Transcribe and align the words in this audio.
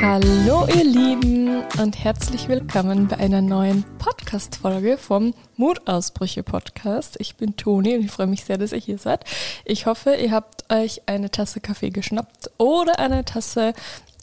Hallo 0.00 0.66
ihr 0.66 0.84
Lieben 0.84 1.62
und 1.80 2.04
herzlich 2.04 2.48
willkommen 2.48 3.08
bei 3.08 3.16
einer 3.16 3.40
neuen 3.40 3.84
Podcast-Folge 3.98 4.98
vom 4.98 5.32
Mutausbrüche 5.56 6.42
Podcast. 6.42 7.16
Ich 7.18 7.36
bin 7.36 7.56
Toni 7.56 7.96
und 7.96 8.04
ich 8.04 8.10
freue 8.10 8.26
mich 8.26 8.44
sehr, 8.44 8.58
dass 8.58 8.72
ihr 8.72 8.78
hier 8.78 8.98
seid. 8.98 9.24
Ich 9.64 9.86
hoffe, 9.86 10.14
ihr 10.14 10.30
habt 10.32 10.70
euch 10.70 11.02
eine 11.06 11.30
Tasse 11.30 11.60
Kaffee 11.60 11.90
geschnappt 11.90 12.50
oder 12.58 12.98
eine 12.98 13.24
Tasse 13.24 13.72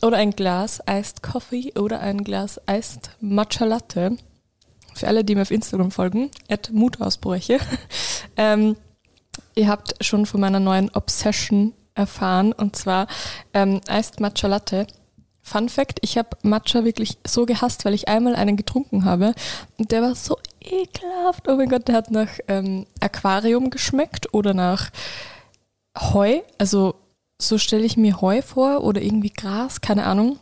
oder 0.02 0.18
ein 0.18 0.32
Glas 0.32 0.82
Iced 0.88 1.24
Coffee 1.24 1.74
oder 1.80 2.02
ein 2.02 2.24
Glas 2.24 2.62
Iced 2.70 3.12
Matcha 3.20 3.66
Latte. 3.66 4.18
Für 4.94 5.08
alle, 5.08 5.24
die 5.24 5.36
mir 5.36 5.42
auf 5.44 5.52
Instagram 5.52 5.92
folgen, 5.92 6.30
at 6.50 6.72
Mutausbrüche. 6.72 7.60
ähm, 8.38 8.76
ihr 9.56 9.68
habt 9.68 10.04
schon 10.04 10.26
von 10.26 10.42
meiner 10.42 10.60
neuen 10.60 10.90
Obsession 10.94 11.74
erfahren 12.00 12.54
und 12.54 12.76
zwar 12.76 13.08
ähm, 13.54 13.82
Iced 13.90 14.20
Matcha 14.20 14.48
Latte 14.48 14.88
Fun 15.42 15.68
Fact, 15.68 16.00
ich 16.04 16.18
habe 16.18 16.30
Matcha 16.44 16.86
wirklich 16.86 17.18
so 17.26 17.46
gehasst, 17.48 17.84
weil 17.84 17.96
ich 17.96 18.08
einmal 18.08 18.36
einen 18.36 18.56
getrunken 18.56 19.04
habe 19.06 19.34
und 19.78 19.92
der 19.92 20.04
war 20.04 20.14
so 20.14 20.38
ekelhaft. 20.62 21.48
Oh 21.48 21.56
mein 21.56 21.70
Gott, 21.70 21.88
der 21.88 21.96
hat 21.96 22.12
nach 22.12 22.30
ähm, 22.48 22.86
Aquarium 23.00 23.72
geschmeckt 23.72 24.32
oder 24.34 24.54
nach 24.54 24.92
Heu. 25.98 26.42
Also 26.60 26.96
so 27.42 27.58
stelle 27.58 27.84
ich 27.84 27.98
mir 27.98 28.22
Heu 28.22 28.44
vor 28.44 28.84
oder 28.84 29.02
irgendwie 29.02 29.32
Gras, 29.32 29.82
keine 29.82 30.06
Ahnung. 30.06 30.38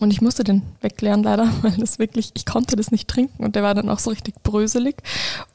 Und 0.00 0.12
ich 0.12 0.20
musste 0.20 0.44
den 0.44 0.62
wegklären 0.82 1.22
leider, 1.22 1.48
weil 1.62 1.76
das 1.78 1.98
wirklich, 1.98 2.32
ich 2.34 2.44
konnte 2.44 2.76
das 2.76 2.90
nicht 2.90 3.08
trinken 3.08 3.42
und 3.42 3.56
der 3.56 3.62
war 3.62 3.74
dann 3.74 3.88
auch 3.88 3.98
so 3.98 4.10
richtig 4.10 4.42
bröselig 4.42 4.96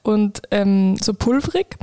und 0.01 0.41
ähm, 0.49 0.97
so 0.97 1.13
pulverig. 1.13 1.77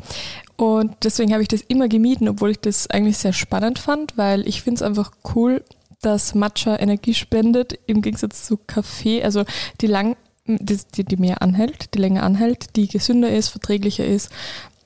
Und 0.62 0.94
deswegen 1.02 1.32
habe 1.32 1.42
ich 1.42 1.48
das 1.48 1.62
immer 1.62 1.88
gemieden, 1.88 2.28
obwohl 2.28 2.50
ich 2.50 2.60
das 2.60 2.88
eigentlich 2.88 3.18
sehr 3.18 3.32
spannend 3.32 3.80
fand, 3.80 4.16
weil 4.16 4.46
ich 4.46 4.62
finde 4.62 4.76
es 4.76 4.82
einfach 4.82 5.10
cool, 5.34 5.64
dass 6.02 6.36
Matcha 6.36 6.78
Energie 6.78 7.14
spendet, 7.14 7.80
im 7.86 8.00
Gegensatz 8.00 8.46
zu 8.46 8.60
Kaffee, 8.64 9.24
also 9.24 9.44
die 9.80 9.88
lang, 9.88 10.16
die, 10.46 11.04
die, 11.04 11.16
mehr 11.16 11.42
anhält, 11.42 11.92
die 11.94 11.98
länger 11.98 12.22
anhält, 12.22 12.76
die 12.76 12.86
gesünder 12.86 13.28
ist, 13.34 13.48
verträglicher 13.48 14.06
ist. 14.06 14.30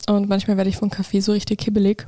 Und 0.09 0.31
manchmal 0.31 0.57
werde 0.57 0.71
ich 0.71 0.79
von 0.79 0.89
Kaffee 0.89 1.21
so 1.21 1.33
richtig 1.33 1.61
hibbelig. 1.61 2.07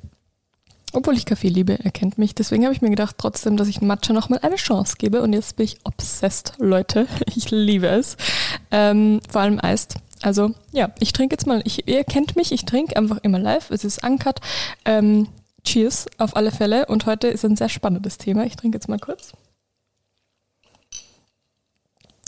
Obwohl 0.94 1.18
ich 1.18 1.26
Kaffee 1.26 1.48
liebe, 1.48 1.78
erkennt 1.84 2.16
mich. 2.16 2.34
Deswegen 2.34 2.64
habe 2.64 2.72
ich 2.72 2.80
mir 2.80 2.88
gedacht, 2.88 3.16
trotzdem, 3.18 3.58
dass 3.58 3.68
ich 3.68 3.82
Matcha 3.82 4.14
nochmal 4.14 4.38
eine 4.40 4.56
Chance 4.56 4.94
gebe. 4.96 5.20
Und 5.20 5.34
jetzt 5.34 5.56
bin 5.56 5.64
ich 5.64 5.76
obsessed, 5.84 6.54
Leute. 6.56 7.06
Ich 7.36 7.50
liebe 7.50 7.88
es. 7.88 8.16
Ähm, 8.70 9.20
vor 9.28 9.42
allem 9.42 9.60
Eist. 9.62 9.96
Also 10.22 10.52
ja, 10.72 10.90
ich 11.00 11.12
trinke 11.12 11.34
jetzt 11.34 11.46
mal, 11.46 11.62
ich, 11.64 11.88
ihr 11.88 12.04
kennt 12.04 12.36
mich, 12.36 12.52
ich 12.52 12.64
trinke 12.64 12.96
einfach 12.96 13.18
immer 13.22 13.38
live. 13.38 13.70
Es 13.70 13.84
ist 13.84 14.04
uncut. 14.04 14.40
Ähm, 14.84 15.28
Cheers 15.64 16.06
auf 16.18 16.36
alle 16.36 16.50
Fälle. 16.50 16.86
Und 16.86 17.06
heute 17.06 17.28
ist 17.28 17.44
ein 17.44 17.56
sehr 17.56 17.68
spannendes 17.68 18.18
Thema. 18.18 18.44
Ich 18.44 18.56
trinke 18.56 18.76
jetzt 18.76 18.88
mal 18.88 18.98
kurz. 18.98 19.32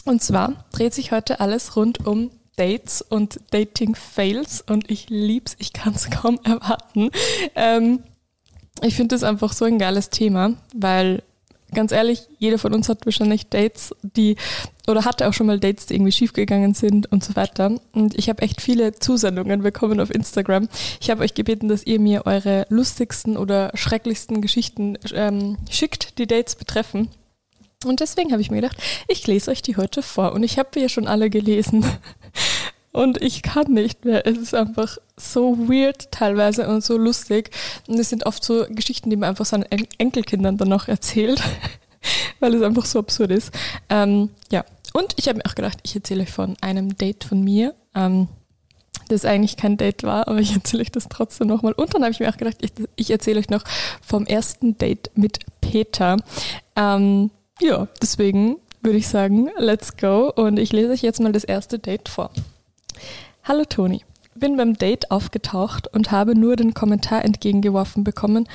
Und 0.04 0.22
zwar 0.22 0.64
dreht 0.72 0.94
sich 0.94 1.12
heute 1.12 1.40
alles 1.40 1.76
rund 1.76 2.06
um 2.06 2.30
Dates 2.56 3.00
und 3.00 3.40
Dating-Fails 3.52 4.62
und 4.62 4.90
ich 4.90 5.08
lieb's, 5.08 5.56
ich 5.58 5.72
kann 5.72 5.94
es 5.94 6.10
kaum 6.10 6.38
erwarten. 6.44 7.10
Ähm, 7.54 8.02
ich 8.82 8.96
finde 8.96 9.14
das 9.14 9.24
einfach 9.24 9.52
so 9.52 9.64
ein 9.64 9.78
geiles 9.78 10.10
Thema, 10.10 10.54
weil 10.74 11.22
ganz 11.74 11.92
ehrlich, 11.92 12.22
jeder 12.38 12.58
von 12.58 12.74
uns 12.74 12.88
hat 12.88 13.04
wahrscheinlich 13.06 13.48
Dates, 13.48 13.94
die 14.02 14.36
oder 14.86 15.04
hatte 15.04 15.28
auch 15.28 15.32
schon 15.32 15.46
mal 15.46 15.60
Dates, 15.60 15.86
die 15.86 15.94
irgendwie 15.94 16.12
schiefgegangen 16.12 16.74
sind 16.74 17.10
und 17.12 17.22
so 17.22 17.36
weiter. 17.36 17.78
Und 17.92 18.18
ich 18.18 18.28
habe 18.28 18.42
echt 18.42 18.60
viele 18.60 18.92
Zusendungen 18.92 19.62
bekommen 19.62 20.00
auf 20.00 20.12
Instagram. 20.12 20.68
Ich 21.00 21.10
habe 21.10 21.22
euch 21.22 21.34
gebeten, 21.34 21.68
dass 21.68 21.84
ihr 21.84 22.00
mir 22.00 22.26
eure 22.26 22.66
lustigsten 22.68 23.36
oder 23.36 23.70
schrecklichsten 23.74 24.40
Geschichten 24.40 24.98
ähm, 25.14 25.58
schickt, 25.70 26.18
die 26.18 26.26
Dates 26.26 26.56
betreffen. 26.56 27.08
Und 27.84 28.00
deswegen 28.00 28.32
habe 28.32 28.42
ich 28.42 28.50
mir 28.50 28.60
gedacht, 28.60 28.76
ich 29.08 29.26
lese 29.26 29.50
euch 29.50 29.62
die 29.62 29.76
heute 29.76 30.02
vor. 30.02 30.32
Und 30.32 30.42
ich 30.42 30.58
habe 30.58 30.78
ja 30.78 30.88
schon 30.88 31.06
alle 31.06 31.30
gelesen. 31.30 31.84
Und 32.92 33.22
ich 33.22 33.42
kann 33.42 33.72
nicht 33.72 34.04
mehr. 34.04 34.26
Es 34.26 34.36
ist 34.36 34.54
einfach 34.54 34.98
so 35.16 35.56
weird 35.68 36.10
teilweise 36.10 36.68
und 36.68 36.82
so 36.82 36.96
lustig. 36.96 37.50
Und 37.86 37.98
es 37.98 38.08
sind 38.08 38.26
oft 38.26 38.42
so 38.42 38.66
Geschichten, 38.68 39.10
die 39.10 39.16
man 39.16 39.28
einfach 39.28 39.46
seinen 39.46 39.66
Enkelkindern 39.98 40.56
dann 40.56 40.68
noch 40.68 40.88
erzählt, 40.88 41.40
weil 42.40 42.54
es 42.54 42.62
einfach 42.62 42.86
so 42.86 42.98
absurd 42.98 43.30
ist. 43.30 43.52
Ähm, 43.88 44.30
ja, 44.50 44.64
und 44.92 45.14
ich 45.16 45.28
habe 45.28 45.38
mir 45.38 45.46
auch 45.46 45.54
gedacht, 45.54 45.78
ich 45.84 45.94
erzähle 45.94 46.22
euch 46.22 46.32
von 46.32 46.56
einem 46.60 46.96
Date 46.96 47.24
von 47.24 47.42
mir. 47.42 47.74
Ähm, 47.94 48.28
das 49.08 49.24
eigentlich 49.24 49.56
kein 49.56 49.76
Date 49.76 50.04
war, 50.04 50.28
aber 50.28 50.38
ich 50.38 50.54
erzähle 50.54 50.82
euch 50.82 50.92
das 50.92 51.08
trotzdem 51.08 51.48
nochmal. 51.48 51.72
Und 51.72 51.94
dann 51.94 52.02
habe 52.02 52.12
ich 52.12 52.20
mir 52.20 52.28
auch 52.28 52.36
gedacht, 52.36 52.58
ich, 52.60 52.72
ich 52.96 53.10
erzähle 53.10 53.40
euch 53.40 53.50
noch 53.50 53.64
vom 54.00 54.26
ersten 54.26 54.78
Date 54.78 55.10
mit 55.14 55.38
Peter. 55.60 56.16
Ähm, 56.76 57.30
ja, 57.60 57.88
deswegen 58.00 58.56
würde 58.82 58.98
ich 58.98 59.08
sagen, 59.08 59.50
let's 59.58 59.96
go. 59.96 60.32
Und 60.34 60.58
ich 60.58 60.72
lese 60.72 60.92
euch 60.92 61.02
jetzt 61.02 61.20
mal 61.20 61.32
das 61.32 61.44
erste 61.44 61.78
Date 61.78 62.08
vor. 62.08 62.30
Hallo 63.44 63.64
Toni, 63.64 64.04
bin 64.34 64.56
beim 64.56 64.74
Date 64.74 65.10
aufgetaucht 65.10 65.88
und 65.88 66.10
habe 66.10 66.34
nur 66.34 66.56
den 66.56 66.74
Kommentar 66.74 67.24
entgegengeworfen 67.24 68.04
bekommen, 68.04 68.48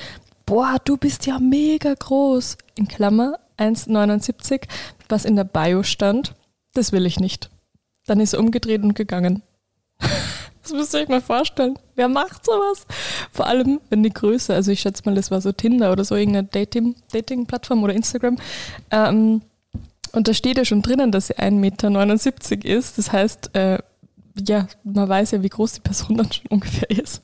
boah, 0.44 0.76
du 0.84 0.96
bist 0.96 1.26
ja 1.26 1.38
mega 1.38 1.92
groß, 1.92 2.56
in 2.76 2.88
Klammer 2.88 3.38
1,79, 3.58 4.62
was 5.08 5.24
in 5.24 5.36
der 5.36 5.44
Bio 5.44 5.82
stand, 5.82 6.34
das 6.74 6.92
will 6.92 7.06
ich 7.06 7.20
nicht. 7.20 7.50
Dann 8.06 8.20
ist 8.20 8.34
er 8.34 8.40
umgedreht 8.40 8.82
und 8.82 8.94
gegangen. 8.94 9.42
Das 10.62 10.72
müsst 10.72 10.94
ihr 10.94 11.00
euch 11.02 11.08
mal 11.08 11.20
vorstellen. 11.20 11.78
Wer 11.94 12.08
macht 12.08 12.44
sowas? 12.44 12.88
Vor 13.30 13.46
allem, 13.46 13.80
wenn 13.88 14.02
die 14.02 14.10
Größe, 14.10 14.52
also 14.52 14.72
ich 14.72 14.80
schätze 14.80 15.04
mal, 15.04 15.14
das 15.14 15.30
war 15.30 15.40
so 15.40 15.52
Tinder 15.52 15.92
oder 15.92 16.04
so 16.04 16.16
irgendeine 16.16 16.48
Dating-Plattform 16.48 17.84
oder 17.84 17.94
Instagram. 17.94 18.36
Ähm, 18.90 19.42
und 20.10 20.26
da 20.26 20.34
steht 20.34 20.56
ja 20.58 20.64
schon 20.64 20.82
drinnen, 20.82 21.12
dass 21.12 21.28
sie 21.28 21.36
1,79 21.36 22.56
Meter 22.56 22.64
ist. 22.64 22.98
Das 22.98 23.12
heißt, 23.12 23.54
äh, 23.54 23.78
ja, 24.46 24.66
man 24.84 25.08
weiß 25.08 25.32
ja, 25.32 25.42
wie 25.42 25.48
groß 25.48 25.74
die 25.74 25.80
Person 25.80 26.16
dann 26.16 26.32
schon 26.32 26.46
ungefähr 26.48 26.90
ist. 26.90 27.22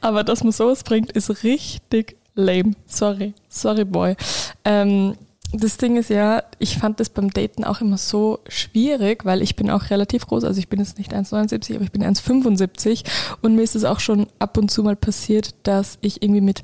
Aber 0.00 0.24
dass 0.24 0.42
man 0.42 0.52
sowas 0.52 0.82
bringt, 0.82 1.12
ist 1.12 1.42
richtig 1.42 2.16
lame. 2.34 2.74
Sorry, 2.86 3.34
sorry 3.48 3.84
boy. 3.84 4.16
Ähm, 4.64 5.14
das 5.52 5.78
Ding 5.78 5.96
ist 5.96 6.10
ja, 6.10 6.42
ich 6.58 6.76
fand 6.76 7.00
das 7.00 7.08
beim 7.08 7.30
Daten 7.30 7.64
auch 7.64 7.80
immer 7.80 7.96
so 7.96 8.40
schwierig, 8.48 9.24
weil 9.24 9.40
ich 9.40 9.56
bin 9.56 9.70
auch 9.70 9.88
relativ 9.90 10.26
groß, 10.26 10.44
also 10.44 10.58
ich 10.58 10.68
bin 10.68 10.78
jetzt 10.78 10.98
nicht 10.98 11.14
1,79, 11.14 11.74
aber 11.74 11.84
ich 11.84 11.92
bin 11.92 12.04
1,75 12.04 13.04
und 13.40 13.54
mir 13.54 13.62
ist 13.62 13.74
es 13.74 13.84
auch 13.84 14.00
schon 14.00 14.26
ab 14.38 14.58
und 14.58 14.70
zu 14.70 14.82
mal 14.82 14.96
passiert, 14.96 15.54
dass 15.62 15.98
ich 16.02 16.22
irgendwie 16.22 16.42
mit 16.42 16.62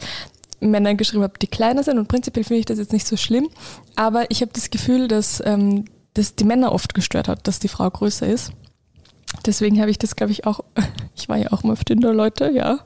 Männern 0.61 0.99
geschrieben 0.99 1.23
habe, 1.23 1.39
die 1.39 1.47
kleiner 1.47 1.83
sind 1.83 1.99
und 1.99 2.09
prinzipiell 2.09 2.45
finde 2.45 2.61
ich 2.61 2.67
das 2.67 2.79
jetzt 2.79 2.93
nicht 2.93 3.07
so 3.07 3.17
schlimm, 3.17 3.49
aber 3.97 4.31
ich 4.31 4.43
habe 4.43 4.53
das 4.53 4.69
Gefühl, 4.69 5.09
dass 5.09 5.43
ähm, 5.47 5.87
das 6.13 6.35
die 6.35 6.45
Männer 6.45 6.73
oft 6.73 6.95
gestört 6.95 7.27
hat, 7.27 7.49
dass 7.49 7.59
die 7.59 7.69
Frau 7.69 7.89
größer 7.91 8.27
ist. 8.27 8.53
Deswegen 9.47 9.81
habe 9.81 9.91
ich 9.91 9.99
das, 9.99 10.17
glaube 10.17 10.33
ich, 10.33 10.47
auch, 10.47 10.61
ich 11.17 11.29
war 11.29 11.37
ja 11.37 11.53
auch 11.53 11.63
mal 11.63 11.73
auf 11.73 11.85
Tinder, 11.85 12.13
Leute, 12.13 12.51
ja. 12.51 12.79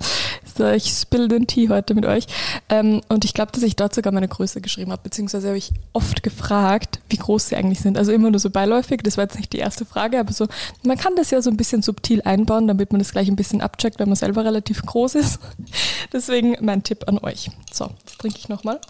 Ich 0.74 0.90
spill 0.90 1.28
den 1.28 1.46
Tee 1.46 1.68
heute 1.68 1.94
mit 1.94 2.04
euch. 2.04 2.26
Ähm, 2.68 3.00
und 3.08 3.24
ich 3.24 3.32
glaube, 3.32 3.52
dass 3.52 3.62
ich 3.62 3.76
dort 3.76 3.94
sogar 3.94 4.12
meine 4.12 4.26
Größe 4.26 4.60
geschrieben 4.60 4.90
habe, 4.90 5.02
beziehungsweise 5.04 5.46
habe 5.46 5.58
ich 5.58 5.70
oft 5.92 6.24
gefragt, 6.24 6.98
wie 7.10 7.16
groß 7.16 7.48
sie 7.48 7.56
eigentlich 7.56 7.78
sind. 7.78 7.96
Also 7.96 8.10
immer 8.10 8.30
nur 8.30 8.40
so 8.40 8.50
beiläufig, 8.50 9.02
das 9.04 9.16
war 9.16 9.24
jetzt 9.24 9.36
nicht 9.36 9.52
die 9.52 9.58
erste 9.58 9.84
Frage, 9.84 10.18
aber 10.18 10.32
so, 10.32 10.48
man 10.82 10.96
kann 10.96 11.14
das 11.14 11.30
ja 11.30 11.40
so 11.42 11.50
ein 11.50 11.56
bisschen 11.56 11.82
subtil 11.82 12.22
einbauen, 12.22 12.66
damit 12.66 12.90
man 12.90 12.98
das 12.98 13.12
gleich 13.12 13.28
ein 13.28 13.36
bisschen 13.36 13.60
abcheckt, 13.60 14.00
wenn 14.00 14.08
man 14.08 14.16
selber 14.16 14.44
relativ 14.44 14.82
groß 14.82 15.14
ist. 15.14 15.38
Deswegen 16.12 16.56
mein 16.60 16.82
Tipp 16.82 17.04
an 17.06 17.18
euch. 17.18 17.50
So, 17.72 17.90
jetzt 18.00 18.18
trinke 18.18 18.38
ich 18.38 18.48
nochmal. 18.48 18.80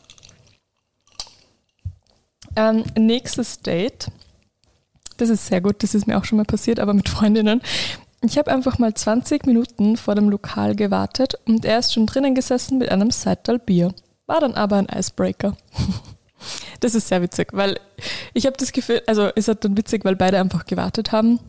Ähm, 2.56 2.84
nächstes 2.96 3.60
Date 3.60 4.08
das 5.18 5.28
ist 5.28 5.46
sehr 5.46 5.60
gut, 5.60 5.82
das 5.82 5.94
ist 5.94 6.06
mir 6.06 6.18
auch 6.18 6.24
schon 6.24 6.38
mal 6.38 6.44
passiert, 6.44 6.80
aber 6.80 6.94
mit 6.94 7.08
Freundinnen. 7.08 7.60
Ich 8.22 8.36
habe 8.36 8.50
einfach 8.50 8.78
mal 8.78 8.94
20 8.94 9.46
Minuten 9.46 9.96
vor 9.96 10.14
dem 10.14 10.28
Lokal 10.28 10.74
gewartet 10.74 11.34
und 11.46 11.64
er 11.64 11.78
ist 11.78 11.92
schon 11.92 12.06
drinnen 12.06 12.34
gesessen 12.34 12.78
mit 12.78 12.90
einem 12.90 13.10
Seital 13.10 13.58
Bier. 13.58 13.94
War 14.26 14.40
dann 14.40 14.54
aber 14.54 14.76
ein 14.76 14.88
Icebreaker. 14.92 15.56
Das 16.78 16.94
ist 16.94 17.08
sehr 17.08 17.20
witzig, 17.20 17.48
weil 17.52 17.80
ich 18.32 18.46
habe 18.46 18.56
das 18.56 18.70
Gefühl, 18.70 19.02
also 19.08 19.26
ist 19.26 19.48
halt 19.48 19.64
dann 19.64 19.76
witzig, 19.76 20.04
weil 20.04 20.14
beide 20.14 20.38
einfach 20.38 20.66
gewartet 20.66 21.10
haben. 21.10 21.40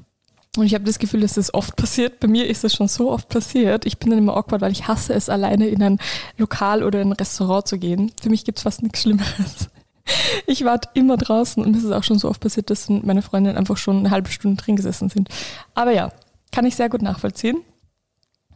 Und 0.57 0.65
ich 0.65 0.73
habe 0.73 0.83
das 0.83 0.97
Gefühl, 0.97 1.21
dass 1.21 1.33
das 1.33 1.53
oft 1.53 1.75
passiert. 1.75 2.19
Bei 2.19 2.27
mir 2.27 2.47
ist 2.47 2.63
das 2.63 2.73
schon 2.73 2.87
so 2.87 3.11
oft 3.11 3.29
passiert. 3.29 3.85
Ich 3.85 3.99
bin 3.99 4.09
dann 4.09 4.17
immer 4.17 4.35
awkward, 4.35 4.61
weil 4.61 4.71
ich 4.71 4.87
hasse 4.87 5.13
es, 5.13 5.29
alleine 5.29 5.67
in 5.67 5.83
ein 5.83 5.99
Lokal 6.37 6.83
oder 6.83 7.01
in 7.01 7.09
ein 7.09 7.13
Restaurant 7.13 7.67
zu 7.67 7.77
gehen. 7.77 8.11
Für 8.19 8.29
mich 8.29 8.45
gibt 8.45 8.57
es 8.57 8.63
fast 8.63 8.81
nichts 8.81 9.03
Schlimmeres. 9.03 9.69
Ich 10.45 10.65
warte 10.65 10.89
immer 10.93 11.17
draußen 11.17 11.63
und 11.63 11.71
mir 11.71 11.77
ist 11.77 11.83
es 11.83 11.91
auch 11.91 12.03
schon 12.03 12.19
so 12.19 12.29
oft 12.29 12.41
passiert, 12.41 12.69
dass 12.69 12.89
meine 12.89 13.21
Freundinnen 13.21 13.57
einfach 13.57 13.77
schon 13.77 13.99
eine 13.99 14.11
halbe 14.11 14.29
Stunde 14.31 14.61
drin 14.61 14.75
gesessen 14.75 15.09
sind. 15.09 15.29
Aber 15.75 15.91
ja, 15.91 16.11
kann 16.51 16.65
ich 16.65 16.75
sehr 16.75 16.89
gut 16.89 17.01
nachvollziehen. 17.01 17.61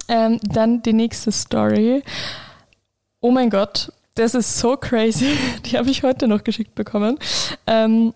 Ähm, 0.07 0.39
dann 0.43 0.81
die 0.81 0.93
nächste 0.93 1.31
Story. 1.31 2.03
Oh 3.21 3.31
mein 3.31 3.49
Gott, 3.49 3.91
das 4.15 4.35
ist 4.35 4.59
so 4.59 4.77
crazy. 4.77 5.37
Die 5.65 5.77
habe 5.77 5.89
ich 5.89 6.03
heute 6.03 6.27
noch 6.27 6.43
geschickt 6.43 6.75
bekommen. 6.75 7.17
Ähm, 7.67 8.13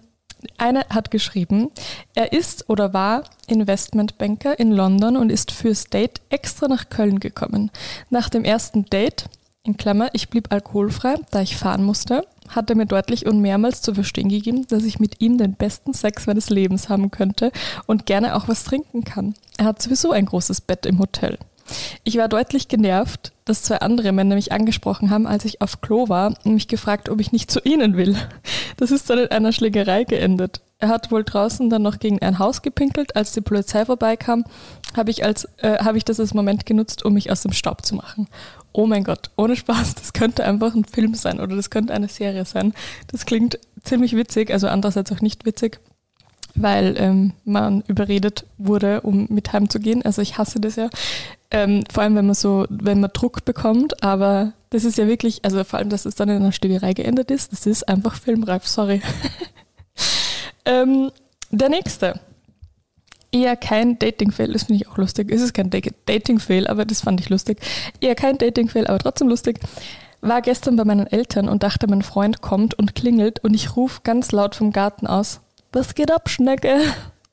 einer 0.57 0.85
hat 0.89 1.11
geschrieben, 1.11 1.71
er 2.13 2.33
ist 2.33 2.69
oder 2.69 2.93
war 2.93 3.23
Investmentbanker 3.47 4.59
in 4.59 4.71
London 4.71 5.17
und 5.17 5.31
ist 5.31 5.51
fürs 5.51 5.85
Date 5.85 6.21
extra 6.29 6.67
nach 6.67 6.89
Köln 6.89 7.19
gekommen. 7.19 7.71
Nach 8.09 8.29
dem 8.29 8.43
ersten 8.43 8.85
Date 8.85 9.25
in 9.67 9.77
Klammer, 9.77 10.09
ich 10.13 10.29
blieb 10.29 10.51
alkoholfrei, 10.51 11.15
da 11.31 11.41
ich 11.41 11.57
fahren 11.57 11.83
musste, 11.83 12.25
hat 12.47 12.69
er 12.69 12.75
mir 12.75 12.85
deutlich 12.85 13.25
und 13.25 13.41
mehrmals 13.41 13.81
zu 13.81 13.93
verstehen 13.93 14.29
gegeben, 14.29 14.65
dass 14.67 14.83
ich 14.83 14.99
mit 14.99 15.19
ihm 15.19 15.37
den 15.37 15.53
besten 15.53 15.93
Sex 15.93 16.25
meines 16.25 16.49
Lebens 16.49 16.89
haben 16.89 17.11
könnte 17.11 17.51
und 17.85 18.05
gerne 18.05 18.35
auch 18.35 18.47
was 18.47 18.63
trinken 18.63 19.03
kann. 19.03 19.33
Er 19.57 19.65
hat 19.65 19.81
sowieso 19.81 20.11
ein 20.11 20.25
großes 20.25 20.61
Bett 20.61 20.85
im 20.85 20.99
Hotel. 20.99 21.37
Ich 22.05 22.17
war 22.17 22.29
deutlich 22.29 22.69
genervt, 22.69 23.33
dass 23.43 23.63
zwei 23.63 23.79
andere 23.79 24.13
Männer 24.13 24.35
mich 24.35 24.53
angesprochen 24.53 25.09
haben, 25.09 25.27
als 25.27 25.43
ich 25.43 25.61
auf 25.61 25.81
Klo 25.81 26.07
war 26.07 26.33
und 26.45 26.53
mich 26.53 26.69
gefragt, 26.69 27.09
ob 27.09 27.19
ich 27.19 27.33
nicht 27.33 27.51
zu 27.51 27.59
ihnen 27.61 27.97
will. 27.97 28.15
Das 28.77 28.91
ist 28.91 29.09
dann 29.09 29.19
in 29.19 29.27
einer 29.27 29.51
Schlägerei 29.51 30.03
geendet. 30.05 30.61
Er 30.79 30.89
hat 30.89 31.11
wohl 31.11 31.23
draußen 31.23 31.69
dann 31.69 31.81
noch 31.81 31.97
gegen 31.97 32.21
ein 32.21 32.39
Haus 32.39 32.61
gepinkelt. 32.61 33.15
Als 33.15 33.31
die 33.31 33.41
Polizei 33.41 33.83
vorbeikam, 33.83 34.45
habe 34.95 35.09
ich, 35.09 35.23
äh, 35.23 35.33
hab 35.63 35.95
ich 35.95 36.05
das 36.05 36.19
als 36.19 36.35
Moment 36.35 36.65
genutzt, 36.65 37.03
um 37.03 37.13
mich 37.13 37.31
aus 37.31 37.41
dem 37.41 37.51
Staub 37.51 37.83
zu 37.83 37.95
machen. 37.95 38.27
Oh 38.77 38.85
mein 38.85 39.03
Gott, 39.03 39.31
ohne 39.37 39.55
Spaß, 39.55 39.95
das 39.95 40.13
könnte 40.13 40.45
einfach 40.45 40.75
ein 40.75 40.85
Film 40.85 41.15
sein 41.15 41.39
oder 41.39 41.55
das 41.55 41.71
könnte 41.71 41.95
eine 41.95 42.07
Serie 42.07 42.45
sein. 42.45 42.75
Das 43.07 43.25
klingt 43.25 43.57
ziemlich 43.81 44.15
witzig, 44.15 44.51
also 44.51 44.67
andererseits 44.67 45.11
auch 45.11 45.19
nicht 45.19 45.45
witzig, 45.47 45.79
weil 46.53 46.93
ähm, 46.99 47.33
man 47.43 47.81
überredet 47.87 48.45
wurde, 48.59 49.01
um 49.01 49.25
mit 49.31 49.51
heimzugehen. 49.51 50.05
Also 50.05 50.21
ich 50.21 50.37
hasse 50.37 50.59
das 50.59 50.75
ja. 50.75 50.91
Ähm, 51.49 51.85
vor 51.91 52.03
allem, 52.03 52.13
wenn 52.15 52.27
man 52.27 52.35
so, 52.35 52.67
wenn 52.69 52.99
man 52.99 53.09
Druck 53.13 53.45
bekommt, 53.45 54.03
aber 54.03 54.53
das 54.69 54.83
ist 54.83 54.99
ja 54.99 55.07
wirklich, 55.07 55.43
also 55.43 55.63
vor 55.63 55.79
allem, 55.79 55.89
dass 55.89 56.05
es 56.05 56.13
dann 56.13 56.29
in 56.29 56.35
einer 56.35 56.51
Stögerei 56.51 56.93
geendet 56.93 57.31
ist, 57.31 57.53
das 57.53 57.65
ist 57.65 57.89
einfach 57.89 58.13
filmreif, 58.13 58.67
sorry. 58.67 59.01
ähm, 60.65 61.09
der 61.49 61.69
nächste. 61.69 62.19
Eher 63.31 63.55
kein 63.55 63.99
Dating-Fail, 63.99 64.53
das 64.53 64.63
finde 64.63 64.81
ich 64.81 64.87
auch 64.89 64.97
lustig. 64.97 65.31
Es 65.31 65.41
ist 65.41 65.53
kein 65.53 65.69
Dating-Fail, 65.69 66.67
aber 66.67 66.85
das 66.85 67.01
fand 67.01 67.19
ich 67.19 67.29
lustig. 67.29 67.59
Eher 67.99 68.15
kein 68.15 68.37
Dating-Fail, 68.37 68.87
aber 68.87 68.99
trotzdem 68.99 69.27
lustig. 69.27 69.59
War 70.21 70.41
gestern 70.41 70.75
bei 70.77 70.85
meinen 70.85 71.07
Eltern 71.07 71.47
und 71.49 71.63
dachte, 71.63 71.87
mein 71.87 72.01
Freund 72.01 72.41
kommt 72.41 72.73
und 72.73 72.95
klingelt 72.95 73.43
und 73.43 73.53
ich 73.53 73.75
rufe 73.75 74.01
ganz 74.03 74.31
laut 74.31 74.55
vom 74.55 74.71
Garten 74.71 75.07
aus: 75.07 75.41
Was 75.71 75.93
geht 75.93 76.11
ab, 76.11 76.29
Schnecke? 76.29 76.79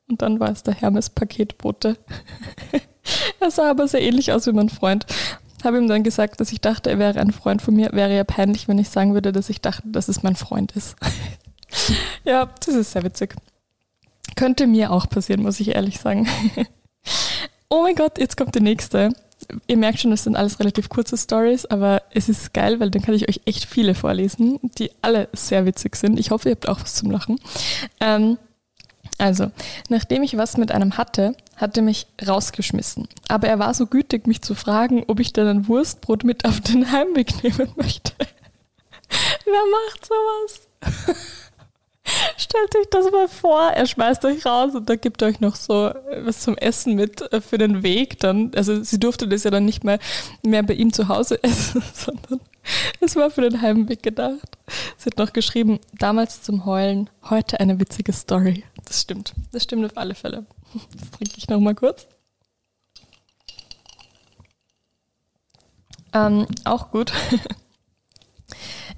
Und 0.09 0.21
dann 0.21 0.39
war 0.39 0.51
es 0.51 0.63
der 0.63 0.75
Hermes-Paketbote. 0.75 1.97
er 3.41 3.51
sah 3.51 3.71
aber 3.71 3.89
sehr 3.89 4.03
ähnlich 4.03 4.33
aus 4.33 4.47
wie 4.47 4.53
mein 4.53 4.69
Freund. 4.69 5.07
Habe 5.63 5.79
ihm 5.79 5.89
dann 5.89 6.03
gesagt, 6.03 6.41
dass 6.41 6.53
ich 6.53 6.61
dachte, 6.61 6.91
er 6.91 6.99
wäre 6.99 7.21
ein 7.21 7.33
Freund 7.33 7.63
von 7.63 7.75
mir. 7.75 7.91
Wäre 7.93 8.15
ja 8.15 8.25
peinlich, 8.25 8.69
wenn 8.69 8.79
ich 8.79 8.91
sagen 8.91 9.15
würde, 9.15 9.33
dass 9.33 9.49
ich 9.49 9.63
dachte, 9.63 9.89
dass 9.89 10.09
es 10.09 10.23
mein 10.23 10.37
Freund 10.37 10.73
ist. 10.73 10.97
ja, 12.25 12.51
das 12.61 12.75
ist 12.75 12.93
sehr 12.93 13.03
witzig. 13.03 13.35
Könnte 14.37 14.67
mir 14.67 14.91
auch 14.91 15.09
passieren, 15.09 15.43
muss 15.43 15.61
ich 15.61 15.75
ehrlich 15.75 15.99
sagen. 15.99 16.29
oh 17.69 17.83
mein 17.83 17.95
Gott, 17.95 18.19
jetzt 18.19 18.37
kommt 18.37 18.55
die 18.55 18.61
nächste. 18.61 19.11
Ihr 19.67 19.77
merkt 19.77 20.01
schon, 20.01 20.11
das 20.11 20.25
sind 20.25 20.37
alles 20.37 20.59
relativ 20.59 20.89
kurze 20.89 21.17
Stories, 21.17 21.67
aber 21.67 22.03
es 22.11 22.29
ist 22.29 22.55
geil, 22.55 22.81
weil 22.81 22.91
dann 22.91 23.03
kann 23.03 23.15
ich 23.15 23.29
euch 23.29 23.43
echt 23.45 23.67
viele 23.67 23.95
vorlesen, 23.95 24.59
die 24.79 24.91
alle 25.03 25.29
sehr 25.33 25.67
witzig 25.67 25.97
sind. 25.97 26.19
Ich 26.19 26.31
hoffe, 26.31 26.49
ihr 26.49 26.55
habt 26.55 26.69
auch 26.69 26.81
was 26.81 26.95
zum 26.95 27.11
Lachen. 27.11 27.39
Ähm, 28.01 28.39
also, 29.19 29.51
nachdem 29.89 30.23
ich 30.23 30.37
was 30.37 30.57
mit 30.57 30.73
einem 30.73 30.97
hatte, 30.97 31.37
hat 31.57 31.77
er 31.77 31.83
mich 31.83 32.07
rausgeschmissen. 32.27 33.09
Aber 33.29 33.49
er 33.49 33.59
war 33.59 33.75
so 33.75 33.87
gütig, 33.87 34.27
mich 34.27 34.43
zu 34.43 34.55
fragen, 34.55 35.05
ob 35.07 35.21
ich 35.21 35.33
denn 35.33 35.47
ein 35.47 35.69
Wurstbrot 35.69 36.25
mit 36.25 36.45
auf 36.45 36.61
den 36.61 36.91
Heimweg 36.91 37.43
nehmen 37.45 37.71
möchte. 37.77 38.13
Wer 39.45 39.63
macht 39.71 40.07
sowas? 40.07 41.25
Stellt 42.37 42.75
euch 42.77 42.87
das 42.91 43.11
mal 43.11 43.29
vor, 43.29 43.71
er 43.71 43.87
schmeißt 43.87 44.25
euch 44.25 44.45
raus 44.45 44.75
und 44.75 44.89
da 44.89 44.97
gibt 44.97 45.23
euch 45.23 45.41
noch 45.41 45.57
so 45.57 45.93
was 46.23 46.41
zum 46.41 46.57
Essen 46.57 46.95
mit 46.95 47.33
äh, 47.33 47.41
für 47.41 47.59
den 47.59 47.83
Weg 47.83 48.21
dann. 48.21 48.53
Also 48.55 48.83
sie 48.83 48.99
durfte 48.99 49.29
das 49.29 49.45
ja 49.45 49.51
dann 49.51 49.65
nicht 49.65 49.85
mehr, 49.85 49.99
mehr 50.43 50.63
bei 50.63 50.75
ihm 50.75 50.93
zu 50.93 51.09
Hause 51.09 51.39
essen, 51.43 51.83
sondern 51.93 52.41
es 53.01 53.17
war 53.17 53.31
für 53.31 53.43
den 53.43 53.61
Heimweg 53.61 54.03
gedacht. 54.03 54.59
Sie 54.97 55.11
hat 55.11 55.19
noch 55.19 55.33
geschrieben, 55.33 55.81
damals 55.99 56.43
zum 56.43 56.65
Heulen, 56.65 57.11
heute 57.29 57.61
eine 57.61 57.79
witzige 57.79 58.13
Story. 58.13 58.65
Das 58.85 59.01
stimmt. 59.03 59.35
Das 59.53 59.63
stimmt 59.63 59.85
auf 59.85 59.97
alle 59.97 60.15
Fälle. 60.15 60.47
Das 60.73 61.11
trinke 61.11 61.35
ich 61.37 61.49
nochmal 61.49 61.75
kurz. 61.75 62.07
Ähm, 66.13 66.47
auch 66.65 66.91
gut. 66.91 67.13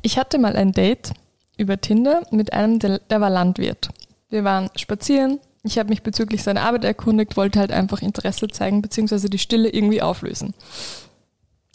Ich 0.02 0.18
hatte 0.18 0.38
mal 0.38 0.54
ein 0.54 0.70
Date 0.70 1.14
über 1.56 1.80
Tinder 1.80 2.22
mit 2.30 2.52
einem, 2.52 2.78
der, 2.78 2.98
der 2.98 3.20
war 3.20 3.30
Landwirt. 3.30 3.88
Wir 4.28 4.44
waren 4.44 4.70
spazieren. 4.76 5.40
Ich 5.62 5.78
habe 5.78 5.88
mich 5.88 6.02
bezüglich 6.02 6.42
seiner 6.42 6.62
Arbeit 6.62 6.84
erkundigt, 6.84 7.36
wollte 7.36 7.58
halt 7.58 7.72
einfach 7.72 8.02
Interesse 8.02 8.48
zeigen, 8.48 8.82
beziehungsweise 8.82 9.28
die 9.28 9.38
Stille 9.38 9.68
irgendwie 9.68 10.02
auflösen. 10.02 10.54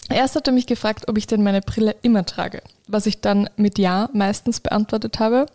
Erst 0.10 0.36
hat 0.36 0.48
er 0.48 0.54
mich 0.54 0.68
gefragt, 0.68 1.08
ob 1.08 1.18
ich 1.18 1.28
denn 1.28 1.44
meine 1.44 1.62
Brille 1.62 1.96
immer 2.02 2.26
trage, 2.26 2.62
was 2.88 3.06
ich 3.06 3.22
dann 3.22 3.50
mit 3.56 3.78
Ja 3.78 4.10
meistens 4.14 4.60
beantwortet 4.60 5.20
habe. 5.20 5.46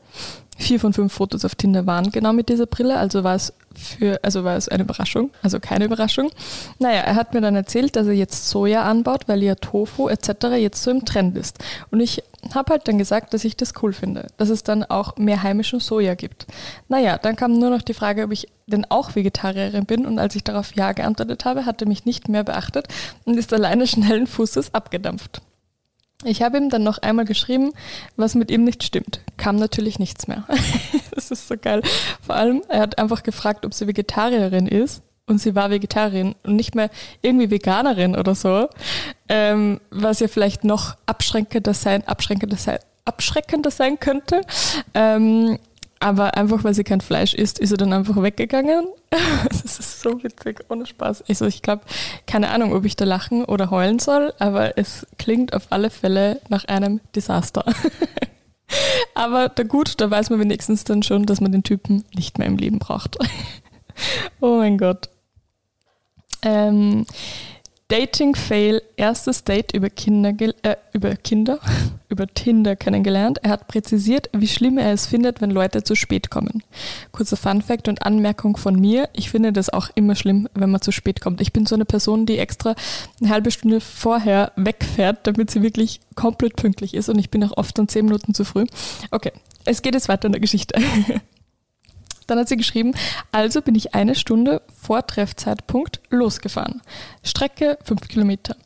Vier 0.58 0.80
von 0.80 0.92
fünf 0.92 1.12
Fotos 1.12 1.44
auf 1.44 1.54
Tinder 1.54 1.86
waren 1.86 2.10
genau 2.10 2.32
mit 2.32 2.48
dieser 2.48 2.66
Brille, 2.66 2.96
also 2.96 3.24
war 3.24 3.34
es 3.34 3.52
für, 3.76 4.18
also 4.22 4.42
war 4.42 4.56
es 4.56 4.68
eine 4.68 4.84
Überraschung, 4.84 5.30
also 5.42 5.60
keine 5.60 5.84
Überraschung. 5.84 6.30
Naja, 6.78 7.00
er 7.00 7.14
hat 7.14 7.34
mir 7.34 7.40
dann 7.42 7.54
erzählt, 7.54 7.94
dass 7.94 8.06
er 8.06 8.14
jetzt 8.14 8.48
Soja 8.48 8.82
anbaut, 8.82 9.28
weil 9.28 9.42
ja 9.42 9.54
Tofu 9.54 10.08
etc. 10.08 10.46
jetzt 10.56 10.82
so 10.82 10.90
im 10.90 11.04
Trend 11.04 11.36
ist. 11.36 11.58
Und 11.90 12.00
ich 12.00 12.22
habe 12.54 12.72
halt 12.72 12.88
dann 12.88 12.96
gesagt, 12.98 13.34
dass 13.34 13.44
ich 13.44 13.56
das 13.56 13.74
cool 13.82 13.92
finde, 13.92 14.28
dass 14.38 14.48
es 14.48 14.62
dann 14.62 14.84
auch 14.84 15.16
mehr 15.16 15.42
heimischen 15.42 15.80
Soja 15.80 16.14
gibt. 16.14 16.46
Naja, 16.88 17.18
dann 17.18 17.36
kam 17.36 17.58
nur 17.58 17.70
noch 17.70 17.82
die 17.82 17.94
Frage, 17.94 18.24
ob 18.24 18.32
ich 18.32 18.48
denn 18.66 18.86
auch 18.88 19.14
Vegetarierin 19.14 19.84
bin 19.84 20.06
und 20.06 20.18
als 20.18 20.34
ich 20.36 20.44
darauf 20.44 20.74
Ja 20.74 20.92
geantwortet 20.92 21.44
habe, 21.44 21.66
hat 21.66 21.82
er 21.82 21.88
mich 21.88 22.04
nicht 22.04 22.28
mehr 22.28 22.44
beachtet 22.44 22.88
und 23.24 23.36
ist 23.36 23.52
alleine 23.52 23.86
schnellen 23.86 24.26
Fußes 24.26 24.74
abgedampft. 24.74 25.42
Ich 26.24 26.42
habe 26.42 26.56
ihm 26.56 26.70
dann 26.70 26.82
noch 26.82 26.98
einmal 26.98 27.26
geschrieben, 27.26 27.72
was 28.16 28.34
mit 28.34 28.50
ihm 28.50 28.64
nicht 28.64 28.82
stimmt. 28.82 29.20
Kam 29.36 29.56
natürlich 29.56 29.98
nichts 29.98 30.28
mehr. 30.28 30.44
das 31.14 31.30
ist 31.30 31.46
so 31.46 31.56
geil. 31.60 31.82
Vor 32.24 32.34
allem, 32.34 32.62
er 32.68 32.80
hat 32.80 32.98
einfach 32.98 33.22
gefragt, 33.22 33.66
ob 33.66 33.74
sie 33.74 33.86
Vegetarierin 33.86 34.66
ist. 34.66 35.02
Und 35.28 35.40
sie 35.40 35.56
war 35.56 35.70
Vegetarierin 35.70 36.36
und 36.44 36.54
nicht 36.54 36.76
mehr 36.76 36.88
irgendwie 37.20 37.50
Veganerin 37.50 38.16
oder 38.16 38.36
so. 38.36 38.68
Ähm, 39.28 39.80
was 39.90 40.20
ja 40.20 40.28
vielleicht 40.28 40.62
noch 40.62 40.96
abschränkender 41.04 41.74
sein, 41.74 42.06
abschränkender 42.06 42.56
sein, 42.56 42.78
abschreckender 43.04 43.72
sein 43.72 43.98
könnte. 43.98 44.42
Ähm, 44.94 45.58
aber 45.98 46.36
einfach, 46.36 46.62
weil 46.64 46.74
sie 46.74 46.84
kein 46.84 47.00
Fleisch 47.00 47.34
isst, 47.34 47.58
ist 47.58 47.70
sie 47.70 47.76
dann 47.76 47.92
einfach 47.92 48.20
weggegangen. 48.20 48.86
das 49.48 49.62
ist 49.62 50.00
so 50.00 50.22
witzig, 50.22 50.64
ohne 50.68 50.86
Spaß. 50.86 51.24
Also 51.28 51.46
ich 51.46 51.62
glaube, 51.62 51.82
keine 52.26 52.50
Ahnung, 52.50 52.74
ob 52.74 52.84
ich 52.84 52.96
da 52.96 53.04
lachen 53.04 53.44
oder 53.44 53.70
heulen 53.70 53.98
soll, 53.98 54.34
aber 54.38 54.76
es 54.78 55.06
klingt 55.18 55.54
auf 55.54 55.68
alle 55.70 55.90
Fälle 55.90 56.40
nach 56.48 56.66
einem 56.66 57.00
Desaster. 57.14 57.64
aber 59.14 59.48
da 59.48 59.62
gut, 59.62 60.00
da 60.00 60.10
weiß 60.10 60.30
man 60.30 60.40
wenigstens 60.40 60.84
dann 60.84 61.02
schon, 61.02 61.24
dass 61.24 61.40
man 61.40 61.52
den 61.52 61.62
Typen 61.62 62.04
nicht 62.14 62.38
mehr 62.38 62.46
im 62.46 62.58
Leben 62.58 62.78
braucht. 62.78 63.16
oh 64.40 64.58
mein 64.58 64.76
Gott. 64.76 65.08
Ähm, 66.42 67.06
Dating-Fail, 67.88 68.82
erstes 68.96 69.44
Date 69.44 69.72
über 69.72 69.90
Kinder, 69.90 70.32
äh, 70.62 70.76
über 70.92 71.14
Kinder, 71.14 71.60
über 72.08 72.26
Tinder 72.26 72.74
kennengelernt. 72.74 73.38
Er 73.42 73.50
hat 73.50 73.68
präzisiert, 73.68 74.28
wie 74.32 74.48
schlimm 74.48 74.76
er 74.76 74.92
es 74.92 75.06
findet, 75.06 75.40
wenn 75.40 75.50
Leute 75.50 75.84
zu 75.84 75.94
spät 75.94 76.28
kommen. 76.28 76.64
Kurzer 77.12 77.36
Fun-Fact 77.36 77.86
und 77.86 78.02
Anmerkung 78.02 78.56
von 78.56 78.74
mir. 78.74 79.08
Ich 79.12 79.30
finde 79.30 79.52
das 79.52 79.70
auch 79.70 79.90
immer 79.94 80.16
schlimm, 80.16 80.48
wenn 80.54 80.70
man 80.70 80.80
zu 80.80 80.90
spät 80.90 81.20
kommt. 81.20 81.40
Ich 81.40 81.52
bin 81.52 81.64
so 81.64 81.76
eine 81.76 81.84
Person, 81.84 82.26
die 82.26 82.38
extra 82.38 82.74
eine 83.20 83.30
halbe 83.30 83.52
Stunde 83.52 83.80
vorher 83.80 84.52
wegfährt, 84.56 85.26
damit 85.26 85.52
sie 85.52 85.62
wirklich 85.62 86.00
komplett 86.16 86.56
pünktlich 86.56 86.94
ist 86.94 87.08
und 87.08 87.18
ich 87.18 87.30
bin 87.30 87.44
auch 87.44 87.56
oft 87.56 87.78
dann 87.78 87.88
zehn 87.88 88.06
Minuten 88.06 88.34
zu 88.34 88.44
früh. 88.44 88.66
Okay, 89.12 89.32
es 89.64 89.82
geht 89.82 89.94
jetzt 89.94 90.08
weiter 90.08 90.26
in 90.26 90.32
der 90.32 90.40
Geschichte. 90.40 90.80
Dann 92.26 92.38
hat 92.38 92.48
sie 92.48 92.56
geschrieben, 92.56 92.94
also 93.32 93.62
bin 93.62 93.74
ich 93.74 93.94
eine 93.94 94.14
Stunde 94.14 94.62
vor 94.80 95.06
Treffzeitpunkt 95.06 96.00
losgefahren. 96.10 96.82
Strecke 97.22 97.78
fünf 97.84 98.08
Kilometer. 98.08 98.56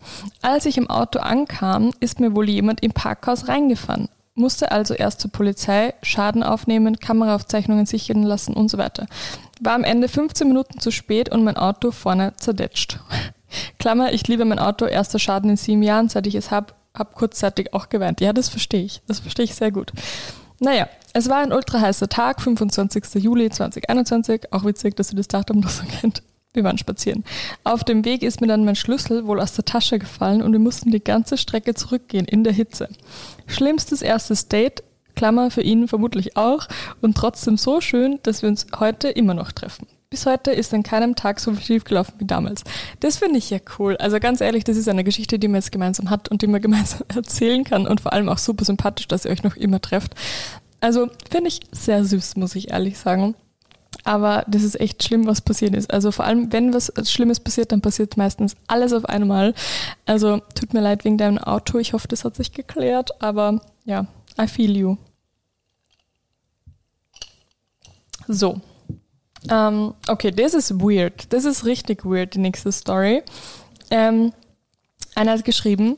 Als 0.42 0.66
ich 0.66 0.78
im 0.78 0.88
Auto 0.88 1.18
ankam, 1.18 1.92
ist 2.00 2.20
mir 2.20 2.34
wohl 2.34 2.48
jemand 2.48 2.82
im 2.82 2.92
Parkhaus 2.92 3.48
reingefahren. 3.48 4.08
Musste 4.34 4.72
also 4.72 4.94
erst 4.94 5.20
zur 5.20 5.30
Polizei, 5.30 5.92
Schaden 6.02 6.42
aufnehmen, 6.42 6.98
Kameraaufzeichnungen 6.98 7.84
sichern 7.84 8.22
lassen 8.22 8.54
und 8.54 8.70
so 8.70 8.78
weiter. 8.78 9.06
War 9.60 9.74
am 9.74 9.84
Ende 9.84 10.08
15 10.08 10.48
Minuten 10.48 10.80
zu 10.80 10.90
spät 10.90 11.28
und 11.28 11.44
mein 11.44 11.56
Auto 11.56 11.90
vorne 11.90 12.32
zerdetscht. 12.36 13.00
Klammer, 13.78 14.12
ich 14.12 14.26
liebe 14.28 14.44
mein 14.44 14.58
Auto, 14.58 14.86
erster 14.86 15.18
Schaden 15.18 15.50
in 15.50 15.56
sieben 15.56 15.82
Jahren, 15.82 16.08
seit 16.08 16.26
ich 16.26 16.36
es 16.36 16.50
habe, 16.50 16.72
hab 16.94 17.14
kurzzeitig 17.14 17.74
auch 17.74 17.88
geweint. 17.88 18.20
Ja, 18.20 18.32
das 18.32 18.48
verstehe 18.48 18.84
ich. 18.84 19.02
Das 19.06 19.20
verstehe 19.20 19.44
ich 19.44 19.54
sehr 19.54 19.72
gut. 19.72 19.92
Naja, 20.62 20.90
es 21.14 21.30
war 21.30 21.38
ein 21.38 21.54
ultra 21.54 21.80
heißer 21.80 22.10
Tag, 22.10 22.42
25. 22.42 23.14
Juli 23.14 23.48
2021. 23.48 24.52
Auch 24.52 24.64
witzig, 24.64 24.94
dass 24.94 25.08
du 25.08 25.16
das 25.16 25.26
Datum 25.26 25.60
noch 25.60 25.70
so 25.70 25.84
kennt. 26.00 26.22
Wir 26.52 26.64
waren 26.64 26.76
spazieren. 26.76 27.24
Auf 27.64 27.82
dem 27.82 28.04
Weg 28.04 28.22
ist 28.22 28.42
mir 28.42 28.46
dann 28.46 28.66
mein 28.66 28.76
Schlüssel 28.76 29.26
wohl 29.26 29.40
aus 29.40 29.54
der 29.54 29.64
Tasche 29.64 29.98
gefallen 29.98 30.42
und 30.42 30.52
wir 30.52 30.58
mussten 30.58 30.90
die 30.90 31.02
ganze 31.02 31.38
Strecke 31.38 31.74
zurückgehen 31.74 32.26
in 32.26 32.44
der 32.44 32.52
Hitze. 32.52 32.88
Schlimmstes 33.46 34.02
erstes 34.02 34.48
Date, 34.48 34.82
Klammer 35.16 35.50
für 35.50 35.62
ihn 35.62 35.88
vermutlich 35.88 36.36
auch, 36.36 36.68
und 37.00 37.16
trotzdem 37.16 37.56
so 37.56 37.80
schön, 37.80 38.18
dass 38.24 38.42
wir 38.42 38.48
uns 38.48 38.66
heute 38.78 39.08
immer 39.08 39.34
noch 39.34 39.52
treffen. 39.52 39.86
Bis 40.12 40.26
heute 40.26 40.50
ist 40.50 40.74
an 40.74 40.82
keinem 40.82 41.14
Tag 41.14 41.38
so 41.38 41.52
viel 41.52 41.62
schief 41.62 41.84
gelaufen 41.84 42.14
wie 42.18 42.24
damals. 42.24 42.64
Das 42.98 43.18
finde 43.18 43.38
ich 43.38 43.48
ja 43.48 43.58
cool. 43.78 43.96
Also 43.98 44.18
ganz 44.18 44.40
ehrlich, 44.40 44.64
das 44.64 44.76
ist 44.76 44.88
eine 44.88 45.04
Geschichte, 45.04 45.38
die 45.38 45.46
man 45.46 45.60
jetzt 45.60 45.70
gemeinsam 45.70 46.10
hat 46.10 46.28
und 46.28 46.42
die 46.42 46.48
man 46.48 46.60
gemeinsam 46.62 47.02
erzählen 47.14 47.62
kann 47.62 47.86
und 47.86 48.00
vor 48.00 48.12
allem 48.12 48.28
auch 48.28 48.38
super 48.38 48.64
sympathisch, 48.64 49.06
dass 49.06 49.24
ihr 49.24 49.30
euch 49.30 49.44
noch 49.44 49.54
immer 49.54 49.80
trefft. 49.80 50.16
Also 50.80 51.08
finde 51.30 51.46
ich 51.46 51.60
sehr 51.70 52.04
süß, 52.04 52.34
muss 52.34 52.56
ich 52.56 52.72
ehrlich 52.72 52.98
sagen. 52.98 53.36
Aber 54.02 54.44
das 54.48 54.64
ist 54.64 54.80
echt 54.80 55.04
schlimm, 55.04 55.28
was 55.28 55.42
passiert 55.42 55.76
ist. 55.76 55.92
Also 55.92 56.10
vor 56.10 56.24
allem, 56.24 56.52
wenn 56.52 56.74
was 56.74 56.92
Schlimmes 57.08 57.38
passiert, 57.38 57.70
dann 57.70 57.80
passiert 57.80 58.16
meistens 58.16 58.56
alles 58.66 58.92
auf 58.92 59.04
einmal. 59.04 59.54
Also 60.06 60.42
tut 60.56 60.74
mir 60.74 60.80
leid 60.80 61.04
wegen 61.04 61.18
deinem 61.18 61.38
Auto. 61.38 61.78
Ich 61.78 61.92
hoffe, 61.92 62.08
das 62.08 62.24
hat 62.24 62.34
sich 62.34 62.50
geklärt. 62.50 63.22
Aber 63.22 63.60
ja, 63.84 64.06
I 64.40 64.48
feel 64.48 64.76
you. 64.76 64.96
So, 68.26 68.60
ähm, 69.48 69.94
okay, 70.08 70.30
das 70.30 70.54
ist 70.54 70.80
weird. 70.80 71.32
Das 71.32 71.44
ist 71.44 71.64
richtig 71.64 72.04
weird, 72.04 72.34
die 72.34 72.40
nächste 72.40 72.72
Story. 72.72 73.22
Ähm, 73.90 74.32
einer 75.14 75.32
hat 75.32 75.44
geschrieben, 75.44 75.96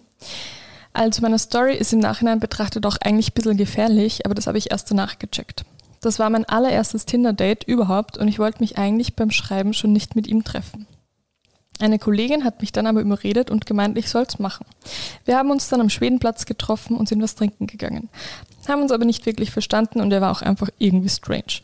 also 0.92 1.22
meine 1.22 1.38
Story 1.38 1.74
ist 1.74 1.92
im 1.92 2.00
Nachhinein 2.00 2.40
betrachtet 2.40 2.84
auch 2.86 2.96
eigentlich 3.02 3.30
ein 3.30 3.34
bisschen 3.34 3.56
gefährlich, 3.56 4.24
aber 4.26 4.34
das 4.34 4.46
habe 4.46 4.58
ich 4.58 4.70
erst 4.70 4.90
danach 4.90 5.18
gecheckt. 5.18 5.64
Das 6.00 6.18
war 6.18 6.28
mein 6.30 6.44
allererstes 6.44 7.06
Tinder-Date 7.06 7.64
überhaupt 7.64 8.18
und 8.18 8.28
ich 8.28 8.38
wollte 8.38 8.60
mich 8.60 8.76
eigentlich 8.76 9.14
beim 9.14 9.30
Schreiben 9.30 9.72
schon 9.72 9.92
nicht 9.92 10.16
mit 10.16 10.26
ihm 10.26 10.44
treffen. 10.44 10.86
Eine 11.80 11.98
Kollegin 11.98 12.44
hat 12.44 12.60
mich 12.60 12.70
dann 12.70 12.86
aber 12.86 13.00
überredet 13.00 13.50
und 13.50 13.66
gemeint, 13.66 13.96
ich 13.96 14.08
soll's 14.08 14.38
machen. 14.38 14.66
Wir 15.24 15.36
haben 15.36 15.50
uns 15.50 15.68
dann 15.68 15.80
am 15.80 15.90
Schwedenplatz 15.90 16.44
getroffen 16.44 16.96
und 16.96 17.08
sind 17.08 17.22
was 17.22 17.34
trinken 17.34 17.66
gegangen. 17.66 18.08
Haben 18.68 18.82
uns 18.82 18.92
aber 18.92 19.04
nicht 19.04 19.26
wirklich 19.26 19.50
verstanden 19.50 20.00
und 20.00 20.12
er 20.12 20.20
war 20.20 20.30
auch 20.30 20.42
einfach 20.42 20.68
irgendwie 20.78 21.08
strange. 21.08 21.60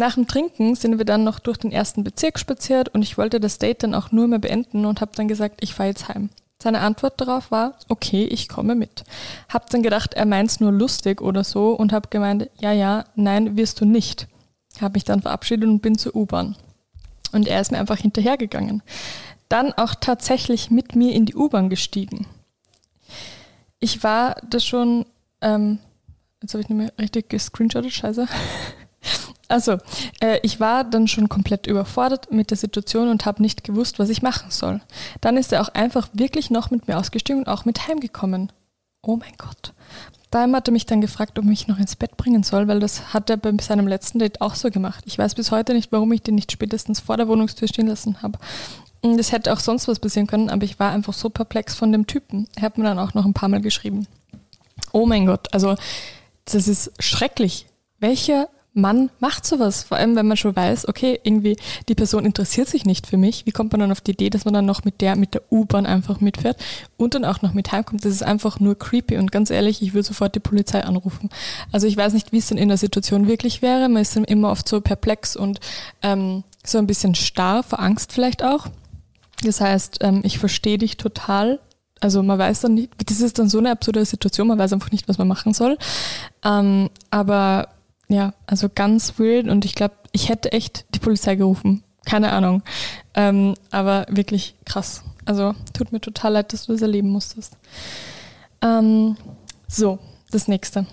Nach 0.00 0.14
dem 0.14 0.26
Trinken 0.26 0.76
sind 0.76 0.96
wir 0.96 1.04
dann 1.04 1.24
noch 1.24 1.40
durch 1.40 1.58
den 1.58 1.72
ersten 1.72 2.04
Bezirk 2.04 2.38
spaziert 2.38 2.88
und 2.88 3.02
ich 3.02 3.18
wollte 3.18 3.38
das 3.38 3.58
Date 3.58 3.82
dann 3.82 3.94
auch 3.94 4.12
nur 4.12 4.28
mehr 4.28 4.38
beenden 4.38 4.86
und 4.86 5.02
habe 5.02 5.12
dann 5.14 5.28
gesagt, 5.28 5.62
ich 5.62 5.74
fahre 5.74 5.90
jetzt 5.90 6.08
heim. 6.08 6.30
Seine 6.58 6.80
Antwort 6.80 7.20
darauf 7.20 7.50
war, 7.50 7.74
okay, 7.90 8.24
ich 8.24 8.48
komme 8.48 8.74
mit. 8.74 9.04
Hab 9.50 9.68
dann 9.68 9.82
gedacht, 9.82 10.14
er 10.14 10.24
meint's 10.24 10.58
nur 10.58 10.72
lustig 10.72 11.20
oder 11.20 11.44
so 11.44 11.72
und 11.72 11.92
hab 11.92 12.10
gemeint, 12.10 12.48
ja, 12.60 12.72
ja, 12.72 13.04
nein, 13.14 13.58
wirst 13.58 13.82
du 13.82 13.84
nicht. 13.84 14.26
Hab 14.80 14.94
mich 14.94 15.04
dann 15.04 15.20
verabschiedet 15.20 15.68
und 15.68 15.82
bin 15.82 15.98
zur 15.98 16.16
U-Bahn. 16.16 16.56
Und 17.32 17.46
er 17.46 17.60
ist 17.60 17.70
mir 17.70 17.78
einfach 17.78 17.98
hinterhergegangen. 17.98 18.82
Dann 19.50 19.74
auch 19.74 19.94
tatsächlich 19.94 20.70
mit 20.70 20.96
mir 20.96 21.12
in 21.12 21.26
die 21.26 21.34
U-Bahn 21.34 21.68
gestiegen. 21.68 22.26
Ich 23.80 24.02
war 24.02 24.36
das 24.48 24.64
schon, 24.64 25.04
ähm, 25.42 25.78
jetzt 26.40 26.54
habe 26.54 26.62
ich 26.62 26.70
nicht 26.70 26.78
mehr 26.78 26.92
richtig 26.98 27.28
gescreenshottet, 27.28 27.92
scheiße. 27.92 28.26
Also, 29.50 29.78
äh, 30.20 30.38
ich 30.42 30.60
war 30.60 30.84
dann 30.84 31.08
schon 31.08 31.28
komplett 31.28 31.66
überfordert 31.66 32.32
mit 32.32 32.50
der 32.50 32.56
Situation 32.56 33.08
und 33.08 33.26
habe 33.26 33.42
nicht 33.42 33.64
gewusst, 33.64 33.98
was 33.98 34.08
ich 34.08 34.22
machen 34.22 34.50
soll. 34.50 34.80
Dann 35.20 35.36
ist 35.36 35.52
er 35.52 35.60
auch 35.60 35.70
einfach 35.70 36.08
wirklich 36.12 36.50
noch 36.50 36.70
mit 36.70 36.86
mir 36.86 36.98
ausgestiegen 36.98 37.42
und 37.42 37.48
auch 37.48 37.64
mit 37.64 37.88
heimgekommen. 37.88 38.52
Oh 39.02 39.16
mein 39.16 39.34
Gott. 39.38 39.72
Daheim 40.30 40.54
hat 40.54 40.68
er 40.68 40.72
mich 40.72 40.86
dann 40.86 41.00
gefragt, 41.00 41.36
ob 41.38 41.44
ich 41.44 41.50
mich 41.50 41.68
noch 41.68 41.78
ins 41.78 41.96
Bett 41.96 42.16
bringen 42.16 42.44
soll, 42.44 42.68
weil 42.68 42.78
das 42.78 43.12
hat 43.12 43.28
er 43.28 43.36
bei 43.36 43.52
seinem 43.60 43.88
letzten 43.88 44.20
Date 44.20 44.40
auch 44.40 44.54
so 44.54 44.70
gemacht. 44.70 45.02
Ich 45.06 45.18
weiß 45.18 45.34
bis 45.34 45.50
heute 45.50 45.74
nicht, 45.74 45.90
warum 45.90 46.12
ich 46.12 46.22
den 46.22 46.36
nicht 46.36 46.52
spätestens 46.52 47.00
vor 47.00 47.16
der 47.16 47.26
Wohnungstür 47.26 47.66
stehen 47.66 47.88
lassen 47.88 48.22
habe. 48.22 48.38
Das 49.02 49.32
hätte 49.32 49.52
auch 49.52 49.58
sonst 49.58 49.88
was 49.88 49.98
passieren 49.98 50.28
können, 50.28 50.48
aber 50.48 50.64
ich 50.64 50.78
war 50.78 50.92
einfach 50.92 51.14
so 51.14 51.28
perplex 51.30 51.74
von 51.74 51.90
dem 51.90 52.06
Typen. 52.06 52.46
Er 52.54 52.62
hat 52.62 52.78
mir 52.78 52.84
dann 52.84 53.00
auch 53.00 53.14
noch 53.14 53.24
ein 53.24 53.34
paar 53.34 53.48
Mal 53.48 53.60
geschrieben. 53.60 54.06
Oh 54.92 55.06
mein 55.06 55.26
Gott, 55.26 55.52
also 55.52 55.74
das 56.44 56.68
ist 56.68 56.92
schrecklich. 57.02 57.66
Welcher 57.98 58.48
Mann 58.72 59.10
macht 59.18 59.46
sowas, 59.46 59.82
vor 59.82 59.96
allem 59.96 60.14
wenn 60.14 60.28
man 60.28 60.36
schon 60.36 60.54
weiß, 60.54 60.88
okay, 60.88 61.18
irgendwie 61.24 61.56
die 61.88 61.96
Person 61.96 62.24
interessiert 62.24 62.68
sich 62.68 62.84
nicht 62.84 63.06
für 63.06 63.16
mich. 63.16 63.44
Wie 63.44 63.50
kommt 63.50 63.72
man 63.72 63.80
dann 63.80 63.90
auf 63.90 64.00
die 64.00 64.12
Idee, 64.12 64.30
dass 64.30 64.44
man 64.44 64.54
dann 64.54 64.64
noch 64.64 64.84
mit 64.84 65.00
der, 65.00 65.16
mit 65.16 65.34
der 65.34 65.42
U-Bahn 65.50 65.86
einfach 65.86 66.20
mitfährt 66.20 66.56
und 66.96 67.14
dann 67.14 67.24
auch 67.24 67.42
noch 67.42 67.52
mit 67.52 67.72
heimkommt? 67.72 68.04
Das 68.04 68.12
ist 68.12 68.22
einfach 68.22 68.60
nur 68.60 68.78
creepy 68.78 69.16
und 69.16 69.32
ganz 69.32 69.50
ehrlich, 69.50 69.82
ich 69.82 69.92
würde 69.92 70.06
sofort 70.06 70.36
die 70.36 70.40
Polizei 70.40 70.84
anrufen. 70.84 71.30
Also 71.72 71.88
ich 71.88 71.96
weiß 71.96 72.12
nicht, 72.12 72.32
wie 72.32 72.38
es 72.38 72.46
denn 72.46 72.58
in 72.58 72.68
der 72.68 72.78
Situation 72.78 73.26
wirklich 73.26 73.60
wäre. 73.60 73.88
Man 73.88 74.02
ist 74.02 74.14
dann 74.14 74.24
immer 74.24 74.50
oft 74.50 74.68
so 74.68 74.80
perplex 74.80 75.34
und 75.34 75.58
ähm, 76.02 76.44
so 76.64 76.78
ein 76.78 76.86
bisschen 76.86 77.16
starr, 77.16 77.64
vor 77.64 77.80
Angst 77.80 78.12
vielleicht 78.12 78.44
auch. 78.44 78.68
Das 79.42 79.60
heißt, 79.60 79.98
ähm, 80.02 80.20
ich 80.22 80.38
verstehe 80.38 80.78
dich 80.78 80.96
total, 80.96 81.58
also 82.00 82.22
man 82.22 82.38
weiß 82.38 82.60
dann 82.60 82.74
nicht, 82.74 82.90
das 83.06 83.20
ist 83.20 83.38
dann 83.38 83.48
so 83.48 83.58
eine 83.58 83.70
absurde 83.70 84.04
Situation, 84.04 84.48
man 84.48 84.58
weiß 84.58 84.72
einfach 84.72 84.90
nicht, 84.90 85.08
was 85.08 85.18
man 85.18 85.28
machen 85.28 85.54
soll. 85.54 85.76
Ähm, 86.44 86.88
aber 87.10 87.68
ja, 88.10 88.34
also 88.46 88.68
ganz 88.68 89.18
weird 89.18 89.48
und 89.48 89.64
ich 89.64 89.74
glaube, 89.74 89.94
ich 90.12 90.28
hätte 90.28 90.52
echt 90.52 90.84
die 90.94 90.98
Polizei 90.98 91.36
gerufen. 91.36 91.84
Keine 92.04 92.32
Ahnung. 92.32 92.62
Ähm, 93.14 93.54
aber 93.70 94.06
wirklich 94.08 94.56
krass. 94.64 95.04
Also 95.24 95.54
tut 95.72 95.92
mir 95.92 96.00
total 96.00 96.32
leid, 96.32 96.52
dass 96.52 96.66
du 96.66 96.72
das 96.72 96.82
erleben 96.82 97.10
musstest. 97.10 97.56
Ähm, 98.62 99.16
so, 99.68 100.00
das 100.32 100.48
nächste. 100.48 100.86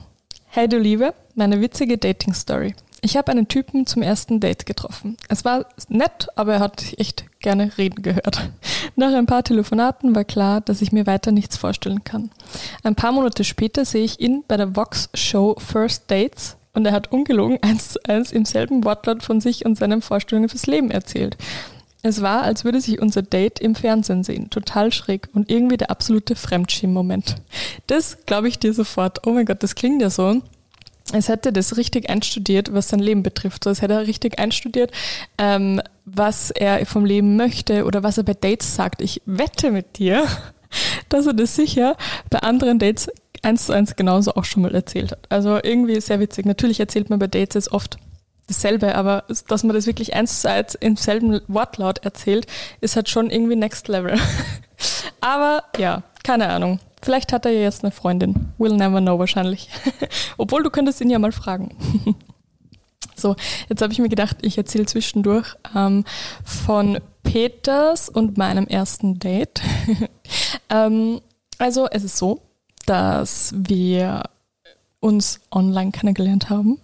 Hey 0.46 0.70
du 0.70 0.78
Liebe, 0.78 1.14
meine 1.34 1.60
witzige 1.60 1.98
Dating-Story. 1.98 2.76
Ich 3.02 3.18
habe 3.18 3.32
einen 3.32 3.48
Typen 3.48 3.88
zum 3.88 4.02
ersten 4.02 4.40
Date 4.40 4.66
getroffen. 4.66 5.18
Es 5.28 5.46
war 5.46 5.66
nett, 5.88 6.28
aber 6.36 6.56
er 6.56 6.60
hat 6.60 6.94
echt 6.98 7.26
gerne 7.40 7.72
reden 7.78 8.04
gehört. 8.04 8.52
Nach 8.96 9.14
ein 9.14 9.26
paar 9.26 9.44
Telefonaten 9.44 10.16
war 10.16 10.24
klar, 10.24 10.62
dass 10.62 10.82
ich 10.82 10.92
mir 10.92 11.08
weiter 11.08 11.32
nichts 11.32 11.58
vorstellen 11.58 12.04
kann. 12.04 12.30
Ein 12.84 12.96
paar 12.96 13.12
Monate 13.12 13.44
später 13.44 13.86
sehe 13.86 14.04
ich 14.04 14.20
ihn 14.20 14.44
bei 14.48 14.58
der 14.58 14.76
Vox 14.76 15.10
Show 15.14 15.56
First 15.58 16.12
Dates 16.12 16.58
und 16.78 16.86
er 16.86 16.92
hat 16.94 17.12
ungelogen 17.12 17.58
eins 17.64 17.90
zu 17.90 18.00
eins 18.06 18.32
im 18.32 18.46
selben 18.46 18.84
Wortlaut 18.84 19.24
von 19.24 19.42
sich 19.42 19.66
und 19.66 19.78
seinen 19.78 20.04
Vorstellungen 20.04 20.48
fürs 20.48 20.68
Leben 20.68 20.92
erzählt. 20.92 21.36
Es 22.04 22.22
war, 22.22 22.44
als 22.44 22.64
würde 22.64 22.80
sich 22.80 23.02
unser 23.02 23.24
Date 23.24 23.60
im 23.60 23.74
Fernsehen 23.74 24.24
sehen. 24.24 24.52
Total 24.52 24.94
schräg 24.94 25.28
und 25.34 25.50
irgendwie 25.50 25.78
der 25.78 25.90
absolute 25.90 26.36
Fremdschirm-Moment. 26.36 27.38
Das 27.88 28.20
glaube 28.28 28.48
ich 28.48 28.60
dir 28.60 28.74
sofort. 28.74 29.26
Oh 29.26 29.32
mein 29.32 29.48
Gott, 29.48 29.64
das 29.64 29.74
klingt 29.74 30.04
ja 30.04 30.12
so, 30.12 30.44
als 31.12 31.30
hätte 31.30 31.52
das 31.52 31.78
richtig 31.78 32.12
einstudiert, 32.12 32.72
was 32.72 32.90
sein 32.90 33.00
Leben 33.00 33.24
betrifft. 33.24 33.66
Als 33.66 33.82
hätte 33.82 33.96
er 33.96 34.06
richtig 34.06 34.38
einstudiert, 34.38 34.92
ähm, 35.40 35.82
was 36.06 36.52
er 36.52 36.86
vom 36.86 37.06
Leben 37.06 37.38
möchte 37.38 37.86
oder 37.86 38.04
was 38.04 38.20
er 38.20 38.24
bei 38.24 38.36
Dates 38.36 38.76
sagt. 38.76 39.02
Ich 39.02 39.24
wette 39.26 39.72
mit 39.72 39.98
dir, 39.98 40.26
dass 41.10 41.26
er 41.26 41.34
das 41.34 41.56
sicher 41.56 41.98
bei 42.30 42.38
anderen 42.40 42.78
Dates 42.78 43.10
eins 43.44 43.66
zu 43.66 43.74
eins 43.74 43.96
genauso 43.96 44.36
auch 44.36 44.46
schon 44.46 44.64
mal 44.64 44.74
erzählt 44.74 45.12
hat. 45.12 45.20
Also 45.30 45.60
irgendwie 45.62 46.00
sehr 46.02 46.20
witzig. 46.20 46.46
Natürlich 46.46 46.80
erzählt 46.80 47.10
man 47.10 47.20
bei 47.20 47.28
Dates 47.28 47.56
jetzt 47.56 47.72
oft 47.72 47.98
dasselbe, 48.48 48.96
aber 48.96 49.26
dass 49.48 49.64
man 49.64 49.76
das 49.76 49.86
wirklich 49.86 50.16
eins 50.16 50.42
zu 50.42 50.50
eins 50.50 50.76
im 50.76 50.96
selben 50.96 51.42
Wortlaut 51.48 52.00
erzählt, 52.00 52.48
ist 52.82 52.96
halt 52.96 53.10
schon 53.10 53.30
irgendwie 53.30 53.56
next 53.56 53.88
level. 53.88 54.18
aber 55.22 55.64
ja, 55.78 56.04
keine 56.24 56.50
Ahnung. 56.50 56.80
Vielleicht 57.02 57.32
hat 57.32 57.46
er 57.46 57.52
ja 57.52 57.62
jetzt 57.62 57.84
eine 57.84 57.92
Freundin. 57.92 58.54
We'll 58.58 58.76
never 58.76 59.02
know 59.02 59.20
wahrscheinlich. 59.20 59.70
Obwohl 60.38 60.64
du 60.64 60.70
könntest 60.70 61.00
ihn 61.00 61.10
ja 61.10 61.20
mal 61.20 61.32
fragen. 61.32 61.76
so, 63.16 63.36
jetzt 63.70 63.82
habe 63.82 63.94
ich 63.94 64.00
mir 64.00 64.10
gedacht, 64.10 64.38
ich 64.42 64.58
erzähle 64.58 64.88
zwischendurch 64.88 65.56
ähm, 65.76 66.06
von 66.44 67.00
Peters 67.24 68.10
und 68.10 68.38
meinem 68.38 68.66
ersten 68.66 69.20
Date. 69.20 69.62
ähm, 70.70 71.22
also 71.60 71.88
es 71.92 72.04
ist 72.04 72.18
so, 72.18 72.42
dass 72.88 73.54
wir 73.56 74.24
uns 75.00 75.42
online 75.52 75.92
kennengelernt 75.92 76.50
haben. 76.50 76.80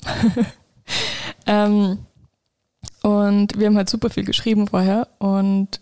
ähm, 1.47 1.99
und 3.01 3.57
wir 3.57 3.67
haben 3.67 3.77
halt 3.77 3.89
super 3.89 4.09
viel 4.09 4.23
geschrieben 4.23 4.67
vorher. 4.67 5.07
Und 5.19 5.81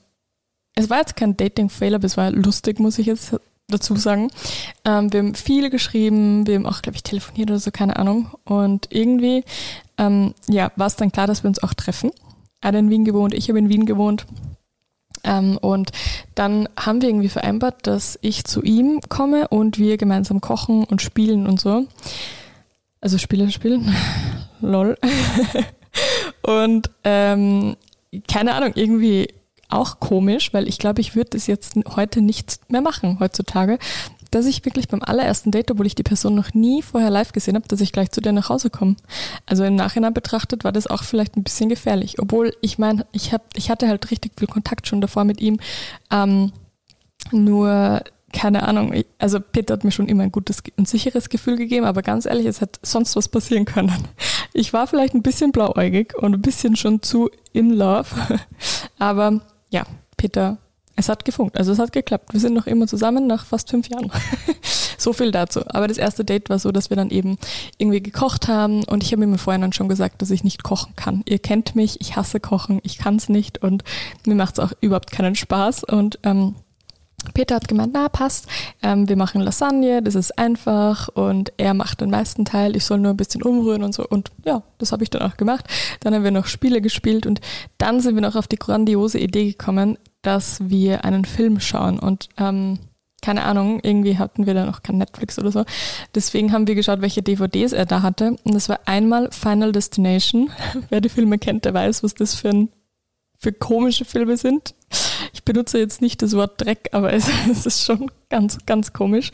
es 0.75 0.90
war 0.90 1.00
jetzt 1.00 1.16
kein 1.16 1.36
Dating-Fail, 1.36 1.96
aber 1.96 2.06
es 2.06 2.18
war 2.18 2.32
lustig, 2.32 2.80
muss 2.80 3.00
ich 3.00 3.08
jetzt 3.08 3.36
dazu 3.68 3.96
sagen. 3.96 4.30
Ähm, 4.86 5.12
wir 5.12 5.20
haben 5.20 5.36
viel 5.36 5.70
geschrieben, 5.70 6.48
wir 6.48 6.56
haben 6.56 6.66
auch, 6.66 6.82
glaube 6.82 6.96
ich, 6.96 7.04
telefoniert 7.04 7.50
oder 7.50 7.60
so, 7.60 7.72
keine 7.72 7.98
Ahnung. 7.98 8.32
Und 8.46 8.88
irgendwie, 8.90 9.44
ähm, 9.98 10.34
ja, 10.48 10.72
war 10.75 10.88
es 10.88 10.96
dann 10.96 11.12
klar, 11.12 11.28
dass 11.28 11.44
wir 11.44 11.50
uns 11.50 11.62
auch 11.63 11.74
treffen. 11.74 12.12
Er 12.62 12.70
hat 12.70 12.75
in 12.75 12.90
Wien 12.90 13.06
gewohnt, 13.06 13.34
ich 13.34 13.50
habe 13.50 13.60
in 13.60 13.70
Wien 13.70 13.86
gewohnt. 13.86 14.25
Ähm, 15.24 15.58
und 15.58 15.92
dann 16.36 16.68
haben 16.78 17.01
wir 17.01 17.10
irgendwie 17.10 17.30
vereinbart, 17.30 17.88
dass 17.88 18.18
ich 18.22 18.44
zu 18.44 18.62
ihm 18.62 19.01
komme 19.10 19.48
und 19.48 19.78
wir 19.78 19.98
gemeinsam 19.98 20.42
kochen 20.42 20.84
und 20.84 21.01
spielen 21.01 21.48
und 21.48 21.60
so. 21.60 21.86
Also 23.00 23.18
Spiele 23.18 23.50
spielen. 23.51 23.94
Lol. 24.62 24.98
und 26.42 26.90
ähm, 27.04 27.75
keine 28.28 28.54
Ahnung, 28.54 28.74
irgendwie 28.75 29.28
auch 29.70 30.00
komisch, 30.00 30.54
weil 30.54 30.68
ich 30.68 30.78
glaube, 30.78 31.01
ich 31.01 31.16
würde 31.16 31.32
das 31.32 31.48
jetzt 31.48 31.75
heute 31.96 32.22
nicht 32.22 32.70
mehr 32.70 32.82
machen, 32.82 33.20
heutzutage, 33.20 33.80
dass 34.32 34.46
ich 34.46 34.66
wirklich 34.66 34.88
beim 34.88 35.02
allerersten 35.04 35.52
Date, 35.52 35.72
obwohl 35.72 35.86
ich 35.86 35.96
die 35.96 36.04
Person 36.04 36.36
noch 36.36 36.54
nie 36.54 36.82
vorher 36.82 37.10
live 37.10 37.34
gesehen 37.34 37.56
habe, 37.56 37.68
dass 37.68 37.82
ich 37.82 37.92
gleich 37.92 38.12
zu 38.12 38.22
dir 38.22 38.32
nach 38.32 38.50
Hause 38.50 38.70
komme. 38.70 38.96
Also 39.46 39.64
im 39.64 39.76
Nachhinein 39.76 40.14
betrachtet 40.14 40.64
war 40.64 40.72
das 40.72 40.88
auch 40.88 41.04
vielleicht 41.04 41.36
ein 41.36 41.44
bisschen 41.44 41.70
gefährlich. 41.70 42.20
Obwohl, 42.20 42.56
ich 42.62 42.80
meine, 42.80 43.06
ich, 43.12 43.36
ich 43.56 43.70
hatte 43.70 43.88
halt 43.88 44.10
richtig 44.10 44.34
viel 44.38 44.48
Kontakt 44.48 44.88
schon 44.88 45.02
davor 45.02 45.26
mit 45.26 45.42
ihm. 45.42 45.60
Ähm, 46.10 46.54
nur 47.32 48.02
keine 48.32 48.64
Ahnung, 48.64 48.94
also 49.20 49.40
Peter 49.40 49.74
hat 49.74 49.84
mir 49.84 49.92
schon 49.92 50.08
immer 50.08 50.24
ein 50.24 50.32
gutes 50.32 50.64
und 50.78 50.88
sicheres 50.88 51.30
Gefühl 51.30 51.58
gegeben, 51.58 51.86
aber 51.86 52.02
ganz 52.02 52.26
ehrlich, 52.26 52.46
es 52.46 52.62
hätte 52.62 52.80
sonst 52.82 53.16
was 53.16 53.28
passieren 53.28 53.66
können. 53.66 54.08
Ich 54.54 54.74
war 54.74 54.88
vielleicht 54.88 55.14
ein 55.14 55.22
bisschen 55.22 55.52
blauäugig 55.52 56.16
und 56.18 56.34
ein 56.34 56.42
bisschen 56.42 56.76
schon 56.76 57.02
zu 57.02 57.30
in 57.54 57.72
love, 57.72 58.10
aber 59.00 59.42
ja, 59.70 59.86
Peter, 60.18 60.58
es 60.95 61.10
hat 61.10 61.25
gefunkt, 61.25 61.57
also 61.57 61.71
es 61.71 61.79
hat 61.79 61.91
geklappt. 61.91 62.33
Wir 62.33 62.39
sind 62.39 62.53
noch 62.53 62.67
immer 62.67 62.88
zusammen 62.88 63.27
nach 63.27 63.45
fast 63.45 63.69
fünf 63.69 63.89
Jahren. 63.89 64.12
so 64.98 65.13
viel 65.13 65.31
dazu. 65.31 65.62
Aber 65.67 65.88
das 65.88 65.98
erste 65.98 66.24
Date 66.24 66.50
war 66.50 66.60
so, 66.60 66.71
dass 66.71 66.89
wir 66.89 66.98
dann 66.98 67.10
eben 67.10 67.38
irgendwie 67.77 68.03
gekocht 68.03 68.48
haben 68.48 68.83
und 68.83 69.03
ich 69.03 69.12
habe 69.12 69.24
ihm 69.24 69.38
vorhin 69.38 69.62
dann 69.62 69.74
schon 69.74 69.89
gesagt, 69.89 70.21
dass 70.21 70.31
ich 70.31 70.43
nicht 70.43 70.63
kochen 70.63 70.95
kann. 70.95 71.24
Ihr 71.25 71.39
kennt 71.39 71.75
mich, 71.75 72.00
ich 72.01 72.15
hasse 72.15 72.39
Kochen, 72.39 72.79
ich 72.83 72.98
kann 72.98 73.15
es 73.15 73.29
nicht 73.29 73.62
und 73.62 73.83
mir 74.25 74.36
macht 74.36 74.57
es 74.57 74.60
auch 74.60 74.74
überhaupt 74.81 75.12
keinen 75.12 75.36
Spaß 75.36 75.83
und 75.86 76.19
ähm, 76.24 76.55
Peter 77.33 77.55
hat 77.55 77.67
gemeint, 77.67 77.91
na 77.93 78.10
passt, 78.10 78.48
ähm, 78.81 79.07
wir 79.07 79.15
machen 79.15 79.41
Lasagne, 79.41 80.01
das 80.01 80.15
ist 80.15 80.38
einfach 80.39 81.07
und 81.10 81.53
er 81.57 81.74
macht 81.74 82.01
den 82.01 82.10
meisten 82.10 82.45
Teil, 82.45 82.75
ich 82.75 82.83
soll 82.83 83.00
nur 83.00 83.12
ein 83.12 83.17
bisschen 83.17 83.43
umrühren 83.43 83.83
und 83.83 83.93
so 83.93 84.05
und 84.07 84.31
ja, 84.43 84.63
das 84.79 84.91
habe 84.91 85.03
ich 85.03 85.10
dann 85.10 85.21
auch 85.21 85.38
gemacht. 85.38 85.65
Dann 86.00 86.15
haben 86.15 86.24
wir 86.24 86.31
noch 86.31 86.48
Spiele 86.48 86.81
gespielt 86.81 87.25
und 87.27 87.39
dann 87.77 88.00
sind 88.00 88.15
wir 88.15 88.21
noch 88.21 88.36
auf 88.36 88.48
die 88.48 88.57
grandiose 88.57 89.19
Idee 89.19 89.51
gekommen, 89.51 89.98
dass 90.22 90.70
wir 90.70 91.06
einen 91.06 91.25
Film 91.25 91.60
schauen 91.60 92.00
und 92.00 92.30
ähm, 92.38 92.80
keine 93.22 93.44
Ahnung, 93.44 93.80
irgendwie 93.84 94.18
hatten 94.18 94.48
wir 94.48 94.54
da 94.54 94.66
noch 94.66 94.82
kein 94.82 94.98
Netflix 94.98 95.38
oder 95.38 95.51
so. 95.51 95.63
Deswegen 96.16 96.51
haben 96.51 96.68
wir 96.68 96.75
geschaut, 96.75 97.01
welche 97.01 97.22
DVDs 97.22 97.72
er 97.72 97.86
da 97.86 98.01
hatte. 98.01 98.36
Und 98.44 98.56
das 98.56 98.68
war 98.68 98.80
einmal 98.86 99.30
Final 99.32 99.72
Destination. 99.72 100.50
Wer 100.90 101.01
die 101.01 101.10
Filme 101.10 101.38
kennt, 101.38 101.66
der 101.66 101.74
weiß, 101.74 102.01
was 102.04 102.16
das 102.16 102.34
für, 102.34 102.50
ein, 102.50 102.70
für 103.38 103.54
komische 103.54 104.06
Filme 104.06 104.38
sind. 104.38 104.74
Ich 105.34 105.44
benutze 105.44 105.78
jetzt 105.78 106.01
nicht 106.01 106.22
das 106.24 106.36
Wort 106.36 106.60
Dreck, 106.60 106.90
aber 106.94 107.13
es, 107.13 107.30
es 107.51 107.66
ist 107.68 107.86
schon 107.86 108.10
ganz, 108.30 108.58
ganz 108.66 108.92
komisch. 108.92 109.32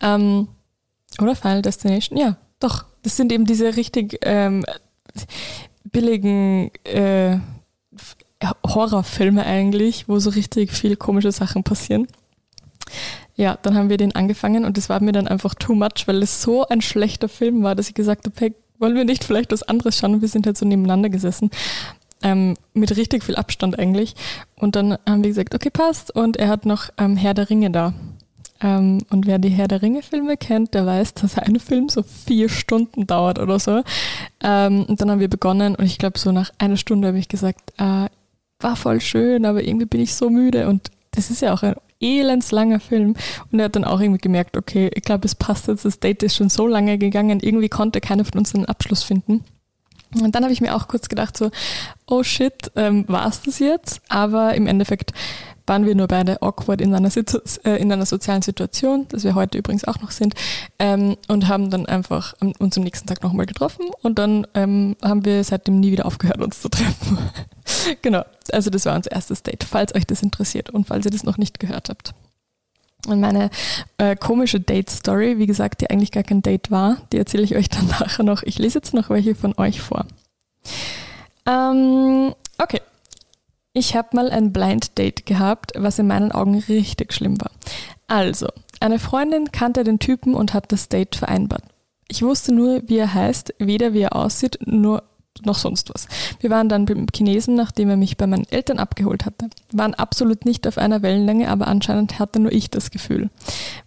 Ähm, 0.00 0.48
oder 1.20 1.34
Final 1.34 1.62
Destination? 1.62 2.16
Ja, 2.16 2.36
doch. 2.60 2.84
Das 3.02 3.16
sind 3.16 3.32
eben 3.32 3.44
diese 3.44 3.76
richtig 3.76 4.18
ähm, 4.22 4.64
billigen 5.84 6.70
äh, 6.84 7.38
Horrorfilme 8.66 9.44
eigentlich, 9.44 10.08
wo 10.08 10.18
so 10.18 10.30
richtig 10.30 10.72
viel 10.72 10.96
komische 10.96 11.32
Sachen 11.32 11.62
passieren. 11.62 12.06
Ja, 13.36 13.58
dann 13.62 13.74
haben 13.74 13.88
wir 13.88 13.96
den 13.96 14.14
angefangen 14.14 14.64
und 14.64 14.76
das 14.76 14.88
war 14.88 15.00
mir 15.00 15.12
dann 15.12 15.26
einfach 15.26 15.54
too 15.54 15.74
much, 15.74 16.06
weil 16.06 16.22
es 16.22 16.42
so 16.42 16.66
ein 16.66 16.80
schlechter 16.80 17.28
Film 17.28 17.62
war, 17.62 17.74
dass 17.74 17.88
ich 17.88 17.94
gesagt 17.94 18.26
habe, 18.26 18.36
hey, 18.38 18.54
wollen 18.78 18.94
wir 18.94 19.04
nicht 19.04 19.24
vielleicht 19.24 19.52
was 19.52 19.62
anderes 19.62 19.98
schauen? 19.98 20.14
Und 20.14 20.20
wir 20.20 20.28
sind 20.28 20.46
halt 20.46 20.56
so 20.56 20.66
nebeneinander 20.66 21.08
gesessen 21.08 21.50
ähm, 22.24 22.56
mit 22.72 22.96
richtig 22.96 23.22
viel 23.22 23.36
Abstand 23.36 23.78
eigentlich. 23.78 24.14
Und 24.56 24.74
dann 24.74 24.98
haben 25.06 25.22
wir 25.22 25.30
gesagt, 25.30 25.54
okay, 25.54 25.70
passt. 25.70 26.14
Und 26.14 26.36
er 26.36 26.48
hat 26.48 26.66
noch 26.66 26.88
ähm, 26.98 27.16
Herr 27.16 27.34
der 27.34 27.50
Ringe 27.50 27.70
da. 27.70 27.92
Ähm, 28.60 28.98
und 29.10 29.26
wer 29.26 29.38
die 29.38 29.50
Herr 29.50 29.68
der 29.68 29.82
Ringe-Filme 29.82 30.36
kennt, 30.36 30.74
der 30.74 30.86
weiß, 30.86 31.14
dass 31.14 31.38
ein 31.38 31.60
Film 31.60 31.88
so 31.88 32.02
vier 32.02 32.48
Stunden 32.48 33.06
dauert 33.06 33.38
oder 33.38 33.58
so. 33.58 33.82
Ähm, 34.42 34.84
und 34.88 35.00
dann 35.00 35.10
haben 35.10 35.20
wir 35.20 35.28
begonnen 35.28 35.76
und 35.76 35.84
ich 35.84 35.98
glaube, 35.98 36.18
so 36.18 36.32
nach 36.32 36.50
einer 36.58 36.76
Stunde 36.76 37.08
habe 37.08 37.18
ich 37.18 37.28
gesagt, 37.28 37.72
äh, 37.78 38.06
war 38.64 38.74
voll 38.74 39.00
schön, 39.00 39.44
aber 39.44 39.62
irgendwie 39.62 39.86
bin 39.86 40.00
ich 40.00 40.14
so 40.14 40.30
müde. 40.30 40.66
Und 40.66 40.90
das 41.12 41.30
ist 41.30 41.42
ja 41.42 41.52
auch 41.52 41.62
ein 41.62 41.74
elendslanger 42.00 42.80
Film. 42.80 43.14
Und 43.52 43.58
er 43.58 43.66
hat 43.66 43.76
dann 43.76 43.84
auch 43.84 44.00
irgendwie 44.00 44.20
gemerkt, 44.20 44.56
okay, 44.56 44.90
ich 44.92 45.02
glaube, 45.02 45.26
es 45.26 45.34
passt 45.34 45.68
jetzt, 45.68 45.84
das 45.84 46.00
Date 46.00 46.22
ist 46.24 46.36
schon 46.36 46.50
so 46.50 46.66
lange 46.66 46.98
gegangen, 46.98 47.40
irgendwie 47.40 47.68
konnte 47.68 48.00
keiner 48.00 48.24
von 48.24 48.38
uns 48.38 48.54
einen 48.54 48.66
Abschluss 48.66 49.04
finden. 49.04 49.44
Und 50.20 50.34
dann 50.34 50.44
habe 50.44 50.52
ich 50.52 50.60
mir 50.60 50.74
auch 50.74 50.88
kurz 50.88 51.08
gedacht, 51.08 51.36
so, 51.36 51.50
oh 52.06 52.22
shit, 52.22 52.70
ähm, 52.76 53.04
war 53.08 53.26
es 53.28 53.42
das 53.42 53.58
jetzt? 53.58 54.00
Aber 54.08 54.54
im 54.54 54.66
Endeffekt 54.66 55.12
waren 55.66 55.86
wir 55.86 55.94
nur 55.94 56.08
beide 56.08 56.42
awkward 56.42 56.80
in 56.80 56.94
einer, 56.94 57.10
Situ 57.10 57.38
äh, 57.64 57.76
in 57.76 57.90
einer 57.90 58.06
sozialen 58.06 58.42
Situation, 58.42 59.06
das 59.08 59.24
wir 59.24 59.34
heute 59.34 59.58
übrigens 59.58 59.84
auch 59.84 60.00
noch 60.00 60.10
sind, 60.10 60.34
ähm, 60.78 61.16
und 61.28 61.48
haben 61.48 61.70
dann 61.70 61.86
einfach 61.86 62.34
uns 62.58 62.76
am 62.76 62.84
nächsten 62.84 63.06
Tag 63.06 63.22
nochmal 63.22 63.46
getroffen 63.46 63.86
und 64.02 64.18
dann 64.18 64.46
ähm, 64.54 64.96
haben 65.02 65.24
wir 65.24 65.42
seitdem 65.44 65.80
nie 65.80 65.92
wieder 65.92 66.06
aufgehört, 66.06 66.40
uns 66.40 66.60
zu 66.60 66.68
treffen. 66.68 67.18
genau, 68.02 68.24
also 68.52 68.70
das 68.70 68.86
war 68.86 68.94
unser 68.94 69.12
erstes 69.12 69.42
Date, 69.42 69.64
falls 69.64 69.94
euch 69.94 70.06
das 70.06 70.22
interessiert 70.22 70.70
und 70.70 70.86
falls 70.86 71.04
ihr 71.04 71.10
das 71.10 71.24
noch 71.24 71.38
nicht 71.38 71.58
gehört 71.58 71.88
habt. 71.88 72.14
Und 73.06 73.20
meine 73.20 73.50
äh, 73.98 74.16
komische 74.16 74.60
Date-Story, 74.60 75.38
wie 75.38 75.46
gesagt, 75.46 75.80
die 75.80 75.90
eigentlich 75.90 76.10
gar 76.10 76.22
kein 76.22 76.42
Date 76.42 76.70
war, 76.70 76.96
die 77.12 77.18
erzähle 77.18 77.42
ich 77.42 77.54
euch 77.54 77.68
dann 77.68 77.86
nachher 78.00 78.24
noch. 78.24 78.42
Ich 78.42 78.58
lese 78.58 78.78
jetzt 78.78 78.94
noch 78.94 79.10
welche 79.10 79.34
von 79.34 79.54
euch 79.58 79.80
vor. 79.80 80.06
Ähm, 81.46 82.34
okay. 82.58 82.80
Ich 83.76 83.96
habe 83.96 84.10
mal 84.12 84.30
ein 84.30 84.52
Blind 84.52 84.96
Date 84.98 85.26
gehabt, 85.26 85.72
was 85.76 85.98
in 85.98 86.06
meinen 86.06 86.30
Augen 86.30 86.58
richtig 86.68 87.12
schlimm 87.12 87.40
war. 87.40 87.50
Also, 88.06 88.46
eine 88.78 89.00
Freundin 89.00 89.50
kannte 89.50 89.82
den 89.82 89.98
Typen 89.98 90.34
und 90.34 90.54
hat 90.54 90.70
das 90.70 90.88
Date 90.88 91.16
vereinbart. 91.16 91.64
Ich 92.06 92.22
wusste 92.22 92.54
nur, 92.54 92.82
wie 92.86 92.98
er 92.98 93.12
heißt, 93.12 93.54
weder 93.58 93.92
wie 93.92 94.02
er 94.02 94.14
aussieht, 94.14 94.58
nur 94.64 95.02
noch 95.44 95.58
sonst 95.58 95.90
was. 95.92 96.06
Wir 96.40 96.50
waren 96.50 96.68
dann 96.68 96.86
beim 96.86 97.06
Chinesen, 97.14 97.54
nachdem 97.54 97.90
er 97.90 97.96
mich 97.96 98.16
bei 98.16 98.26
meinen 98.26 98.46
Eltern 98.50 98.78
abgeholt 98.78 99.26
hatte. 99.26 99.50
Waren 99.72 99.94
absolut 99.94 100.44
nicht 100.44 100.66
auf 100.66 100.78
einer 100.78 101.02
Wellenlänge, 101.02 101.48
aber 101.50 101.68
anscheinend 101.68 102.18
hatte 102.18 102.40
nur 102.40 102.52
ich 102.52 102.70
das 102.70 102.90
Gefühl. 102.90 103.30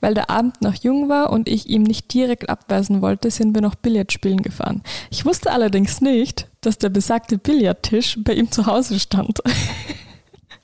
Weil 0.01 0.13
der 0.13 0.29
Abend 0.29 0.62
noch 0.62 0.75
jung 0.75 1.10
war 1.10 1.31
und 1.31 1.47
ich 1.47 1.67
ihm 1.67 1.83
nicht 1.83 2.13
direkt 2.13 2.49
abweisen 2.49 3.01
wollte, 3.01 3.31
sind 3.31 3.55
wir 3.55 3.62
noch 3.62 3.75
Billard 3.75 4.12
spielen 4.12 4.41
gefahren. 4.41 4.81
Ich 5.10 5.25
wusste 5.25 5.51
allerdings 5.51 6.01
nicht, 6.01 6.47
dass 6.62 6.77
der 6.77 6.89
besagte 6.89 7.38
Billardtisch 7.38 8.17
bei 8.23 8.33
ihm 8.33 8.51
zu 8.51 8.65
Hause 8.65 8.99
stand. 8.99 9.39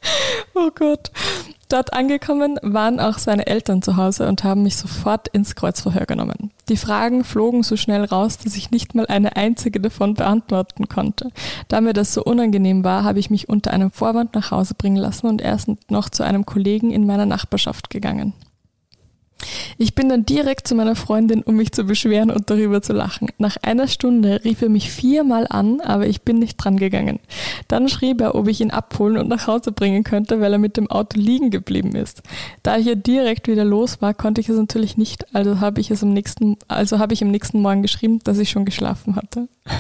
oh 0.54 0.70
Gott. 0.74 1.12
Dort 1.70 1.94
angekommen 1.94 2.60
waren 2.62 3.00
auch 3.00 3.18
seine 3.18 3.48
Eltern 3.48 3.82
zu 3.82 3.98
Hause 3.98 4.28
und 4.28 4.44
haben 4.44 4.64
mich 4.64 4.78
sofort 4.78 5.28
ins 5.30 5.56
Kreuzverhör 5.56 6.06
genommen. 6.06 6.52
Die 6.70 6.78
Fragen 6.78 7.24
flogen 7.24 7.64
so 7.64 7.78
schnell 7.78 8.04
raus, 8.04 8.38
dass 8.38 8.56
ich 8.56 8.70
nicht 8.70 8.94
mal 8.94 9.08
eine 9.08 9.36
einzige 9.36 9.80
davon 9.80 10.14
beantworten 10.14 10.88
konnte. 10.88 11.32
Da 11.70 11.82
mir 11.82 11.94
das 11.94 12.14
so 12.14 12.24
unangenehm 12.24 12.84
war, 12.84 13.04
habe 13.04 13.20
ich 13.20 13.32
mich 13.32 13.50
unter 13.50 13.72
einem 13.72 13.90
Vorwand 13.90 14.36
nach 14.36 14.52
Hause 14.52 14.76
bringen 14.76 14.98
lassen 14.98 15.26
und 15.26 15.42
erst 15.42 15.70
noch 15.90 16.10
zu 16.10 16.24
einem 16.24 16.46
Kollegen 16.46 16.92
in 16.92 17.08
meiner 17.08 17.26
Nachbarschaft 17.26 17.90
gegangen. 17.90 18.34
Ich 19.78 19.96
bin 19.96 20.10
dann 20.10 20.26
direkt 20.26 20.68
zu 20.68 20.76
meiner 20.76 20.96
Freundin, 20.96 21.44
um 21.44 21.56
mich 21.56 21.72
zu 21.72 21.84
beschweren 21.84 22.32
und 22.32 22.50
darüber 22.50 22.82
zu 22.82 22.94
lachen. 22.94 23.30
Nach 23.38 23.58
einer 23.62 23.88
Stunde 23.88 24.42
rief 24.44 24.62
er 24.62 24.70
mich 24.70 24.92
viermal 24.92 25.48
an, 25.50 25.82
aber 25.82 26.08
ich 26.08 26.22
bin 26.22 26.40
nicht 26.40 26.58
dran 26.58 26.78
gegangen. 26.78 27.20
Dann 27.68 27.90
schrieb 27.90 28.22
er, 28.22 28.36
ob 28.36 28.48
ich 28.48 28.62
ihn 28.62 28.72
abholen 28.72 29.18
und 29.18 29.28
nach 29.28 29.48
Hause 29.48 29.72
bringen 29.72 30.04
könnte, 30.04 30.40
weil 30.42 30.54
er 30.54 30.60
mit 30.60 30.78
dem 30.78 30.90
Auto 30.90 31.20
liegen 31.20 31.50
geblieben 31.50 31.96
ist. 31.96 32.22
Da 32.62 32.78
ich 32.78 32.86
ja 32.86 32.96
direkt 32.96 33.48
wieder 33.48 33.66
los 33.66 34.02
war, 34.02 34.14
konnte 34.14 34.42
ich 34.42 34.50
es 34.50 34.58
natürlich 34.58 34.98
nicht, 34.98 35.36
also 35.36 35.60
habe 35.60 35.82
ich 35.82 35.92
es 35.92 36.04
am 36.04 36.14
nächsten, 36.14 36.58
also 36.68 37.00
habe 37.00 37.14
ich 37.14 37.24
am 37.24 37.32
nächsten 37.32 37.62
Morgen 37.62 37.82
geschrieben, 37.82 38.20
dass 38.24 38.38
ich 38.38 38.50
schon 38.50 38.66
geschlafen 38.66 39.16
hatte. 39.16 39.48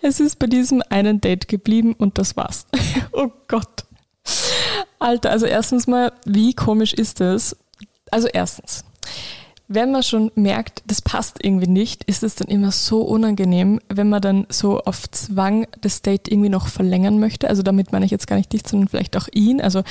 Es 0.00 0.18
ist 0.18 0.40
bei 0.40 0.48
diesem 0.48 0.82
einen 0.88 1.20
Date 1.20 1.46
geblieben 1.46 1.94
und 1.96 2.18
das 2.18 2.36
war's. 2.36 2.66
oh 3.12 3.28
Gott. 3.46 3.84
Alter, 4.98 5.30
also 5.30 5.46
erstens 5.46 5.86
mal, 5.86 6.12
wie 6.24 6.54
komisch 6.54 6.92
ist 6.92 7.20
es, 7.20 7.56
also 8.12 8.28
erstens, 8.28 8.84
wenn 9.68 9.90
man 9.90 10.02
schon 10.02 10.30
merkt, 10.34 10.82
das 10.86 11.00
passt 11.00 11.42
irgendwie 11.42 11.68
nicht, 11.68 12.04
ist 12.04 12.22
es 12.22 12.34
dann 12.34 12.48
immer 12.48 12.70
so 12.70 13.02
unangenehm, 13.02 13.80
wenn 13.88 14.08
man 14.08 14.20
dann 14.20 14.46
so 14.48 14.80
auf 14.80 15.10
Zwang 15.10 15.66
das 15.80 16.02
Date 16.02 16.28
irgendwie 16.28 16.50
noch 16.50 16.66
verlängern 16.68 17.18
möchte. 17.18 17.48
Also 17.48 17.62
damit 17.62 17.92
meine 17.92 18.04
ich 18.04 18.10
jetzt 18.10 18.26
gar 18.26 18.36
nicht 18.36 18.52
dich, 18.52 18.62
sondern 18.66 18.88
vielleicht 18.88 19.16
auch 19.16 19.28
ihn. 19.32 19.60
Also 19.60 19.82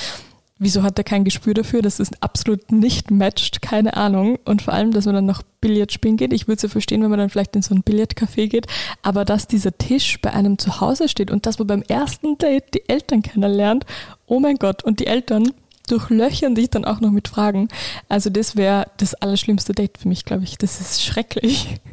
wieso 0.58 0.84
hat 0.84 0.98
er 0.98 1.04
kein 1.04 1.24
Gespür 1.24 1.54
dafür, 1.54 1.82
dass 1.82 1.98
es 1.98 2.10
absolut 2.20 2.70
nicht 2.70 3.10
matcht? 3.10 3.60
Keine 3.60 3.96
Ahnung. 3.96 4.38
Und 4.44 4.62
vor 4.62 4.74
allem, 4.74 4.92
dass 4.92 5.06
man 5.06 5.16
dann 5.16 5.26
noch 5.26 5.42
Billard 5.60 5.92
spielen 5.92 6.16
geht. 6.16 6.32
Ich 6.32 6.46
würde 6.46 6.56
es 6.56 6.62
ja 6.62 6.68
verstehen, 6.68 7.02
wenn 7.02 7.10
man 7.10 7.18
dann 7.18 7.30
vielleicht 7.30 7.56
in 7.56 7.62
so 7.62 7.74
ein 7.74 7.82
Billardcafé 7.82 8.46
geht. 8.48 8.66
Aber 9.02 9.24
dass 9.24 9.48
dieser 9.48 9.76
Tisch 9.76 10.20
bei 10.20 10.32
einem 10.32 10.58
zu 10.58 10.80
Hause 10.80 11.08
steht 11.08 11.30
und 11.30 11.46
dass 11.46 11.58
man 11.58 11.66
beim 11.66 11.82
ersten 11.82 12.38
Date 12.38 12.74
die 12.74 12.88
Eltern 12.88 13.22
kennenlernt, 13.22 13.84
oh 14.26 14.38
mein 14.38 14.56
Gott. 14.56 14.84
Und 14.84 15.00
die 15.00 15.06
Eltern 15.06 15.52
durchlöchern 15.88 16.54
dich 16.54 16.70
dann 16.70 16.84
auch 16.84 17.00
noch 17.00 17.10
mit 17.10 17.28
Fragen. 17.28 17.68
Also 18.08 18.30
das 18.30 18.56
wäre 18.56 18.86
das 18.98 19.14
allerschlimmste 19.14 19.72
Date 19.72 19.98
für 19.98 20.08
mich, 20.08 20.24
glaube 20.24 20.44
ich. 20.44 20.58
Das 20.58 20.80
ist 20.80 21.02
schrecklich. 21.02 21.80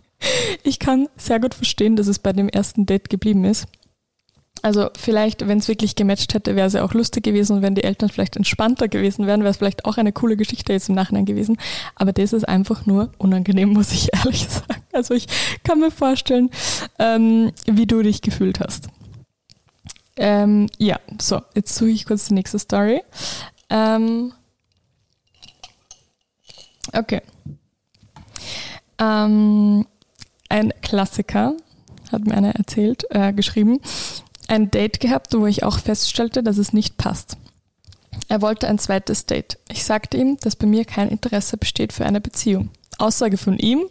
Ich 0.64 0.80
kann 0.80 1.08
sehr 1.16 1.40
gut 1.40 1.54
verstehen, 1.54 1.96
dass 1.96 2.08
es 2.08 2.20
bei 2.20 2.34
dem 2.34 2.50
ersten 2.50 2.86
Date 2.86 3.10
geblieben 3.10 3.46
ist. 3.46 3.68
Also 4.62 4.90
vielleicht, 4.98 5.48
wenn 5.48 5.60
es 5.60 5.68
wirklich 5.68 5.96
gematcht 5.96 6.34
hätte, 6.34 6.56
wäre 6.56 6.68
es 6.68 6.74
ja 6.74 6.84
auch 6.84 6.94
lustig 6.94 7.24
gewesen 7.24 7.58
und 7.58 7.62
wenn 7.62 7.76
die 7.76 7.84
Eltern 7.84 8.10
vielleicht 8.10 8.36
entspannter 8.36 8.88
gewesen 8.88 9.26
wären, 9.26 9.42
wäre 9.42 9.52
es 9.52 9.58
vielleicht 9.58 9.86
auch 9.86 9.98
eine 9.98 10.12
coole 10.12 10.36
Geschichte 10.36 10.74
jetzt 10.74 10.90
im 10.90 10.96
Nachhinein 10.96 11.26
gewesen. 11.26 11.58
Aber 11.96 12.12
das 12.12 12.34
ist 12.34 12.48
einfach 12.48 12.86
nur 12.86 13.12
unangenehm, 13.18 13.70
muss 13.74 13.92
ich 13.92 14.14
ehrlich 14.14 14.48
sagen. 14.50 14.84
Also 14.92 15.14
ich 15.14 15.28
kann 15.64 15.80
mir 15.80 15.92
vorstellen, 15.92 16.50
ähm, 16.98 17.52
wie 17.66 17.86
du 17.86 18.02
dich 18.02 18.22
gefühlt 18.22 18.60
hast. 18.60 18.90
Ähm, 20.18 20.68
ja, 20.78 21.00
so, 21.22 21.42
jetzt 21.56 21.76
suche 21.76 21.92
ich 21.92 22.06
kurz 22.06 22.28
die 22.28 22.34
nächste 22.34 22.60
Story. 22.60 23.02
Ähm, 23.70 24.34
okay. 26.94 27.22
Ähm, 29.00 29.88
ein 30.50 30.74
Klassiker, 30.82 31.56
hat 32.12 32.26
mir 32.26 32.36
einer 32.36 32.56
erzählt, 32.56 33.06
äh, 33.12 33.34
geschrieben, 33.34 33.80
ein 34.48 34.72
Date 34.72 35.00
gehabt, 35.00 35.34
wo 35.34 35.46
ich 35.46 35.64
auch 35.64 35.80
feststellte, 35.80 36.42
dass 36.44 36.58
es 36.58 36.74
nicht 36.74 36.98
passt. 36.98 37.38
Er 38.28 38.42
wollte 38.42 38.68
ein 38.68 38.80
zweites 38.80 39.26
Date. 39.26 39.60
Ich 39.70 39.84
sagte 39.84 40.18
ihm, 40.18 40.38
dass 40.42 40.56
bei 40.56 40.68
mir 40.68 40.86
kein 40.86 41.10
Interesse 41.10 41.58
besteht 41.58 41.94
für 41.94 42.06
eine 42.06 42.22
Beziehung. 42.22 42.70
Aussage 42.98 43.38
von 43.38 43.58
ihm, 43.58 43.86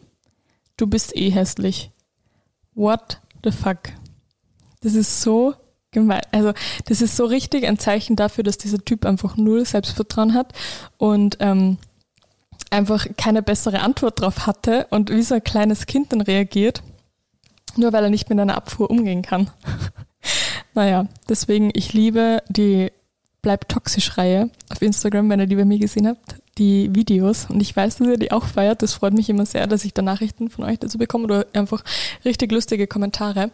du 0.76 0.86
bist 0.86 1.16
eh 1.16 1.30
hässlich. 1.30 1.90
What 2.74 3.20
the 3.44 3.50
fuck? 3.50 3.78
Das 4.80 4.94
ist 4.94 5.22
so 5.22 5.54
gemein. 5.90 6.22
Also 6.32 6.52
das 6.86 7.00
ist 7.00 7.16
so 7.16 7.24
richtig 7.24 7.66
ein 7.66 7.78
Zeichen 7.78 8.16
dafür, 8.16 8.44
dass 8.44 8.58
dieser 8.58 8.84
Typ 8.84 9.06
einfach 9.06 9.36
null 9.36 9.64
Selbstvertrauen 9.64 10.34
hat 10.34 10.52
und 10.96 11.38
ähm, 11.40 11.78
einfach 12.70 13.06
keine 13.16 13.42
bessere 13.42 13.80
Antwort 13.80 14.20
drauf 14.20 14.46
hatte 14.46 14.86
und 14.90 15.10
wie 15.10 15.22
so 15.22 15.36
ein 15.36 15.44
kleines 15.44 15.86
Kind 15.86 16.12
dann 16.12 16.20
reagiert, 16.20 16.82
nur 17.76 17.92
weil 17.92 18.04
er 18.04 18.10
nicht 18.10 18.28
mit 18.28 18.38
einer 18.38 18.56
Abfuhr 18.56 18.90
umgehen 18.90 19.22
kann. 19.22 19.50
naja, 20.74 21.06
deswegen, 21.28 21.70
ich 21.74 21.92
liebe 21.92 22.42
die 22.48 22.90
Bleib 23.40 23.68
toxisch-Reihe 23.68 24.50
auf 24.68 24.82
Instagram, 24.82 25.30
wenn 25.30 25.38
ihr 25.38 25.46
die 25.46 25.54
bei 25.54 25.64
mir 25.64 25.78
gesehen 25.78 26.08
habt, 26.08 26.34
die 26.58 26.92
Videos. 26.92 27.46
Und 27.48 27.60
ich 27.60 27.74
weiß, 27.74 27.96
dass 27.96 28.08
ihr 28.08 28.18
die 28.18 28.32
auch 28.32 28.44
feiert. 28.44 28.82
Das 28.82 28.94
freut 28.94 29.12
mich 29.12 29.30
immer 29.30 29.46
sehr, 29.46 29.68
dass 29.68 29.84
ich 29.84 29.94
da 29.94 30.02
Nachrichten 30.02 30.50
von 30.50 30.64
euch 30.64 30.80
dazu 30.80 30.98
bekomme 30.98 31.24
oder 31.24 31.46
einfach 31.52 31.84
richtig 32.24 32.50
lustige 32.50 32.88
Kommentare. 32.88 33.52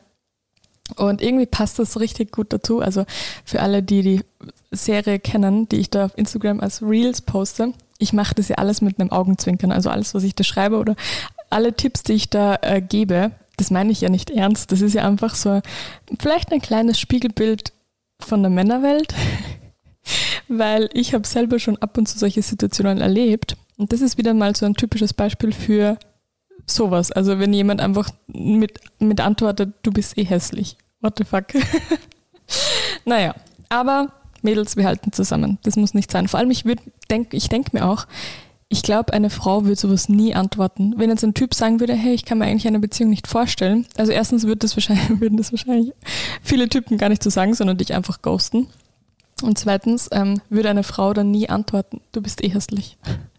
Und 0.97 1.23
irgendwie 1.23 1.47
passt 1.47 1.79
das 1.79 1.99
richtig 1.99 2.31
gut 2.33 2.53
dazu. 2.53 2.81
Also 2.81 3.05
für 3.45 3.61
alle, 3.61 3.83
die 3.83 4.03
die 4.03 4.21
Serie 4.71 5.19
kennen, 5.19 5.69
die 5.69 5.77
ich 5.77 5.91
da 5.91 6.07
auf 6.07 6.19
Instagram 6.19 6.61
als 6.61 6.83
Reels 6.83 7.23
poste, 7.23 7.73
ich 7.99 8.13
mache 8.13 8.35
das 8.35 8.49
ja 8.49 8.57
alles 8.57 8.83
mit 8.83 9.01
einem 9.01 9.11
Augenzwinkern. 9.11 9.73
Also 9.73 9.91
alles, 9.91 10.15
was 10.15 10.25
ich 10.25 10.35
da 10.35 10.45
schreibe 10.45 10.79
oder 10.79 10.95
alle 11.49 11.73
Tipps, 11.73 12.03
die 12.03 12.15
ich 12.15 12.29
da 12.29 12.59
äh, 12.63 12.83
gebe, 12.83 13.31
das 13.57 13.71
meine 13.71 13.93
ich 13.93 14.01
ja 14.01 14.09
nicht 14.09 14.31
ernst. 14.31 14.73
Das 14.73 14.81
ist 14.81 14.95
ja 14.95 15.07
einfach 15.07 15.35
so 15.35 15.61
vielleicht 16.21 16.53
ein 16.53 16.61
kleines 16.61 16.99
Spiegelbild 16.99 17.73
von 18.21 18.43
der 18.43 18.51
Männerwelt, 18.51 19.15
weil 20.49 20.91
ich 20.93 21.15
habe 21.15 21.27
selber 21.27 21.59
schon 21.59 21.79
ab 21.79 21.97
und 21.97 22.09
zu 22.09 22.19
solche 22.19 22.43
Situationen 22.43 23.01
erlebt. 23.01 23.57
Und 23.77 23.93
das 23.93 24.01
ist 24.01 24.19
wieder 24.19 24.35
mal 24.35 24.55
so 24.55 24.67
ein 24.67 24.75
typisches 24.75 25.13
Beispiel 25.13 25.53
für 25.53 25.99
sowas. 26.67 27.13
Also 27.13 27.39
wenn 27.39 27.53
jemand 27.53 27.81
einfach 27.81 28.11
mit, 28.27 28.81
mit 28.99 29.21
antwortet, 29.21 29.75
du 29.83 29.93
bist 29.93 30.17
eh 30.19 30.25
hässlich. 30.25 30.77
What 31.01 31.19
the 31.19 31.25
fuck? 31.25 31.47
naja, 33.05 33.35
aber 33.69 34.13
Mädels, 34.43 34.77
wir 34.77 34.85
halten 34.85 35.13
zusammen. 35.13 35.59
Das 35.63 35.77
muss 35.77 35.95
nicht 35.95 36.11
sein. 36.11 36.29
Vor 36.29 36.39
allem, 36.39 36.51
ich, 36.51 36.65
denk, 37.11 37.33
ich 37.33 37.49
denke 37.49 37.71
mir 37.73 37.87
auch, 37.87 38.07
ich 38.69 38.83
glaube, 38.83 39.13
eine 39.13 39.31
Frau 39.31 39.65
würde 39.65 39.77
sowas 39.77 40.09
nie 40.09 40.35
antworten. 40.35 40.95
Wenn 40.97 41.11
jetzt 41.11 41.25
ein 41.25 41.35
Typ 41.35 41.55
sagen 41.55 41.81
würde, 41.81 41.95
hey, 41.95 42.13
ich 42.13 42.25
kann 42.25 42.39
mir 42.39 42.47
eigentlich 42.47 42.67
eine 42.67 42.81
Beziehung 42.81 43.11
nicht 43.11 43.27
vorstellen. 43.27 43.87
Also 43.97 44.13
erstens 44.13 44.47
wird 44.47 44.65
das 44.65 44.77
wahrscheinlich, 44.77 45.09
würden 45.21 45.37
das 45.37 45.53
wahrscheinlich 45.53 45.93
viele 46.43 46.69
Typen 46.69 46.99
gar 46.99 47.09
nicht 47.09 47.23
so 47.23 47.31
sagen, 47.31 47.55
sondern 47.55 47.79
dich 47.79 47.95
einfach 47.95 48.21
ghosten. 48.21 48.67
Und 49.43 49.59
zweitens 49.59 50.09
ähm, 50.13 50.41
würde 50.49 50.71
eine 50.71 50.83
Frau 50.83 51.13
dann 51.13 51.31
nie 51.31 51.49
antworten, 51.49 52.01
du 52.13 52.21
bist 52.21 52.43
eh 52.43 52.49
hässlich. 52.49 52.99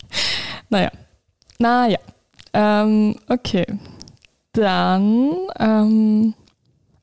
naja. 0.69 0.91
Naja. 1.59 1.99
Ähm, 2.55 3.15
okay. 3.27 3.65
Dann, 4.53 5.35
ähm, 5.59 6.33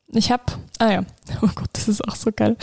ich 0.09 0.33
habe, 0.33 0.45
ah 0.79 0.91
ja, 0.91 1.05
oh 1.43 1.51
Gott, 1.55 1.69
das 1.75 1.89
ist 1.89 2.09
auch 2.09 2.17
so 2.17 2.31
geil. 2.35 2.57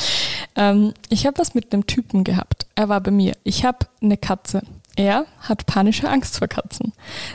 Ähm, 0.56 0.93
ich 1.10 1.28
habe 1.28 1.38
was 1.38 1.54
mit 1.54 1.71
einem 1.71 1.86
Typen 1.86 2.23
gehabt. 2.23 2.65
Er 2.73 2.89
war 2.89 2.99
bei 2.99 3.12
mir. 3.12 3.38
Ich 3.43 3.63
habe 3.63 3.86
eine 4.02 4.17
Katze. 4.17 4.63
Er 4.95 5.28
hat 5.39 5.67
panische 5.67 6.10
Angst 6.10 6.39
vor 6.39 6.47
Katzen. 6.47 6.93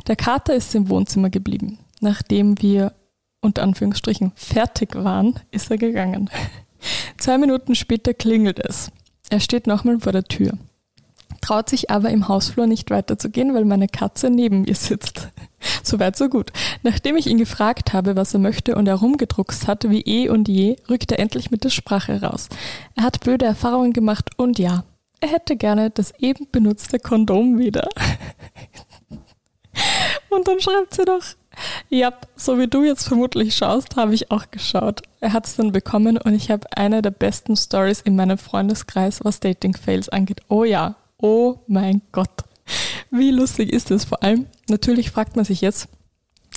Der 0.08 0.16
Kater 0.16 0.54
ist 0.54 0.74
im 0.74 0.88
Wohnzimmer 0.88 1.30
geblieben. 1.30 1.78
Nachdem 2.00 2.60
wir 2.60 2.92
unter 3.40 3.62
Anführungsstrichen 3.62 4.32
fertig 4.34 4.96
waren, 4.96 5.38
ist 5.52 5.70
er 5.70 5.78
gegangen. 5.78 6.28
Zwei 7.18 7.38
Minuten 7.38 7.76
später 7.76 8.12
klingelt 8.12 8.58
es. 8.58 8.90
Er 9.30 9.40
steht 9.40 9.66
nochmal 9.66 10.00
vor 10.00 10.12
der 10.12 10.24
Tür 10.24 10.58
traut 11.44 11.68
sich 11.68 11.90
aber 11.90 12.08
im 12.08 12.28
Hausflur 12.28 12.66
nicht 12.66 12.90
weiterzugehen, 12.90 13.54
weil 13.54 13.66
meine 13.66 13.86
Katze 13.86 14.30
neben 14.30 14.62
mir 14.62 14.74
sitzt. 14.74 15.28
Soweit 15.82 16.16
so 16.16 16.30
gut. 16.30 16.52
Nachdem 16.82 17.16
ich 17.16 17.26
ihn 17.26 17.36
gefragt 17.36 17.92
habe, 17.92 18.16
was 18.16 18.32
er 18.32 18.40
möchte 18.40 18.76
und 18.76 18.88
er 18.88 18.94
rumgedruckst 18.94 19.66
hat, 19.66 19.90
wie 19.90 20.00
eh 20.00 20.30
und 20.30 20.48
je, 20.48 20.76
rückt 20.88 21.12
er 21.12 21.18
endlich 21.18 21.50
mit 21.50 21.64
der 21.64 21.70
Sprache 21.70 22.22
raus. 22.22 22.48
Er 22.96 23.04
hat 23.04 23.20
blöde 23.20 23.44
Erfahrungen 23.44 23.92
gemacht 23.92 24.30
und 24.38 24.58
ja, 24.58 24.84
er 25.20 25.28
hätte 25.28 25.56
gerne 25.56 25.90
das 25.90 26.14
eben 26.18 26.46
benutzte 26.50 26.98
Kondom 26.98 27.58
wieder. 27.58 27.90
und 30.30 30.48
dann 30.48 30.60
schreibt 30.60 30.94
sie 30.94 31.04
doch, 31.04 31.24
ja, 31.90 32.12
so 32.36 32.58
wie 32.58 32.68
du 32.68 32.84
jetzt 32.84 33.06
vermutlich 33.06 33.54
schaust, 33.54 33.96
habe 33.96 34.14
ich 34.14 34.30
auch 34.30 34.50
geschaut. 34.50 35.02
Er 35.20 35.34
hat 35.34 35.46
es 35.46 35.56
dann 35.56 35.72
bekommen 35.72 36.16
und 36.16 36.34
ich 36.34 36.50
habe 36.50 36.66
eine 36.74 37.02
der 37.02 37.10
besten 37.10 37.56
Stories 37.56 38.00
in 38.00 38.16
meinem 38.16 38.38
Freundeskreis, 38.38 39.20
was 39.22 39.40
Dating-Fails 39.40 40.08
angeht. 40.08 40.40
Oh 40.48 40.64
ja, 40.64 40.96
Oh 41.18 41.56
mein 41.66 42.02
Gott. 42.12 42.44
Wie 43.10 43.30
lustig 43.30 43.72
ist 43.72 43.90
das? 43.90 44.04
Vor 44.04 44.22
allem, 44.22 44.46
natürlich 44.68 45.10
fragt 45.10 45.36
man 45.36 45.44
sich 45.44 45.60
jetzt, 45.60 45.88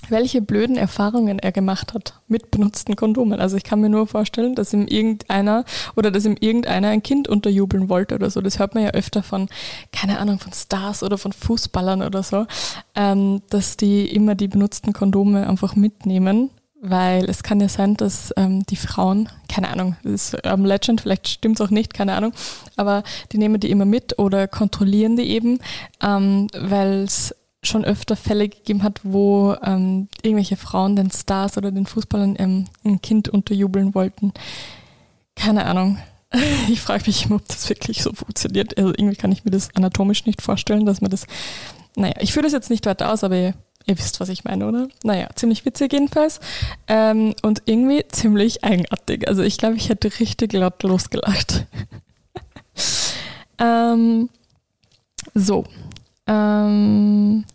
welche 0.10 0.42
blöden 0.42 0.78
Erfahrungen 0.78 1.40
er 1.40 1.52
gemacht 1.52 1.94
hat 1.94 2.22
mit 2.28 2.52
benutzten 2.52 2.96
Kondomen. 2.96 3.40
Also 3.40 3.58
ich 3.58 3.64
kann 3.64 3.82
mir 3.82 3.90
nur 3.90 4.08
vorstellen, 4.08 4.56
dass 4.56 4.74
ihm 4.74 4.88
irgendeiner 4.88 5.66
oder 5.96 6.12
dass 6.12 6.26
ihm 6.26 6.38
irgendeiner 6.40 6.90
ein 6.90 7.04
Kind 7.04 7.28
unterjubeln 7.28 7.90
wollte 7.90 8.16
oder 8.16 8.30
so. 8.30 8.42
Das 8.42 8.60
hört 8.60 8.74
man 8.76 8.84
ja 8.84 8.92
öfter 8.92 9.24
von, 9.24 9.50
keine 9.92 10.20
Ahnung, 10.20 10.40
von 10.40 10.54
Stars 10.54 11.04
oder 11.04 11.18
von 11.18 11.34
Fußballern 11.34 12.02
oder 12.02 12.24
so, 12.24 12.46
ähm, 12.96 13.42
dass 13.50 13.78
die 13.78 14.08
immer 14.08 14.36
die 14.36 14.48
benutzten 14.48 14.94
Kondome 14.94 15.48
einfach 15.48 15.76
mitnehmen 15.76 16.52
weil 16.90 17.30
es 17.30 17.44
kann 17.44 17.60
ja 17.60 17.70
sein, 17.70 17.96
dass 17.96 18.34
ähm, 18.38 18.66
die 18.66 18.76
Frauen, 18.76 19.30
keine 19.50 19.70
Ahnung, 19.70 19.96
das 20.04 20.34
ist 20.34 20.38
ähm, 20.44 20.66
Legend, 20.66 21.02
vielleicht 21.02 21.28
stimmt 21.28 21.60
es 21.60 21.66
auch 21.66 21.70
nicht, 21.70 21.94
keine 21.94 22.14
Ahnung, 22.14 22.34
aber 22.76 23.04
die 23.32 23.38
nehmen 23.38 23.60
die 23.60 23.72
immer 23.72 23.86
mit 23.86 24.20
oder 24.20 24.48
kontrollieren 24.48 25.16
die 25.16 25.30
eben, 25.30 25.60
ähm, 26.02 26.48
weil 26.54 27.04
es 27.04 27.36
schon 27.64 27.86
öfter 27.86 28.16
Fälle 28.16 28.50
gegeben 28.50 28.84
hat, 28.84 29.02
wo 29.04 29.56
ähm, 29.64 30.08
irgendwelche 30.22 30.58
Frauen 30.58 30.96
den 30.96 31.12
Stars 31.12 31.58
oder 31.58 31.72
den 31.72 31.86
Fußballern 31.86 32.36
ähm, 32.40 32.66
ein 32.84 33.02
Kind 33.02 33.30
unterjubeln 33.30 33.94
wollten. 33.96 34.34
Keine 35.36 35.66
Ahnung. 35.66 35.98
Ich 36.70 36.82
frage 36.82 37.06
mich 37.08 37.26
immer, 37.26 37.36
ob 37.36 37.48
das 37.48 37.70
wirklich 37.70 38.04
so 38.04 38.12
funktioniert. 38.12 38.78
Also 38.78 38.90
irgendwie 38.90 39.16
kann 39.16 39.32
ich 39.32 39.46
mir 39.46 39.52
das 39.52 39.74
anatomisch 39.76 40.26
nicht 40.26 40.42
vorstellen, 40.42 40.86
dass 40.86 41.00
man 41.00 41.10
das. 41.10 41.26
Naja, 41.96 42.16
ich 42.20 42.34
führe 42.34 42.44
das 42.44 42.52
jetzt 42.52 42.70
nicht 42.70 42.86
weiter 42.86 43.14
aus, 43.14 43.24
aber 43.24 43.38
Ihr 43.38 43.54
wisst, 43.88 44.20
was 44.20 44.30
ich 44.30 44.44
meine, 44.44 44.68
oder? 44.68 44.88
Naja, 45.04 45.30
ziemlich 45.36 45.66
witzig 45.66 45.94
jedenfalls. 45.94 46.40
Ähm, 46.88 47.34
und 47.42 47.64
irgendwie 47.66 48.06
ziemlich 48.10 48.64
eigenartig. 48.64 49.28
Also 49.28 49.44
ich 49.44 49.58
glaube, 49.58 49.78
ich 49.78 49.90
hätte 49.90 50.12
richtig 50.20 50.54
laut 50.54 50.84
losgelacht. 50.84 51.66
ähm, 53.60 54.30
so. 55.34 55.64
Ähm, 56.28 57.46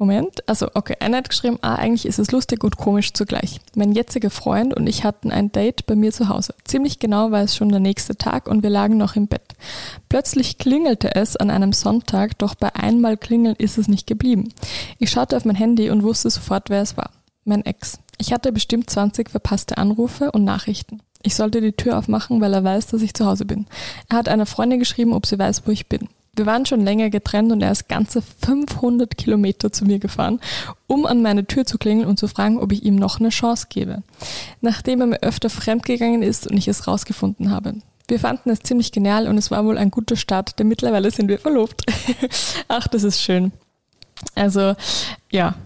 Moment, 0.00 0.48
also 0.48 0.68
okay, 0.74 0.94
einer 1.00 1.16
hat 1.16 1.28
geschrieben, 1.28 1.58
ah, 1.60 1.74
eigentlich 1.74 2.06
ist 2.06 2.20
es 2.20 2.30
lustig 2.30 2.62
und 2.62 2.76
komisch 2.76 3.12
zugleich. 3.14 3.60
Mein 3.74 3.90
jetziger 3.90 4.30
Freund 4.30 4.72
und 4.72 4.86
ich 4.86 5.02
hatten 5.02 5.32
ein 5.32 5.50
Date 5.50 5.86
bei 5.86 5.96
mir 5.96 6.12
zu 6.12 6.28
Hause. 6.28 6.54
Ziemlich 6.62 7.00
genau 7.00 7.32
war 7.32 7.42
es 7.42 7.56
schon 7.56 7.70
der 7.70 7.80
nächste 7.80 8.16
Tag 8.16 8.46
und 8.46 8.62
wir 8.62 8.70
lagen 8.70 8.96
noch 8.96 9.16
im 9.16 9.26
Bett. 9.26 9.56
Plötzlich 10.08 10.56
klingelte 10.56 11.16
es 11.16 11.36
an 11.36 11.50
einem 11.50 11.72
Sonntag, 11.72 12.38
doch 12.38 12.54
bei 12.54 12.76
einmal 12.76 13.16
klingeln 13.16 13.56
ist 13.58 13.76
es 13.76 13.88
nicht 13.88 14.06
geblieben. 14.06 14.54
Ich 15.00 15.10
schaute 15.10 15.36
auf 15.36 15.44
mein 15.44 15.56
Handy 15.56 15.90
und 15.90 16.04
wusste 16.04 16.30
sofort, 16.30 16.70
wer 16.70 16.82
es 16.82 16.96
war. 16.96 17.10
Mein 17.44 17.66
Ex. 17.66 17.98
Ich 18.18 18.32
hatte 18.32 18.52
bestimmt 18.52 18.88
20 18.88 19.28
verpasste 19.28 19.78
Anrufe 19.78 20.30
und 20.30 20.44
Nachrichten. 20.44 21.00
Ich 21.22 21.34
sollte 21.34 21.60
die 21.60 21.72
Tür 21.72 21.98
aufmachen, 21.98 22.40
weil 22.40 22.54
er 22.54 22.62
weiß, 22.62 22.86
dass 22.86 23.02
ich 23.02 23.14
zu 23.14 23.26
Hause 23.26 23.44
bin. 23.44 23.66
Er 24.08 24.18
hat 24.18 24.28
einer 24.28 24.46
Freundin 24.46 24.78
geschrieben, 24.78 25.12
ob 25.12 25.26
sie 25.26 25.40
weiß, 25.40 25.66
wo 25.66 25.72
ich 25.72 25.88
bin. 25.88 26.08
Wir 26.38 26.46
waren 26.46 26.66
schon 26.66 26.80
länger 26.80 27.10
getrennt 27.10 27.50
und 27.50 27.62
er 27.62 27.72
ist 27.72 27.88
ganze 27.88 28.22
500 28.22 29.16
Kilometer 29.18 29.72
zu 29.72 29.84
mir 29.84 29.98
gefahren, 29.98 30.40
um 30.86 31.04
an 31.04 31.20
meine 31.20 31.46
Tür 31.46 31.66
zu 31.66 31.78
klingeln 31.78 32.06
und 32.08 32.18
zu 32.18 32.28
fragen, 32.28 32.58
ob 32.58 32.70
ich 32.70 32.84
ihm 32.84 32.94
noch 32.94 33.18
eine 33.18 33.30
Chance 33.30 33.66
gebe. 33.68 34.04
Nachdem 34.60 35.00
er 35.00 35.06
mir 35.08 35.22
öfter 35.22 35.50
fremdgegangen 35.50 36.22
ist 36.22 36.46
und 36.46 36.56
ich 36.56 36.68
es 36.68 36.86
rausgefunden 36.86 37.50
habe. 37.50 37.74
Wir 38.06 38.20
fanden 38.20 38.50
es 38.50 38.60
ziemlich 38.60 38.92
genial 38.92 39.26
und 39.26 39.36
es 39.36 39.50
war 39.50 39.64
wohl 39.64 39.76
ein 39.76 39.90
guter 39.90 40.16
Start, 40.16 40.58
denn 40.58 40.68
mittlerweile 40.68 41.10
sind 41.10 41.28
wir 41.28 41.38
verlobt. 41.38 41.82
Ach, 42.68 42.86
das 42.86 43.02
ist 43.02 43.20
schön. 43.20 43.52
Also, 44.34 44.74
ja, 45.30 45.56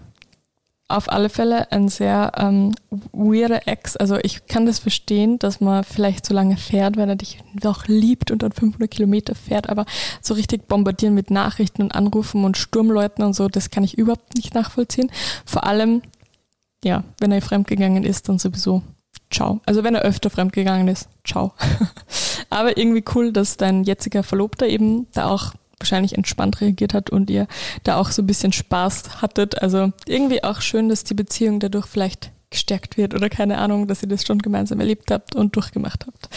auf 0.95 1.11
alle 1.11 1.29
Fälle 1.29 1.71
ein 1.71 1.89
sehr 1.89 2.31
ähm, 2.37 2.73
weirder 3.11 3.67
Ex. 3.67 3.97
Also 3.97 4.17
ich 4.21 4.45
kann 4.47 4.65
das 4.65 4.79
verstehen, 4.79 5.39
dass 5.39 5.61
man 5.61 5.83
vielleicht 5.83 6.25
so 6.25 6.33
lange 6.33 6.57
fährt, 6.57 6.97
wenn 6.97 7.09
er 7.09 7.15
dich 7.15 7.39
doch 7.55 7.87
liebt 7.87 8.31
und 8.31 8.43
dann 8.43 8.51
500 8.51 8.89
Kilometer 8.89 9.35
fährt, 9.35 9.69
aber 9.69 9.85
so 10.21 10.33
richtig 10.33 10.67
bombardieren 10.67 11.15
mit 11.15 11.31
Nachrichten 11.31 11.81
und 11.81 11.95
Anrufen 11.95 12.43
und 12.45 12.57
Sturmleuten 12.57 13.23
und 13.23 13.33
so, 13.33 13.47
das 13.47 13.69
kann 13.69 13.83
ich 13.83 13.97
überhaupt 13.97 14.35
nicht 14.35 14.53
nachvollziehen. 14.53 15.11
Vor 15.45 15.65
allem, 15.65 16.01
ja, 16.83 17.03
wenn 17.19 17.31
er 17.31 17.41
fremdgegangen 17.41 18.03
ist, 18.03 18.29
dann 18.29 18.39
sowieso 18.39 18.83
ciao. 19.31 19.61
Also 19.65 19.83
wenn 19.83 19.95
er 19.95 20.01
öfter 20.01 20.29
fremdgegangen 20.29 20.87
ist, 20.87 21.09
ciao. 21.23 21.53
aber 22.49 22.77
irgendwie 22.77 23.03
cool, 23.15 23.31
dass 23.31 23.57
dein 23.57 23.83
jetziger 23.83 24.23
Verlobter 24.23 24.67
eben 24.67 25.07
da 25.13 25.29
auch 25.29 25.53
wahrscheinlich 25.83 26.15
entspannt 26.15 26.61
reagiert 26.61 26.93
hat 26.93 27.09
und 27.09 27.29
ihr 27.29 27.47
da 27.83 27.97
auch 27.97 28.11
so 28.11 28.21
ein 28.21 28.27
bisschen 28.27 28.53
Spaß 28.53 29.21
hattet. 29.21 29.61
Also 29.61 29.91
irgendwie 30.07 30.43
auch 30.43 30.61
schön, 30.61 30.89
dass 30.89 31.03
die 31.03 31.13
Beziehung 31.13 31.59
dadurch 31.59 31.85
vielleicht 31.85 32.31
gestärkt 32.49 32.97
wird 32.97 33.13
oder 33.13 33.29
keine 33.29 33.57
Ahnung, 33.57 33.87
dass 33.87 34.01
ihr 34.01 34.09
das 34.09 34.25
schon 34.25 34.39
gemeinsam 34.39 34.79
erlebt 34.79 35.11
habt 35.11 35.35
und 35.35 35.55
durchgemacht 35.55 36.05
habt. 36.07 36.29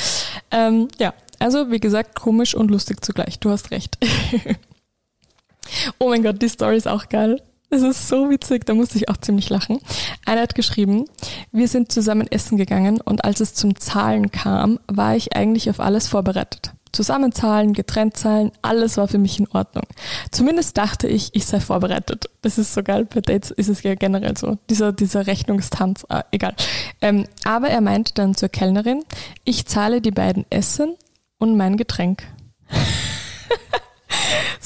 Ähm, 0.50 0.88
ja, 0.98 1.14
also 1.38 1.70
wie 1.70 1.80
gesagt, 1.80 2.14
komisch 2.14 2.54
und 2.54 2.70
lustig 2.70 3.04
zugleich. 3.04 3.38
Du 3.38 3.50
hast 3.50 3.70
recht. 3.70 3.98
oh 5.98 6.08
mein 6.08 6.22
Gott, 6.22 6.42
die 6.42 6.48
Story 6.48 6.76
ist 6.76 6.88
auch 6.88 7.08
geil. 7.08 7.40
Es 7.68 7.82
ist 7.82 8.08
so 8.08 8.30
witzig, 8.30 8.64
da 8.64 8.74
musste 8.74 8.96
ich 8.96 9.08
auch 9.08 9.16
ziemlich 9.16 9.50
lachen. 9.50 9.80
Einer 10.24 10.42
hat 10.42 10.54
geschrieben, 10.54 11.04
wir 11.50 11.68
sind 11.68 11.90
zusammen 11.90 12.28
essen 12.30 12.56
gegangen 12.58 13.00
und 13.00 13.24
als 13.24 13.40
es 13.40 13.54
zum 13.54 13.76
Zahlen 13.76 14.30
kam, 14.30 14.78
war 14.86 15.16
ich 15.16 15.36
eigentlich 15.36 15.68
auf 15.68 15.80
alles 15.80 16.06
vorbereitet. 16.06 16.72
Zusammenzahlen, 16.96 17.74
getrennt 17.74 18.16
zahlen, 18.16 18.52
alles 18.62 18.96
war 18.96 19.06
für 19.06 19.18
mich 19.18 19.38
in 19.38 19.46
Ordnung. 19.48 19.84
Zumindest 20.30 20.78
dachte 20.78 21.06
ich, 21.06 21.34
ich 21.34 21.44
sei 21.44 21.60
vorbereitet. 21.60 22.30
Das 22.40 22.56
ist 22.56 22.72
so 22.72 22.82
geil. 22.82 23.04
Bei 23.04 23.20
Dates 23.20 23.50
ist 23.50 23.68
es 23.68 23.82
ja 23.82 23.94
generell 23.94 24.34
so. 24.38 24.56
Dieser, 24.70 24.92
dieser 24.92 25.26
Rechnungstanz, 25.26 26.06
ah, 26.08 26.24
egal. 26.30 26.54
Ähm, 27.02 27.26
aber 27.44 27.68
er 27.68 27.82
meinte 27.82 28.14
dann 28.14 28.34
zur 28.34 28.48
Kellnerin, 28.48 29.04
ich 29.44 29.66
zahle 29.66 30.00
die 30.00 30.10
beiden 30.10 30.46
Essen 30.48 30.96
und 31.36 31.58
mein 31.58 31.76
Getränk. 31.76 32.22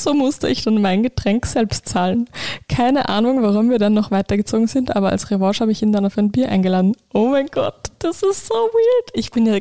So 0.03 0.15
musste 0.15 0.49
ich 0.49 0.65
dann 0.65 0.81
mein 0.81 1.03
Getränk 1.03 1.47
selbst 1.47 1.89
zahlen. 1.89 2.29
Keine 2.69 3.09
Ahnung, 3.09 3.43
warum 3.43 3.69
wir 3.71 3.79
dann 3.79 3.93
noch 3.93 4.11
weitergezogen 4.11 4.67
sind, 4.67 4.97
aber 4.97 5.11
als 5.11 5.31
Revanche 5.31 5.61
habe 5.61 5.73
ich 5.73 5.83
ihn 5.83 5.93
dann 5.93 6.07
auf 6.07 6.17
ein 6.17 6.31
Bier 6.31 6.49
eingeladen. 6.49 6.97
Oh 7.13 7.29
mein 7.29 7.49
Gott, 7.49 7.91
das 7.99 8.23
ist 8.23 8.47
so 8.47 8.55
weird. 8.55 9.11
Ich 9.13 9.31
bin 9.31 9.47
ja, 9.47 9.59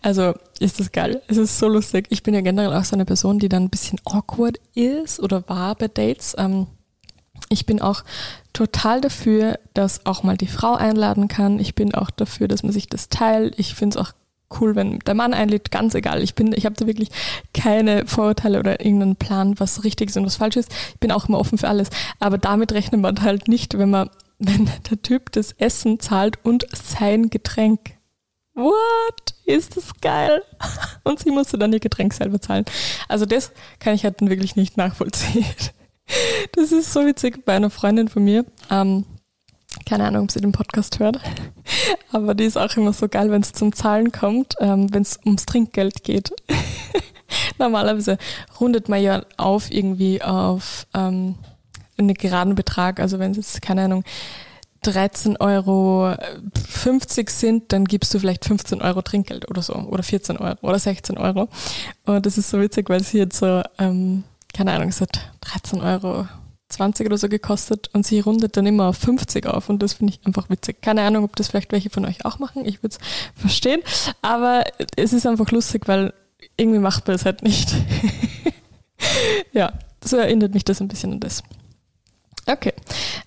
also 0.00 0.34
ist 0.60 0.78
das 0.78 0.92
geil. 0.92 1.22
Es 1.26 1.36
ist 1.36 1.58
so 1.58 1.68
lustig. 1.68 2.06
Ich 2.10 2.22
bin 2.22 2.34
ja 2.34 2.40
generell 2.40 2.72
auch 2.72 2.84
so 2.84 2.94
eine 2.94 3.04
Person, 3.04 3.38
die 3.38 3.48
dann 3.48 3.64
ein 3.64 3.70
bisschen 3.70 3.98
awkward 4.04 4.58
ist 4.74 5.20
oder 5.20 5.48
war 5.48 5.74
bei 5.74 5.88
Dates. 5.88 6.36
Ähm, 6.38 6.68
ich 7.48 7.66
bin 7.66 7.82
auch 7.82 8.04
total 8.52 9.00
dafür, 9.00 9.58
dass 9.74 10.06
auch 10.06 10.22
mal 10.22 10.36
die 10.36 10.46
Frau 10.46 10.74
einladen 10.74 11.28
kann. 11.28 11.58
Ich 11.58 11.74
bin 11.74 11.94
auch 11.94 12.10
dafür, 12.10 12.48
dass 12.48 12.62
man 12.62 12.72
sich 12.72 12.86
das 12.86 13.08
teilt. 13.08 13.58
Ich 13.58 13.74
finde 13.74 13.98
es 13.98 14.04
auch 14.04 14.12
cool, 14.60 14.74
wenn 14.76 14.98
der 15.00 15.14
Mann 15.14 15.34
einlädt, 15.34 15.70
ganz 15.70 15.94
egal. 15.94 16.22
Ich 16.22 16.34
bin, 16.34 16.52
ich 16.52 16.64
habe 16.64 16.76
da 16.76 16.86
wirklich 16.86 17.10
keine 17.54 18.06
Vorurteile 18.06 18.58
oder 18.58 18.84
irgendeinen 18.84 19.16
Plan, 19.16 19.58
was 19.58 19.84
richtig 19.84 20.10
ist 20.10 20.16
und 20.16 20.26
was 20.26 20.36
falsch 20.36 20.56
ist. 20.56 20.72
Ich 20.94 21.00
bin 21.00 21.12
auch 21.12 21.28
immer 21.28 21.38
offen 21.38 21.58
für 21.58 21.68
alles. 21.68 21.88
Aber 22.18 22.38
damit 22.38 22.72
rechnet 22.72 23.00
man 23.00 23.22
halt 23.22 23.48
nicht, 23.48 23.78
wenn 23.78 23.90
man, 23.90 24.10
wenn 24.38 24.68
der 24.90 25.00
Typ 25.02 25.32
das 25.32 25.52
Essen 25.52 26.00
zahlt 26.00 26.38
und 26.42 26.66
sein 26.72 27.30
Getränk. 27.30 27.96
What? 28.54 29.34
Ist 29.46 29.76
das 29.76 29.92
geil? 30.00 30.42
Und 31.04 31.18
sie 31.18 31.30
musste 31.30 31.56
dann 31.56 31.72
ihr 31.72 31.80
Getränk 31.80 32.12
selber 32.12 32.40
zahlen. 32.40 32.64
Also 33.08 33.24
das 33.24 33.50
kann 33.78 33.94
ich 33.94 34.04
halt 34.04 34.20
dann 34.20 34.28
wirklich 34.28 34.56
nicht 34.56 34.76
nachvollziehen. 34.76 35.46
Das 36.54 36.72
ist 36.72 36.92
so 36.92 37.06
witzig 37.06 37.44
bei 37.46 37.54
einer 37.54 37.70
Freundin 37.70 38.08
von 38.08 38.24
mir. 38.24 38.44
Ähm, 38.70 39.06
keine 39.84 40.04
Ahnung, 40.04 40.24
ob 40.24 40.30
sie 40.30 40.40
den 40.40 40.52
Podcast 40.52 40.98
hört. 40.98 41.20
Aber 42.12 42.34
die 42.34 42.44
ist 42.44 42.56
auch 42.56 42.76
immer 42.76 42.92
so 42.92 43.08
geil, 43.08 43.30
wenn 43.30 43.42
es 43.42 43.52
zum 43.52 43.72
Zahlen 43.72 44.12
kommt, 44.12 44.56
ähm, 44.60 44.92
wenn 44.92 45.02
es 45.02 45.18
ums 45.24 45.46
Trinkgeld 45.46 46.04
geht. 46.04 46.32
Normalerweise 47.58 48.18
rundet 48.60 48.88
man 48.88 49.02
ja 49.02 49.22
auf 49.36 49.70
irgendwie 49.70 50.22
auf 50.22 50.86
ähm, 50.94 51.36
einen 51.96 52.14
geraden 52.14 52.54
Betrag. 52.54 53.00
Also 53.00 53.18
wenn 53.18 53.32
es 53.32 53.36
jetzt, 53.38 53.62
keine 53.62 53.82
Ahnung, 53.82 54.04
13,50 54.84 55.40
Euro 55.40 56.14
sind, 57.28 57.72
dann 57.72 57.84
gibst 57.84 58.12
du 58.12 58.18
vielleicht 58.18 58.44
15 58.44 58.82
Euro 58.82 59.02
Trinkgeld 59.02 59.48
oder 59.48 59.62
so. 59.62 59.74
Oder 59.74 60.02
14 60.02 60.38
Euro 60.38 60.56
oder 60.62 60.78
16 60.78 61.18
Euro. 61.18 61.48
Und 62.04 62.26
das 62.26 62.36
ist 62.36 62.50
so 62.50 62.60
witzig, 62.60 62.90
weil 62.90 63.02
sie 63.02 63.18
jetzt 63.18 63.38
so, 63.38 63.62
ähm, 63.78 64.24
keine 64.52 64.72
Ahnung, 64.72 64.88
es 64.88 65.00
hat 65.00 65.30
13 65.40 65.80
Euro 65.80 66.26
20 66.72 67.06
oder 67.06 67.18
so 67.18 67.28
gekostet 67.28 67.90
und 67.92 68.06
sie 68.06 68.20
rundet 68.20 68.56
dann 68.56 68.66
immer 68.66 68.88
auf 68.88 68.96
50 68.98 69.46
auf 69.46 69.68
und 69.68 69.82
das 69.82 69.94
finde 69.94 70.14
ich 70.14 70.26
einfach 70.26 70.50
witzig. 70.50 70.82
Keine 70.82 71.02
Ahnung, 71.02 71.24
ob 71.24 71.36
das 71.36 71.48
vielleicht 71.48 71.72
welche 71.72 71.90
von 71.90 72.04
euch 72.04 72.24
auch 72.24 72.38
machen, 72.38 72.64
ich 72.64 72.82
würde 72.82 72.96
es 72.96 72.98
verstehen, 73.40 73.82
aber 74.22 74.64
es 74.96 75.12
ist 75.12 75.26
einfach 75.26 75.50
lustig, 75.50 75.86
weil 75.86 76.12
irgendwie 76.56 76.80
macht 76.80 77.06
man 77.06 77.16
es 77.16 77.24
halt 77.24 77.42
nicht. 77.42 77.74
ja, 79.52 79.72
so 80.04 80.16
erinnert 80.16 80.54
mich 80.54 80.64
das 80.64 80.80
ein 80.80 80.88
bisschen 80.88 81.12
an 81.12 81.20
das. 81.20 81.42
Okay, 82.46 82.72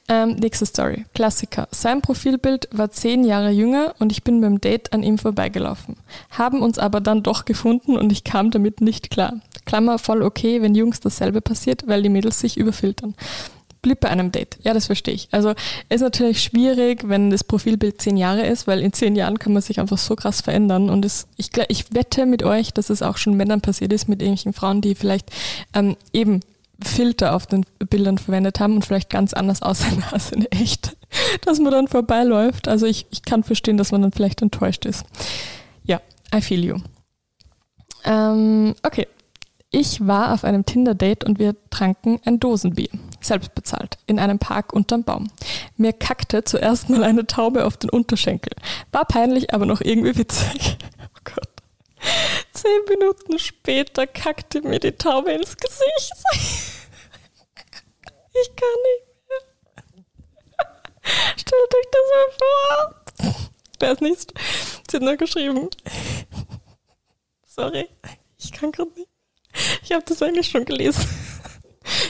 ähm, 0.09 0.35
nächste 0.35 0.65
Story. 0.65 1.05
Klassiker. 1.13 1.69
Sein 1.71 2.01
Profilbild 2.01 2.67
war 2.71 2.91
zehn 2.91 3.23
Jahre 3.23 3.49
jünger 3.49 3.95
und 3.99 4.11
ich 4.11 4.23
bin 4.23 4.41
beim 4.41 4.59
Date 4.59 4.91
an 4.91 5.03
ihm 5.03 5.17
vorbeigelaufen. 5.17 5.95
Haben 6.31 6.61
uns 6.61 6.77
aber 6.77 6.99
dann 6.99 7.23
doch 7.23 7.45
gefunden 7.45 7.97
und 7.97 8.11
ich 8.11 8.25
kam 8.25 8.51
damit 8.51 8.81
nicht 8.81 9.09
klar. 9.09 9.39
Klammer 9.65 9.99
voll 9.99 10.21
okay, 10.21 10.61
wenn 10.61 10.75
Jungs 10.75 10.99
dasselbe 10.99 11.39
passiert, 11.39 11.87
weil 11.87 12.03
die 12.03 12.09
Mädels 12.09 12.39
sich 12.39 12.57
überfiltern. 12.57 13.15
Blieb 13.81 14.01
bei 14.01 14.09
einem 14.09 14.31
Date. 14.31 14.57
Ja, 14.63 14.73
das 14.73 14.87
verstehe 14.87 15.13
ich. 15.13 15.29
Also 15.31 15.53
ist 15.89 16.01
natürlich 16.01 16.41
schwierig, 16.41 17.07
wenn 17.07 17.29
das 17.29 17.43
Profilbild 17.43 18.01
zehn 18.01 18.17
Jahre 18.17 18.45
ist, 18.45 18.67
weil 18.67 18.81
in 18.81 18.91
zehn 18.91 19.15
Jahren 19.15 19.39
kann 19.39 19.53
man 19.53 19.61
sich 19.61 19.79
einfach 19.79 19.97
so 19.97 20.15
krass 20.15 20.41
verändern. 20.41 20.89
Und 20.89 21.05
es, 21.05 21.27
ich, 21.37 21.51
ich 21.69 21.93
wette 21.93 22.25
mit 22.25 22.43
euch, 22.43 22.73
dass 22.73 22.89
es 22.89 23.01
auch 23.01 23.17
schon 23.17 23.37
Männern 23.37 23.61
passiert 23.61 23.93
ist, 23.93 24.09
mit 24.09 24.21
irgendwelchen 24.21 24.53
Frauen, 24.53 24.81
die 24.81 24.95
vielleicht 24.95 25.31
ähm, 25.73 25.95
eben 26.11 26.41
Filter 26.83 27.35
auf 27.35 27.45
den 27.47 27.65
Bildern 27.89 28.17
verwendet 28.17 28.59
haben 28.59 28.75
und 28.75 28.85
vielleicht 28.85 29.09
ganz 29.09 29.33
anders 29.33 29.61
aussehen 29.61 30.03
als 30.11 30.31
in 30.31 30.45
echt, 30.47 30.97
dass 31.41 31.59
man 31.59 31.71
dann 31.71 31.87
vorbeiläuft. 31.87 32.67
Also 32.67 32.85
ich, 32.85 33.07
ich 33.11 33.23
kann 33.23 33.43
verstehen, 33.43 33.77
dass 33.77 33.91
man 33.91 34.01
dann 34.01 34.11
vielleicht 34.11 34.41
enttäuscht 34.41 34.85
ist. 34.85 35.05
Ja, 35.83 36.01
I 36.33 36.41
feel 36.41 36.63
you. 36.63 36.77
Ähm, 38.03 38.75
okay. 38.83 39.07
Ich 39.71 40.07
war 40.07 40.33
auf 40.33 40.45
einem 40.45 40.65
Tinder-Date 40.65 41.25
und 41.25 41.37
wir 41.37 41.53
tranken 41.69 42.21
ein 42.23 42.39
Dosenbier, 42.39 42.87
selbst 43.19 43.53
bezahlt, 43.55 43.97
in 44.05 44.19
einem 44.19 44.39
Park 44.39 44.71
unterm 44.71 45.03
Baum. 45.03 45.27
Mir 45.75 45.91
kackte 45.91 46.45
zuerst 46.45 46.89
mal 46.89 47.03
eine 47.03 47.27
Taube 47.27 47.65
auf 47.65 47.75
den 47.75 47.89
Unterschenkel. 47.89 48.53
War 48.93 49.03
peinlich, 49.03 49.53
aber 49.53 49.65
noch 49.65 49.81
irgendwie 49.81 50.17
witzig. 50.17 50.77
Zehn 52.53 52.85
Minuten 52.87 53.39
später 53.39 54.07
kackte 54.07 54.61
mir 54.61 54.79
die 54.79 54.91
Taube 54.91 55.31
ins 55.31 55.55
Gesicht. 55.57 56.13
Ich 58.33 58.55
kann 58.55 58.69
nicht 58.83 59.05
mehr. 59.29 59.41
Stellt 61.37 61.75
euch 61.75 61.87
das 61.91 62.01
mal 62.13 62.29
vor. 62.37 63.33
Wer 63.79 63.91
ist 63.91 64.01
nicht? 64.01 64.33
Sie 64.89 64.97
hat 64.97 65.03
nur 65.03 65.15
geschrieben. 65.17 65.69
Sorry, 67.45 67.87
ich 68.37 68.51
kann 68.51 68.71
gerade 68.71 68.91
nicht. 68.91 69.09
Ich 69.83 69.91
habe 69.91 70.03
das 70.05 70.21
eigentlich 70.21 70.49
schon 70.49 70.65
gelesen. 70.65 71.07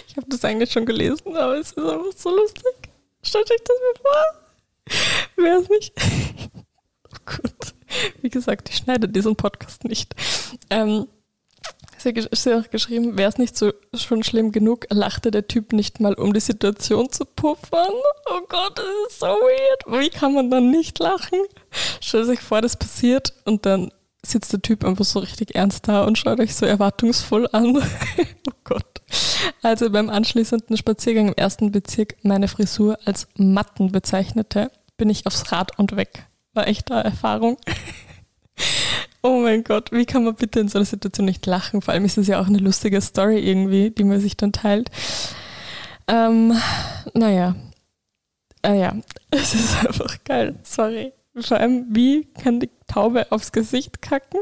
Ich 0.08 0.18
habe 0.18 0.28
das 0.30 0.46
eigentlich 0.46 0.72
schon 0.72 0.86
gelesen, 0.86 1.36
aber 1.36 1.60
es 1.60 1.72
ist 1.72 1.78
einfach 1.78 2.14
so 2.16 2.30
lustig. 2.36 2.64
Stellt 3.22 3.52
euch 3.52 3.62
das 3.64 3.78
mal 3.80 4.02
vor. 4.02 4.24
Wer 5.36 5.60
ist 5.60 5.70
nicht? 5.70 5.94
Wie 8.22 8.30
gesagt, 8.30 8.70
ich 8.70 8.78
schneide 8.78 9.08
diesen 9.08 9.36
Podcast 9.36 9.84
nicht. 9.84 10.14
Ähm, 10.70 11.08
hat 12.06 12.72
geschrieben, 12.72 13.18
wäre 13.18 13.30
es 13.30 13.38
nicht 13.38 13.58
so 13.58 13.72
schon 13.94 14.24
schlimm 14.24 14.52
genug, 14.52 14.86
lachte 14.92 15.32
der 15.32 15.48
Typ 15.48 15.74
nicht 15.74 16.00
mal, 16.00 16.14
um 16.14 16.34
die 16.34 16.40
Situation 16.40 17.12
zu 17.12 17.26
puffern. 17.26 17.94
Oh 18.30 18.42
Gott, 18.48 18.78
das 18.78 18.86
ist 19.08 19.20
so 19.20 19.26
weird. 19.26 20.02
Wie 20.02 20.10
kann 20.10 20.34
man 20.34 20.52
dann 20.52 20.70
nicht 20.70 21.00
lachen? 21.00 21.40
Stellt 22.02 22.28
sich 22.28 22.42
vor, 22.42 22.62
das 22.62 22.78
passiert 22.78 23.34
und 23.46 23.66
dann 23.66 23.92
sitzt 24.24 24.54
der 24.54 24.62
Typ 24.62 24.84
einfach 24.84 25.06
so 25.06 25.20
richtig 25.20 25.56
ernst 25.56 25.88
da 25.88 26.04
und 26.04 26.18
schaut 26.18 26.40
euch 26.40 26.56
so 26.56 26.66
erwartungsvoll 26.66 27.48
an. 27.52 27.78
oh 28.48 28.56
Gott. 28.64 29.02
Also 29.62 29.90
beim 29.90 30.10
anschließenden 30.10 30.78
Spaziergang 30.78 31.30
im 31.30 31.36
ersten 31.36 31.72
Bezirk 31.72 32.16
meine 32.24 32.48
Frisur 32.48 32.98
als 33.06 33.28
Matten 33.36 33.92
bezeichnete, 33.92 34.72
bin 34.98 35.10
ich 35.10 35.26
aufs 35.26 35.52
Rad 35.52 35.78
und 35.78 35.96
weg. 35.96 36.28
War 36.56 36.68
echt 36.68 36.90
eine 36.90 37.04
Erfahrung. 37.04 37.58
oh 39.22 39.42
mein 39.42 39.64
Gott, 39.66 39.92
wie 39.92 40.06
kann 40.06 40.24
man 40.24 40.36
bitte 40.36 40.62
in 40.62 40.70
so 40.70 40.78
einer 40.80 40.86
Situation 40.86 41.26
nicht 41.26 41.46
lachen? 41.46 41.82
Vor 41.82 41.94
allem 41.94 42.06
ist 42.06 42.18
es 42.18 42.28
ja 42.28 42.40
auch 42.40 42.48
eine 42.48 42.60
lustige 42.60 43.02
Story 43.02 43.40
irgendwie, 43.40 43.92
die 43.92 44.06
man 44.06 44.22
sich 44.22 44.38
dann 44.38 44.54
teilt. 44.54 44.90
Ähm, 46.08 46.58
naja. 47.14 47.56
Ah 48.62 48.74
ja, 48.74 48.96
es 49.32 49.54
ist 49.54 49.86
einfach 49.86 50.24
geil. 50.24 50.56
Sorry. 50.64 51.12
Vor 51.38 51.58
allem, 51.58 51.88
wie 51.90 52.26
kann 52.42 52.62
die 52.62 52.70
Taube 52.88 53.30
aufs 53.32 53.52
Gesicht 53.52 54.02
kacken? 54.02 54.40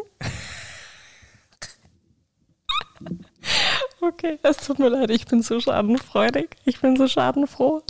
Okay, 4.06 4.38
es 4.44 4.58
tut 4.58 4.80
mir 4.80 4.89
leid, 4.89 5.12
ich 5.12 5.26
bin 5.28 5.42
so 5.42 5.62
schadenfreudig. 5.62 6.50
Ich 6.66 6.82
bin 6.82 6.98
so 6.98 7.08
schadenfroh. 7.08 7.82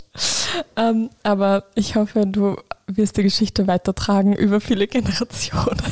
Ähm, 0.76 1.10
aber 1.24 1.64
ich 1.74 1.96
hoffe, 1.96 2.24
du 2.24 2.56
wirst 2.86 3.16
die 3.16 3.24
Geschichte 3.24 3.66
weitertragen 3.66 4.32
über 4.32 4.60
viele 4.60 4.86
Generationen. 4.86 5.82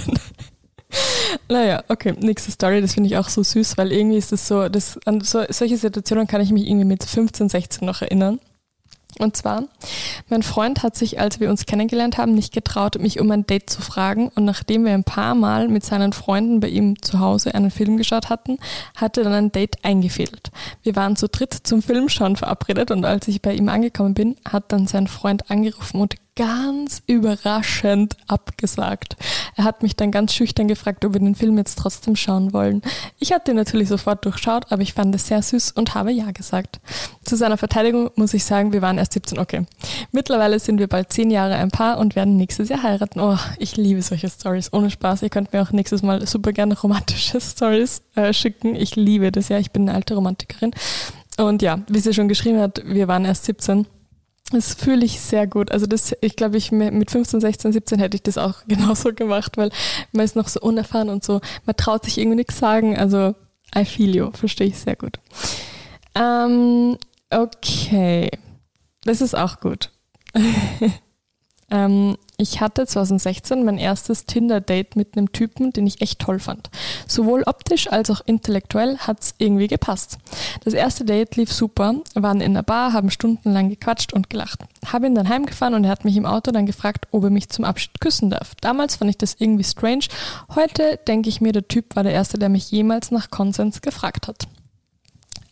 naja, 1.49 1.83
okay, 1.89 2.15
nächste 2.21 2.53
Story, 2.53 2.81
das 2.81 2.95
finde 2.95 3.09
ich 3.09 3.17
auch 3.17 3.29
so 3.29 3.43
süß, 3.43 3.77
weil 3.79 3.91
irgendwie 3.91 4.19
ist 4.19 4.33
es 4.33 4.47
so, 4.47 4.69
das, 4.69 4.97
an 5.07 5.23
so, 5.23 5.43
solche 5.49 5.77
Situationen 5.77 6.29
kann 6.29 6.41
ich 6.41 6.53
mich 6.53 6.69
irgendwie 6.69 6.87
mit 6.87 7.03
15, 7.03 7.49
16 7.49 7.85
noch 7.85 8.03
erinnern. 8.03 8.39
Und 9.18 9.37
zwar, 9.37 9.64
mein 10.31 10.42
Freund 10.42 10.83
hat 10.83 10.96
sich, 10.96 11.20
als 11.20 11.38
wir 11.38 11.51
uns 11.51 11.66
kennengelernt 11.66 12.16
haben, 12.16 12.35
nicht 12.35 12.53
getraut, 12.55 12.98
mich 12.98 13.20
um 13.20 13.31
ein 13.31 13.46
Date 13.46 13.68
zu 13.68 13.83
fragen. 13.83 14.31
Und 14.35 14.44
nachdem 14.44 14.85
wir 14.85 14.94
ein 14.94 15.05
paar 15.05 15.35
Mal 15.35 15.68
mit 15.68 15.85
seinen 15.85 16.12
Freunden 16.12 16.61
bei 16.61 16.68
ihm 16.68 17.01
zu 17.03 17.20
Hause 17.20 17.55
einen 17.55 17.70
Film 17.70 17.98
geschaut 17.98 18.31
hatten, 18.31 18.59
hatte 18.96 19.22
dann 19.22 19.35
ein 19.35 19.53
Date 19.53 19.85
eingefädelt. 19.85 20.51
Wir 20.83 20.96
waren 20.96 21.16
zu 21.16 21.29
dritt 21.29 21.53
zum 21.53 21.83
Filmschauen 21.83 22.37
verabredet 22.37 22.90
und 22.90 23.05
als 23.05 23.29
ich 23.29 23.42
bei 23.42 23.55
ihm 23.55 23.68
angekommen 23.68 24.14
bin, 24.14 24.37
hat 24.48 24.72
dann 24.72 24.87
sein 24.87 25.07
Freund 25.07 25.51
angerufen 25.51 26.01
und 26.01 26.14
ganz 26.35 27.03
überraschend 27.07 28.16
abgesagt. 28.27 29.16
Er 29.57 29.64
hat 29.64 29.83
mich 29.83 29.97
dann 29.97 30.11
ganz 30.11 30.33
schüchtern 30.33 30.66
gefragt, 30.66 31.05
ob 31.05 31.12
wir 31.12 31.21
den 31.21 31.35
Film 31.35 31.59
jetzt 31.59 31.79
trotzdem 31.79 32.16
schauen 32.16 32.53
wollen. 32.53 32.81
Ich 33.18 33.33
hatte 33.33 33.51
ihn 33.51 33.57
natürlich 33.57 33.88
sofort 33.88 34.25
durchschaut, 34.25 34.73
aber 34.73 34.81
ich 34.81 34.95
fand 34.95 35.14
es 35.14 35.27
sehr 35.27 35.42
süß 35.42 35.73
und 35.73 35.95
habe 35.95 36.11
ja 36.11 36.31
gesagt. 36.31 36.81
Zu 37.23 37.37
seiner 37.37 37.59
Verteidigung 37.59 38.11
muss 38.16 38.33
ich 38.33 38.45
sagen, 38.45 38.73
wir 38.73 38.81
waren 38.81 38.97
erst 38.97 39.12
17, 39.12 39.38
okay. 39.38 39.66
Mittlerweile 40.11 40.59
sind 40.59 40.79
wir 40.79 40.88
bald 40.88 41.12
zehn 41.12 41.31
Jahre 41.31 41.57
ein 41.57 41.71
Paar 41.71 41.99
und 41.99 42.16
werden 42.16 42.37
nächstes 42.37 42.71
Jahr 42.71 42.83
heiraten. 42.83 43.21
Oh, 43.21 43.38
ich 43.59 43.77
liebe 43.77 44.01
solche 44.01 44.31
Stories. 44.31 44.73
Ohne 44.73 44.90
Spaß. 44.90 45.23
Ihr 45.23 45.31
könnt 45.31 45.53
mir 45.53 45.62
auch 45.62 45.73
nächstes 45.73 46.03
Mal 46.03 46.27
super 46.27 46.53
gerne 46.53 46.79
romantische 46.79 47.40
Stories 47.42 48.03
äh, 48.14 48.33
schicken. 48.33 48.75
Ich 48.75 48.97
liebe 48.97 49.33
das 49.33 49.51
ja. 49.51 49.59
Ich 49.59 49.71
bin 49.71 49.83
eine 49.83 49.97
alte 49.97 50.14
Romantikerin. 50.14 50.73
Und 51.37 51.62
ja, 51.62 51.81
wie 51.88 52.01
sie 52.01 52.14
schon 52.14 52.29
geschrieben 52.29 52.61
hat, 52.61 52.83
wir 52.85 53.09
waren 53.09 53.25
erst 53.25 53.45
17 53.45 53.87
das 54.53 54.75
fühle 54.75 55.05
ich 55.05 55.21
sehr 55.21 55.47
gut. 55.47 55.73
Also 55.73 55.87
das, 55.87 56.15
ich 56.21 56.37
glaube, 56.37 56.57
ich 56.57 56.73
mit 56.73 57.11
15, 57.11 57.41
16, 57.41 57.73
17 57.73 57.99
hätte 57.99 58.17
ich 58.17 58.23
das 58.23 58.38
auch 58.38 58.65
genauso 58.69 59.12
gemacht, 59.12 59.57
weil 59.57 59.71
man 60.12 60.25
ist 60.25 60.37
noch 60.37 60.49
so 60.49 60.61
unerfahren 60.61 61.09
und 61.09 61.25
so, 61.25 61.41
man 61.67 61.77
traut 61.77 62.05
sich 62.05 62.19
irgendwie 62.19 62.37
nichts 62.37 62.59
sagen. 62.59 62.97
Also 62.97 63.35
I 63.75 63.85
feel 63.85 64.15
you, 64.15 64.31
verstehe 64.33 64.69
ich 64.69 64.79
sehr 64.79 64.97
gut. 64.97 65.19
Ähm, 66.15 66.99
okay, 67.31 68.31
das 69.05 69.21
ist 69.21 69.35
auch 69.35 69.61
gut. 69.61 69.91
ähm, 71.73 72.17
ich 72.37 72.61
hatte 72.61 72.87
2016 72.87 73.65
mein 73.65 73.79
erstes 73.79 74.27
Tinder-Date 74.27 74.97
mit 74.97 75.17
einem 75.17 75.33
Typen, 75.33 75.73
den 75.73 75.87
ich 75.87 76.01
echt 76.01 76.19
toll 76.19 76.39
fand. 76.39 76.71
Sowohl 77.07 77.45
optisch 77.45 77.91
als 77.91 78.11
auch 78.11 78.21
intellektuell 78.27 78.99
hat's 78.99 79.35
irgendwie 79.39 79.69
gepasst. 79.69 80.19
Das 80.65 80.75
erste 80.75 81.05
Date 81.05 81.37
lief 81.37 81.53
super, 81.53 81.95
waren 82.15 82.41
in 82.41 82.55
der 82.55 82.63
Bar, 82.63 82.93
haben 82.93 83.11
stundenlang 83.11 83.71
gequatscht 83.71 84.13
und 84.13 84.29
gelacht. 84.29 84.61
Habe 84.85 85.07
ihn 85.07 85.15
dann 85.15 85.29
heimgefahren 85.29 85.75
und 85.75 85.85
er 85.85 85.91
hat 85.91 86.05
mich 86.05 86.17
im 86.17 86.27
Auto 86.27 86.51
dann 86.51 86.67
gefragt, 86.67 87.07
ob 87.11 87.25
er 87.25 87.31
mich 87.31 87.49
zum 87.49 87.65
Abschied 87.65 88.01
küssen 88.01 88.29
darf. 88.29 88.55
Damals 88.61 88.97
fand 88.97 89.11
ich 89.11 89.19
das 89.19 89.37
irgendwie 89.39 89.65
strange. 89.65 90.07
Heute 90.55 90.99
denke 91.07 91.29
ich 91.29 91.41
mir, 91.41 91.53
der 91.53 91.69
Typ 91.69 91.97
war 91.97 92.03
der 92.03 92.13
erste, 92.13 92.39
der 92.39 92.49
mich 92.49 92.71
jemals 92.71 93.11
nach 93.11 93.31
Konsens 93.31 93.81
gefragt 93.81 94.27
hat. 94.27 94.49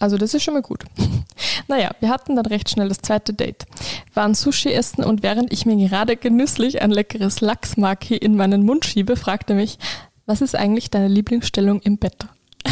Also 0.01 0.17
das 0.17 0.35
ist 0.35 0.43
schon 0.43 0.55
mal 0.55 0.63
gut. 0.63 0.85
Naja, 1.69 1.93
wir 2.01 2.09
hatten 2.09 2.35
dann 2.35 2.47
recht 2.47 2.69
schnell 2.69 2.89
das 2.89 2.99
zweite 2.99 3.33
Date. 3.33 3.65
Waren 4.13 4.35
Sushi 4.35 4.73
essen 4.73 5.05
und 5.05 5.23
während 5.23 5.53
ich 5.53 5.67
mir 5.67 5.77
gerade 5.77 6.17
genüsslich 6.17 6.83
ein 6.83 6.91
leckeres 6.91 7.41
Lachsmaki 7.41 8.17
in 8.17 8.35
meinen 8.35 8.65
Mund 8.65 8.85
schiebe, 8.85 9.15
fragte 9.15 9.55
mich, 9.55 9.79
was 10.27 10.41
ist 10.41 10.57
eigentlich 10.57 10.91
deine 10.91 11.07
Lieblingsstellung 11.07 11.81
im 11.83 11.99
Bett? 11.99 12.27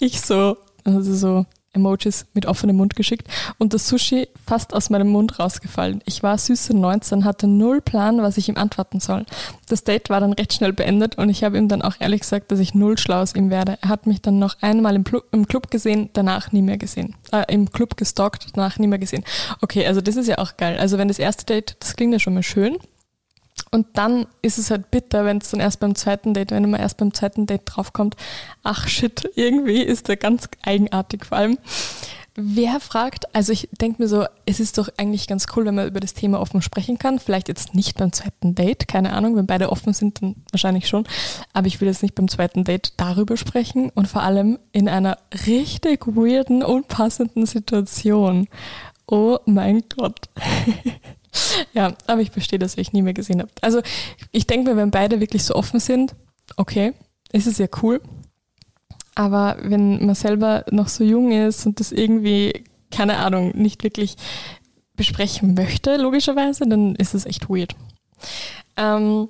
ich 0.00 0.20
so, 0.20 0.56
also 0.82 1.14
so, 1.14 1.46
Emojis 1.72 2.26
mit 2.34 2.46
offenem 2.46 2.76
Mund 2.76 2.96
geschickt 2.96 3.28
und 3.58 3.74
das 3.74 3.88
Sushi 3.88 4.28
fast 4.44 4.74
aus 4.74 4.90
meinem 4.90 5.08
Mund 5.08 5.38
rausgefallen. 5.38 6.02
Ich 6.04 6.22
war 6.22 6.36
süße 6.36 6.76
19, 6.76 7.24
hatte 7.24 7.46
null 7.46 7.80
Plan, 7.80 8.22
was 8.22 8.36
ich 8.36 8.48
ihm 8.48 8.56
antworten 8.56 9.00
soll. 9.00 9.24
Das 9.68 9.84
Date 9.84 10.10
war 10.10 10.20
dann 10.20 10.32
recht 10.32 10.52
schnell 10.52 10.72
beendet 10.72 11.16
und 11.16 11.28
ich 11.28 11.44
habe 11.44 11.58
ihm 11.58 11.68
dann 11.68 11.82
auch 11.82 11.94
ehrlich 12.00 12.22
gesagt, 12.22 12.50
dass 12.50 12.58
ich 12.58 12.74
null 12.74 12.98
schlau 12.98 13.20
aus 13.22 13.34
ihm 13.34 13.50
werde. 13.50 13.78
Er 13.82 13.88
hat 13.88 14.06
mich 14.06 14.20
dann 14.20 14.38
noch 14.38 14.56
einmal 14.60 14.96
im, 14.96 15.04
im 15.30 15.46
Club 15.46 15.70
gesehen, 15.70 16.10
danach 16.12 16.52
nie 16.52 16.62
mehr 16.62 16.78
gesehen. 16.78 17.14
Äh, 17.32 17.44
Im 17.52 17.70
Club 17.70 17.96
gestalkt, 17.96 18.48
danach 18.54 18.78
nie 18.78 18.88
mehr 18.88 18.98
gesehen. 18.98 19.24
Okay, 19.60 19.86
also 19.86 20.00
das 20.00 20.16
ist 20.16 20.26
ja 20.26 20.38
auch 20.38 20.56
geil. 20.56 20.78
Also 20.78 20.98
wenn 20.98 21.08
das 21.08 21.18
erste 21.18 21.44
Date, 21.46 21.76
das 21.80 21.94
klingt 21.94 22.12
ja 22.12 22.18
schon 22.18 22.34
mal 22.34 22.42
schön, 22.42 22.78
und 23.70 23.86
dann 23.94 24.26
ist 24.42 24.58
es 24.58 24.70
halt 24.70 24.90
bitter, 24.90 25.24
wenn 25.24 25.38
es 25.38 25.50
dann 25.50 25.60
erst 25.60 25.80
beim 25.80 25.94
zweiten 25.94 26.34
Date, 26.34 26.50
wenn 26.50 26.68
man 26.68 26.80
erst 26.80 26.96
beim 26.96 27.14
zweiten 27.14 27.46
Date 27.46 27.62
draufkommt, 27.64 28.16
ach 28.62 28.88
shit, 28.88 29.30
irgendwie 29.36 29.82
ist 29.82 30.08
der 30.08 30.16
ganz 30.16 30.48
eigenartig 30.62 31.26
vor 31.26 31.38
allem. 31.38 31.58
Wer 32.34 32.80
fragt, 32.80 33.34
also 33.34 33.52
ich 33.52 33.68
denke 33.72 34.02
mir 34.02 34.08
so, 34.08 34.24
es 34.46 34.60
ist 34.60 34.78
doch 34.78 34.88
eigentlich 34.96 35.26
ganz 35.26 35.46
cool, 35.54 35.66
wenn 35.66 35.74
man 35.74 35.88
über 35.88 36.00
das 36.00 36.14
Thema 36.14 36.40
offen 36.40 36.62
sprechen 36.62 36.98
kann. 36.98 37.18
Vielleicht 37.18 37.48
jetzt 37.48 37.74
nicht 37.74 37.98
beim 37.98 38.12
zweiten 38.12 38.54
Date, 38.54 38.88
keine 38.88 39.12
Ahnung, 39.12 39.36
wenn 39.36 39.46
beide 39.46 39.70
offen 39.70 39.92
sind, 39.92 40.22
dann 40.22 40.36
wahrscheinlich 40.50 40.88
schon. 40.88 41.04
Aber 41.52 41.66
ich 41.66 41.80
will 41.80 41.88
jetzt 41.88 42.02
nicht 42.02 42.14
beim 42.14 42.28
zweiten 42.28 42.64
Date 42.64 42.94
darüber 42.96 43.36
sprechen 43.36 43.90
und 43.90 44.06
vor 44.06 44.22
allem 44.22 44.58
in 44.72 44.88
einer 44.88 45.18
richtig 45.46 46.06
weirden, 46.06 46.62
unpassenden 46.62 47.46
Situation. 47.46 48.48
Oh 49.06 49.38
mein 49.44 49.82
Gott. 49.96 50.28
ja, 51.72 51.94
aber 52.06 52.20
ich 52.20 52.30
verstehe, 52.30 52.58
dass 52.58 52.76
ich 52.76 52.92
nie 52.92 53.02
mehr 53.02 53.14
gesehen 53.14 53.40
habe. 53.40 53.50
Also 53.60 53.80
ich 54.32 54.46
denke 54.46 54.70
mir, 54.70 54.76
wenn 54.76 54.90
beide 54.90 55.20
wirklich 55.20 55.44
so 55.44 55.54
offen 55.54 55.80
sind, 55.80 56.14
okay, 56.56 56.92
ist 57.32 57.46
es 57.46 57.58
ja 57.58 57.66
cool. 57.82 58.00
Aber 59.14 59.56
wenn 59.60 60.04
man 60.04 60.14
selber 60.14 60.64
noch 60.70 60.88
so 60.88 61.04
jung 61.04 61.32
ist 61.32 61.66
und 61.66 61.80
das 61.80 61.92
irgendwie, 61.92 62.64
keine 62.90 63.18
Ahnung, 63.18 63.52
nicht 63.56 63.82
wirklich 63.82 64.16
besprechen 64.96 65.54
möchte, 65.54 65.96
logischerweise, 65.96 66.68
dann 66.68 66.94
ist 66.96 67.14
es 67.14 67.26
echt 67.26 67.48
weird. 67.48 67.74
Ähm, 68.76 69.28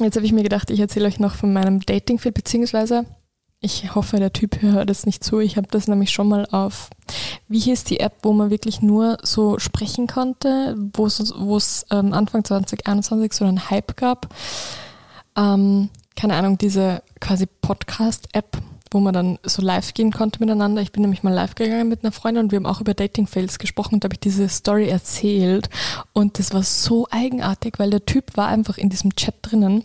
jetzt 0.00 0.16
habe 0.16 0.26
ich 0.26 0.32
mir 0.32 0.42
gedacht, 0.42 0.70
ich 0.70 0.80
erzähle 0.80 1.06
euch 1.06 1.20
noch 1.20 1.34
von 1.34 1.52
meinem 1.52 1.80
Dating-Film, 1.80 2.34
beziehungsweise 2.34 3.04
ich 3.64 3.94
hoffe, 3.94 4.18
der 4.18 4.32
Typ 4.32 4.60
hört 4.60 4.90
es 4.90 5.06
nicht 5.06 5.24
zu. 5.24 5.40
Ich 5.40 5.56
habe 5.56 5.66
das 5.70 5.88
nämlich 5.88 6.10
schon 6.10 6.28
mal 6.28 6.46
auf, 6.50 6.90
wie 7.48 7.58
hieß 7.58 7.84
die 7.84 7.98
App, 7.98 8.18
wo 8.22 8.34
man 8.34 8.50
wirklich 8.50 8.82
nur 8.82 9.16
so 9.22 9.58
sprechen 9.58 10.06
konnte, 10.06 10.76
wo 10.92 11.06
es 11.06 11.86
ähm, 11.90 12.12
Anfang 12.12 12.44
2021 12.44 13.32
so 13.32 13.46
einen 13.46 13.70
Hype 13.70 13.96
gab. 13.96 14.28
Ähm, 15.34 15.88
keine 16.14 16.34
Ahnung, 16.34 16.58
diese 16.58 17.02
quasi 17.20 17.46
Podcast-App, 17.46 18.58
wo 18.90 19.00
man 19.00 19.14
dann 19.14 19.38
so 19.42 19.62
live 19.62 19.94
gehen 19.94 20.12
konnte 20.12 20.40
miteinander. 20.40 20.82
Ich 20.82 20.92
bin 20.92 21.00
nämlich 21.00 21.22
mal 21.22 21.32
live 21.32 21.54
gegangen 21.54 21.88
mit 21.88 22.04
einer 22.04 22.12
Freundin 22.12 22.44
und 22.44 22.52
wir 22.52 22.56
haben 22.56 22.66
auch 22.66 22.82
über 22.82 22.92
Dating-Fails 22.92 23.58
gesprochen 23.58 23.94
und 23.94 24.04
da 24.04 24.06
habe 24.06 24.14
ich 24.14 24.20
diese 24.20 24.46
Story 24.50 24.88
erzählt. 24.88 25.70
Und 26.12 26.38
das 26.38 26.52
war 26.52 26.62
so 26.62 27.08
eigenartig, 27.10 27.78
weil 27.78 27.88
der 27.88 28.04
Typ 28.04 28.36
war 28.36 28.48
einfach 28.48 28.76
in 28.76 28.90
diesem 28.90 29.16
Chat 29.16 29.36
drinnen 29.40 29.84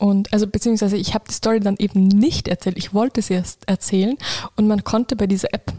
und 0.00 0.32
also 0.32 0.46
beziehungsweise 0.46 0.96
ich 0.96 1.14
habe 1.14 1.26
die 1.28 1.34
Story 1.34 1.60
dann 1.60 1.76
eben 1.78 2.08
nicht 2.08 2.48
erzählt. 2.48 2.78
Ich 2.78 2.94
wollte 2.94 3.20
sie 3.20 3.34
erst 3.34 3.68
erzählen 3.68 4.16
und 4.56 4.66
man 4.66 4.82
konnte 4.82 5.14
bei 5.14 5.26
dieser 5.26 5.52
App, 5.52 5.72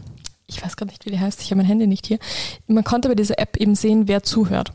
ich 0.46 0.64
weiß 0.64 0.76
gar 0.76 0.86
nicht, 0.86 1.04
wie 1.04 1.10
die 1.10 1.18
heißt, 1.18 1.42
ich 1.42 1.50
habe 1.50 1.56
mein 1.56 1.66
Handy 1.66 1.88
nicht 1.88 2.06
hier, 2.06 2.20
man 2.68 2.84
konnte 2.84 3.08
bei 3.08 3.16
dieser 3.16 3.40
App 3.40 3.56
eben 3.56 3.74
sehen, 3.74 4.06
wer 4.06 4.22
zuhört. 4.22 4.72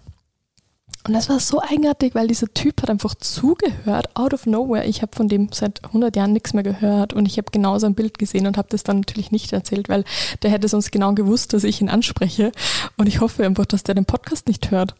Und 1.07 1.13
das 1.13 1.29
war 1.29 1.39
so 1.39 1.61
eigenartig, 1.61 2.13
weil 2.13 2.27
dieser 2.27 2.53
Typ 2.53 2.81
hat 2.81 2.89
einfach 2.89 3.15
zugehört, 3.15 4.09
out 4.15 4.33
of 4.33 4.45
nowhere. 4.45 4.85
Ich 4.85 5.01
habe 5.01 5.15
von 5.15 5.29
dem 5.29 5.47
seit 5.53 5.81
100 5.85 6.13
Jahren 6.17 6.33
nichts 6.33 6.53
mehr 6.53 6.63
gehört 6.63 7.13
und 7.13 7.25
ich 7.25 7.37
habe 7.37 7.49
genau 7.49 7.79
sein 7.79 7.95
Bild 7.95 8.17
gesehen 8.17 8.47
und 8.47 8.57
habe 8.57 8.67
das 8.69 8.83
dann 8.83 8.97
natürlich 8.97 9.31
nicht 9.31 9.53
erzählt, 9.53 9.87
weil 9.87 10.03
der 10.43 10.51
hätte 10.51 10.67
sonst 10.67 10.91
genau 10.91 11.13
gewusst, 11.13 11.53
dass 11.53 11.63
ich 11.63 11.79
ihn 11.79 11.87
anspreche. 11.87 12.51
Und 12.97 13.07
ich 13.07 13.21
hoffe 13.21 13.45
einfach, 13.45 13.65
dass 13.65 13.83
der 13.83 13.95
den 13.95 14.03
Podcast 14.03 14.49
nicht 14.49 14.71
hört. 14.71 14.95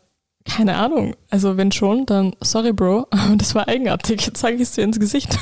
Keine 0.47 0.77
Ahnung. 0.77 1.15
Also 1.29 1.57
wenn 1.57 1.71
schon, 1.71 2.05
dann 2.05 2.33
sorry, 2.41 2.73
Bro, 2.73 3.07
das 3.37 3.53
war 3.53 3.67
eigenartig. 3.67 4.25
Jetzt 4.25 4.39
zeige 4.39 4.55
ich 4.55 4.63
es 4.63 4.71
dir 4.71 4.83
ins 4.83 4.99
Gesicht. 4.99 5.37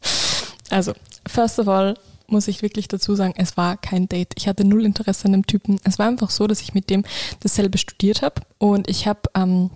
also, 0.70 0.92
first 1.26 1.58
of 1.58 1.68
all 1.68 1.94
muss 2.28 2.48
ich 2.48 2.62
wirklich 2.62 2.88
dazu 2.88 3.14
sagen, 3.14 3.34
es 3.36 3.58
war 3.58 3.76
kein 3.76 4.08
Date. 4.08 4.32
Ich 4.36 4.48
hatte 4.48 4.64
null 4.64 4.86
Interesse 4.86 5.26
an 5.26 5.32
dem 5.32 5.46
Typen. 5.46 5.78
Es 5.84 5.98
war 5.98 6.06
einfach 6.08 6.30
so, 6.30 6.46
dass 6.46 6.62
ich 6.62 6.72
mit 6.72 6.88
dem 6.88 7.04
dasselbe 7.40 7.76
studiert 7.76 8.22
habe 8.22 8.40
und 8.56 8.88
ich 8.88 9.06
habe 9.06 9.20
ähm, 9.34 9.70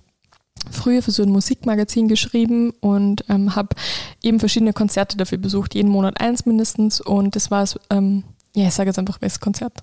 früher 0.71 1.03
für 1.03 1.11
so 1.11 1.23
ein 1.23 1.29
Musikmagazin 1.29 2.09
geschrieben 2.09 2.71
und 2.81 3.27
ähm, 3.29 3.55
habe 3.55 3.77
eben 4.23 4.41
verschiedene 4.41 4.73
Konzerte 4.73 5.19
dafür 5.19 5.37
besucht, 5.37 5.75
jeden 5.75 5.91
Monat 5.91 6.19
eins 6.19 6.47
mindestens 6.47 7.03
und 7.03 7.37
das 7.37 7.51
war 7.51 7.63
es, 7.63 7.79
ähm, 7.91 8.25
ja, 8.55 8.67
ich 8.67 8.75
sage 8.75 8.89
jetzt 8.89 8.99
einfach 8.99 9.21
welches 9.21 9.41
Konzert, 9.41 9.83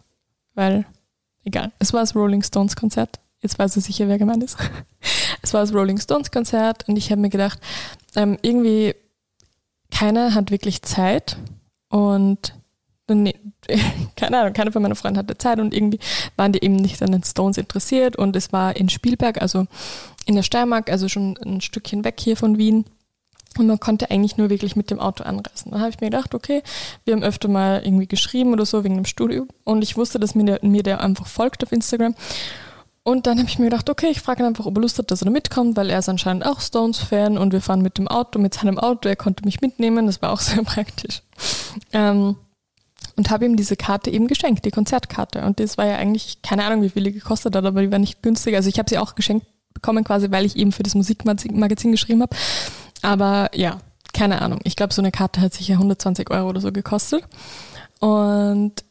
weil, 0.55 0.85
egal, 1.43 1.71
es 1.77 1.93
war 1.93 1.99
das 1.99 2.15
Rolling 2.15 2.41
Stones 2.41 2.75
Konzert 2.75 3.19
Jetzt 3.43 3.59
weiß 3.59 3.77
ich 3.77 3.83
sicher, 3.83 4.07
wer 4.07 4.17
gemeint 4.17 4.41
ist. 4.41 4.57
Es 5.41 5.53
war 5.53 5.61
das 5.61 5.73
Rolling 5.73 5.99
Stones 5.99 6.31
Konzert 6.31 6.87
und 6.87 6.95
ich 6.95 7.11
habe 7.11 7.19
mir 7.19 7.29
gedacht, 7.29 7.59
ähm, 8.15 8.37
irgendwie 8.41 8.95
keiner 9.91 10.33
hat 10.33 10.49
wirklich 10.49 10.81
Zeit 10.81 11.37
und 11.89 12.55
nee, 13.09 13.35
keine 14.15 14.39
Ahnung, 14.39 14.53
keiner 14.53 14.71
von 14.71 14.81
meinen 14.81 14.95
Freunden 14.95 15.19
hatte 15.19 15.37
Zeit 15.37 15.59
und 15.59 15.73
irgendwie 15.73 15.99
waren 16.37 16.53
die 16.53 16.63
eben 16.63 16.77
nicht 16.77 17.01
an 17.03 17.11
den 17.11 17.23
Stones 17.23 17.57
interessiert 17.57 18.15
und 18.15 18.35
es 18.35 18.53
war 18.53 18.75
in 18.75 18.87
Spielberg, 18.89 19.41
also 19.41 19.67
in 20.25 20.35
der 20.35 20.43
Steiermark, 20.43 20.89
also 20.89 21.09
schon 21.09 21.37
ein 21.45 21.61
Stückchen 21.61 22.05
weg 22.05 22.15
hier 22.19 22.37
von 22.37 22.57
Wien. 22.57 22.85
Und 23.59 23.67
man 23.67 23.79
konnte 23.79 24.09
eigentlich 24.09 24.37
nur 24.37 24.49
wirklich 24.49 24.75
mit 24.75 24.89
dem 24.89 24.99
Auto 24.99 25.23
anreisen. 25.23 25.71
Da 25.71 25.79
habe 25.79 25.89
ich 25.89 26.01
mir 26.01 26.09
gedacht, 26.09 26.33
okay, 26.33 26.63
wir 27.05 27.13
haben 27.13 27.21
öfter 27.21 27.47
mal 27.47 27.83
irgendwie 27.85 28.07
geschrieben 28.07 28.51
oder 28.51 28.65
so 28.65 28.83
wegen 28.83 28.95
dem 28.95 29.05
Studio. 29.05 29.45
Und 29.63 29.83
ich 29.83 29.95
wusste, 29.95 30.19
dass 30.19 30.33
mir 30.33 30.45
der, 30.45 30.59
mir 30.63 30.81
der 30.81 31.01
einfach 31.01 31.27
folgt 31.27 31.63
auf 31.63 31.71
Instagram. 31.71 32.15
Und 33.03 33.27
dann 33.27 33.37
habe 33.37 33.49
ich 33.49 33.59
mir 33.59 33.65
gedacht, 33.65 33.89
okay, 33.89 34.07
ich 34.07 34.21
frage 34.21 34.43
ihn 34.43 34.47
einfach, 34.47 34.65
ob 34.65 34.77
er 34.77 34.81
Lust 34.81 34.97
hat, 34.97 35.11
dass 35.11 35.21
er 35.21 35.29
mitkommt, 35.29 35.75
weil 35.75 35.89
er 35.89 35.99
ist 35.99 36.07
anscheinend 36.07 36.45
auch 36.45 36.61
Stones-Fan 36.61 37.37
und 37.37 37.51
wir 37.51 37.59
fahren 37.59 37.81
mit 37.81 37.97
dem 37.97 38.07
Auto, 38.07 38.39
mit 38.39 38.53
seinem 38.53 38.79
Auto. 38.79 39.09
Er 39.09 39.17
konnte 39.17 39.43
mich 39.43 39.59
mitnehmen, 39.59 40.05
das 40.05 40.21
war 40.21 40.31
auch 40.31 40.39
sehr 40.41 40.63
praktisch. 40.63 41.21
Ähm, 41.91 42.37
und 43.15 43.29
habe 43.29 43.45
ihm 43.45 43.57
diese 43.57 43.75
Karte 43.75 44.09
eben 44.09 44.27
geschenkt, 44.27 44.65
die 44.65 44.71
Konzertkarte. 44.71 45.43
Und 45.43 45.59
das 45.59 45.77
war 45.77 45.85
ja 45.85 45.97
eigentlich, 45.97 46.41
keine 46.41 46.63
Ahnung, 46.63 46.81
wie 46.81 46.89
viel 46.89 47.03
die 47.03 47.11
gekostet 47.11 47.55
hat, 47.55 47.65
aber 47.65 47.81
die 47.81 47.91
war 47.91 47.99
nicht 47.99 48.23
günstig. 48.23 48.55
Also 48.55 48.69
ich 48.69 48.79
habe 48.79 48.89
sie 48.89 48.97
auch 48.97 49.15
geschenkt 49.15 49.45
bekommen, 49.73 50.03
quasi, 50.03 50.31
weil 50.31 50.45
ich 50.45 50.55
eben 50.55 50.71
für 50.71 50.83
das 50.83 50.95
Musikmagazin 50.95 51.91
geschrieben 51.91 52.21
habe. 52.21 52.35
Aber 53.01 53.49
ja, 53.53 53.79
keine 54.13 54.41
Ahnung. 54.41 54.59
Ich 54.63 54.75
glaube, 54.75 54.93
so 54.93 55.01
eine 55.01 55.11
Karte 55.11 55.41
hat 55.41 55.53
sicher 55.53 55.73
120 55.73 56.31
Euro 56.31 56.49
oder 56.49 56.61
so 56.61 56.71
gekostet. 56.71 57.23
Und 57.99 58.83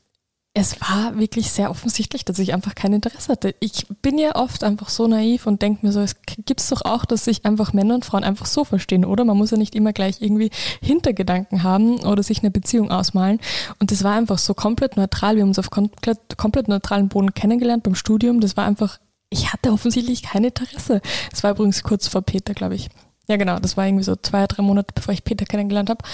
es 0.54 0.82
war 0.82 1.18
wirklich 1.18 1.50
sehr 1.50 1.70
offensichtlich, 1.70 2.26
dass 2.26 2.38
ich 2.38 2.52
einfach 2.52 2.74
kein 2.74 2.92
Interesse 2.92 3.32
hatte. 3.32 3.54
Ich 3.60 3.86
bin 4.02 4.18
ja 4.18 4.36
oft 4.36 4.64
einfach 4.64 4.90
so 4.90 5.06
naiv 5.06 5.46
und 5.46 5.62
denke 5.62 5.86
mir 5.86 5.92
so, 5.92 6.00
es 6.00 6.16
gibt 6.26 6.60
es 6.60 6.68
doch 6.68 6.84
auch, 6.84 7.06
dass 7.06 7.24
sich 7.24 7.46
einfach 7.46 7.72
Männer 7.72 7.94
und 7.94 8.04
Frauen 8.04 8.22
einfach 8.22 8.44
so 8.44 8.64
verstehen, 8.64 9.06
oder? 9.06 9.24
Man 9.24 9.38
muss 9.38 9.50
ja 9.50 9.56
nicht 9.56 9.74
immer 9.74 9.94
gleich 9.94 10.20
irgendwie 10.20 10.50
Hintergedanken 10.82 11.62
haben 11.62 12.00
oder 12.00 12.22
sich 12.22 12.40
eine 12.40 12.50
Beziehung 12.50 12.90
ausmalen. 12.90 13.40
Und 13.78 13.92
das 13.92 14.04
war 14.04 14.14
einfach 14.14 14.36
so 14.36 14.52
komplett 14.52 14.98
neutral. 14.98 15.36
Wir 15.36 15.42
haben 15.42 15.48
uns 15.48 15.58
auf 15.58 15.70
komplett, 15.70 16.36
komplett 16.36 16.68
neutralen 16.68 17.08
Boden 17.08 17.32
kennengelernt 17.32 17.82
beim 17.82 17.94
Studium. 17.94 18.40
Das 18.40 18.54
war 18.54 18.66
einfach, 18.66 18.98
ich 19.30 19.54
hatte 19.54 19.72
offensichtlich 19.72 20.22
kein 20.22 20.44
Interesse. 20.44 21.00
Das 21.30 21.42
war 21.42 21.52
übrigens 21.52 21.82
kurz 21.82 22.08
vor 22.08 22.20
Peter, 22.20 22.52
glaube 22.52 22.74
ich. 22.74 22.90
Ja, 23.26 23.36
genau, 23.36 23.58
das 23.58 23.78
war 23.78 23.86
irgendwie 23.86 24.04
so 24.04 24.16
zwei, 24.16 24.46
drei 24.46 24.62
Monate, 24.62 24.92
bevor 24.94 25.14
ich 25.14 25.24
Peter 25.24 25.46
kennengelernt 25.46 25.88
habe. 25.88 26.04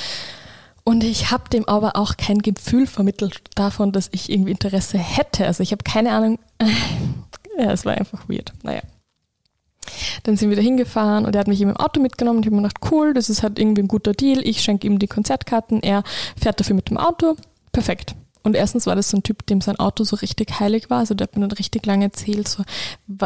Und 0.89 1.05
ich 1.05 1.31
habe 1.31 1.51
dem 1.51 1.69
aber 1.69 1.97
auch 1.97 2.17
kein 2.17 2.39
Gefühl 2.39 2.87
vermittelt 2.87 3.43
davon, 3.55 3.93
dass 3.93 4.09
ich 4.13 4.33
irgendwie 4.33 4.53
Interesse 4.53 4.97
hätte. 4.97 5.45
Also 5.45 5.63
ich 5.63 5.71
habe 5.73 5.85
keine 5.85 6.13
Ahnung. 6.13 6.39
Ja, 7.59 7.73
es 7.73 7.85
war 7.85 7.95
einfach 7.95 8.29
weird. 8.29 8.53
Naja. 8.63 8.81
Dann 10.23 10.37
sind 10.37 10.49
wir 10.49 10.57
da 10.57 10.63
hingefahren 10.63 11.27
und 11.27 11.35
er 11.35 11.41
hat 11.41 11.49
mich 11.49 11.61
eben 11.61 11.71
im 11.71 11.77
Auto 11.77 12.01
mitgenommen 12.01 12.39
ich 12.39 12.47
habe 12.47 12.55
mir 12.55 12.63
gedacht, 12.63 12.93
cool, 12.93 13.13
das 13.13 13.29
ist 13.29 13.43
halt 13.43 13.59
irgendwie 13.59 13.83
ein 13.83 13.89
guter 13.89 14.13
Deal. 14.13 14.47
Ich 14.47 14.63
schenke 14.63 14.87
ihm 14.87 15.01
die 15.01 15.09
Konzertkarten, 15.09 15.83
er 15.83 16.05
fährt 16.41 16.61
dafür 16.61 16.77
mit 16.77 16.89
dem 16.89 16.99
Auto. 16.99 17.35
Perfekt. 17.73 18.15
Und 18.45 18.55
erstens 18.55 18.87
war 18.87 18.97
das 18.97 19.11
so 19.11 19.17
ein 19.17 19.23
Typ, 19.23 19.45
dem 19.47 19.61
sein 19.61 19.79
Auto 19.79 20.05
so 20.05 20.17
richtig 20.17 20.59
heilig 20.61 20.89
war. 20.89 21.01
Also 21.01 21.15
der 21.15 21.27
hat 21.27 21.37
mir 21.37 21.47
dann 21.47 21.59
richtig 21.59 21.85
lange 21.85 22.05
erzählt. 22.07 22.49
So, 22.49 22.63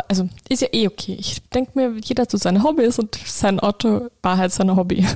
also 0.09 0.29
ist 0.49 0.63
ja 0.63 0.69
eh 0.73 0.89
okay. 0.89 1.17
Ich 1.21 1.43
denke 1.51 1.73
mir, 1.75 1.93
jeder 2.03 2.23
hat 2.23 2.31
so 2.31 2.39
seine 2.39 2.63
Hobbys 2.65 2.99
und 2.99 3.17
sein 3.25 3.61
Auto 3.61 4.09
war 4.23 4.39
halt 4.39 4.53
sein 4.53 4.75
Hobby. 4.75 5.07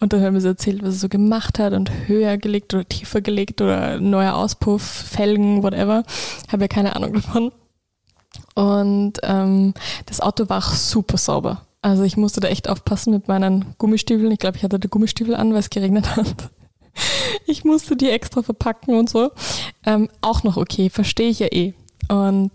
Und 0.00 0.12
dann 0.12 0.22
haben 0.22 0.38
so 0.40 0.48
erzählt, 0.48 0.82
was 0.82 0.94
er 0.94 1.00
so 1.00 1.08
gemacht 1.08 1.58
hat 1.58 1.72
und 1.72 1.90
höher 2.06 2.36
gelegt 2.36 2.74
oder 2.74 2.86
tiefer 2.86 3.20
gelegt 3.20 3.62
oder 3.62 4.00
neuer 4.00 4.34
Auspuff, 4.34 4.82
Felgen, 4.82 5.62
whatever. 5.62 6.04
Habe 6.50 6.64
ja 6.64 6.68
keine 6.68 6.96
Ahnung 6.96 7.12
davon. 7.14 7.52
Und 8.54 9.20
ähm, 9.22 9.74
das 10.06 10.20
Auto 10.20 10.48
war 10.48 10.58
auch 10.58 10.72
super 10.72 11.16
sauber. 11.16 11.62
Also 11.82 12.02
ich 12.02 12.16
musste 12.16 12.40
da 12.40 12.48
echt 12.48 12.68
aufpassen 12.68 13.12
mit 13.12 13.28
meinen 13.28 13.74
Gummistiefeln. 13.78 14.32
Ich 14.32 14.38
glaube, 14.38 14.56
ich 14.56 14.64
hatte 14.64 14.78
die 14.78 14.88
Gummistiefel 14.88 15.34
an, 15.34 15.52
weil 15.52 15.60
es 15.60 15.70
geregnet 15.70 16.16
hat. 16.16 16.34
Ich 17.46 17.64
musste 17.64 17.96
die 17.96 18.08
extra 18.08 18.44
verpacken 18.44 18.94
und 18.94 19.10
so. 19.10 19.32
Ähm, 19.84 20.08
auch 20.20 20.44
noch 20.44 20.56
okay, 20.56 20.90
verstehe 20.90 21.28
ich 21.28 21.40
ja 21.40 21.48
eh. 21.48 21.74
Und 22.08 22.52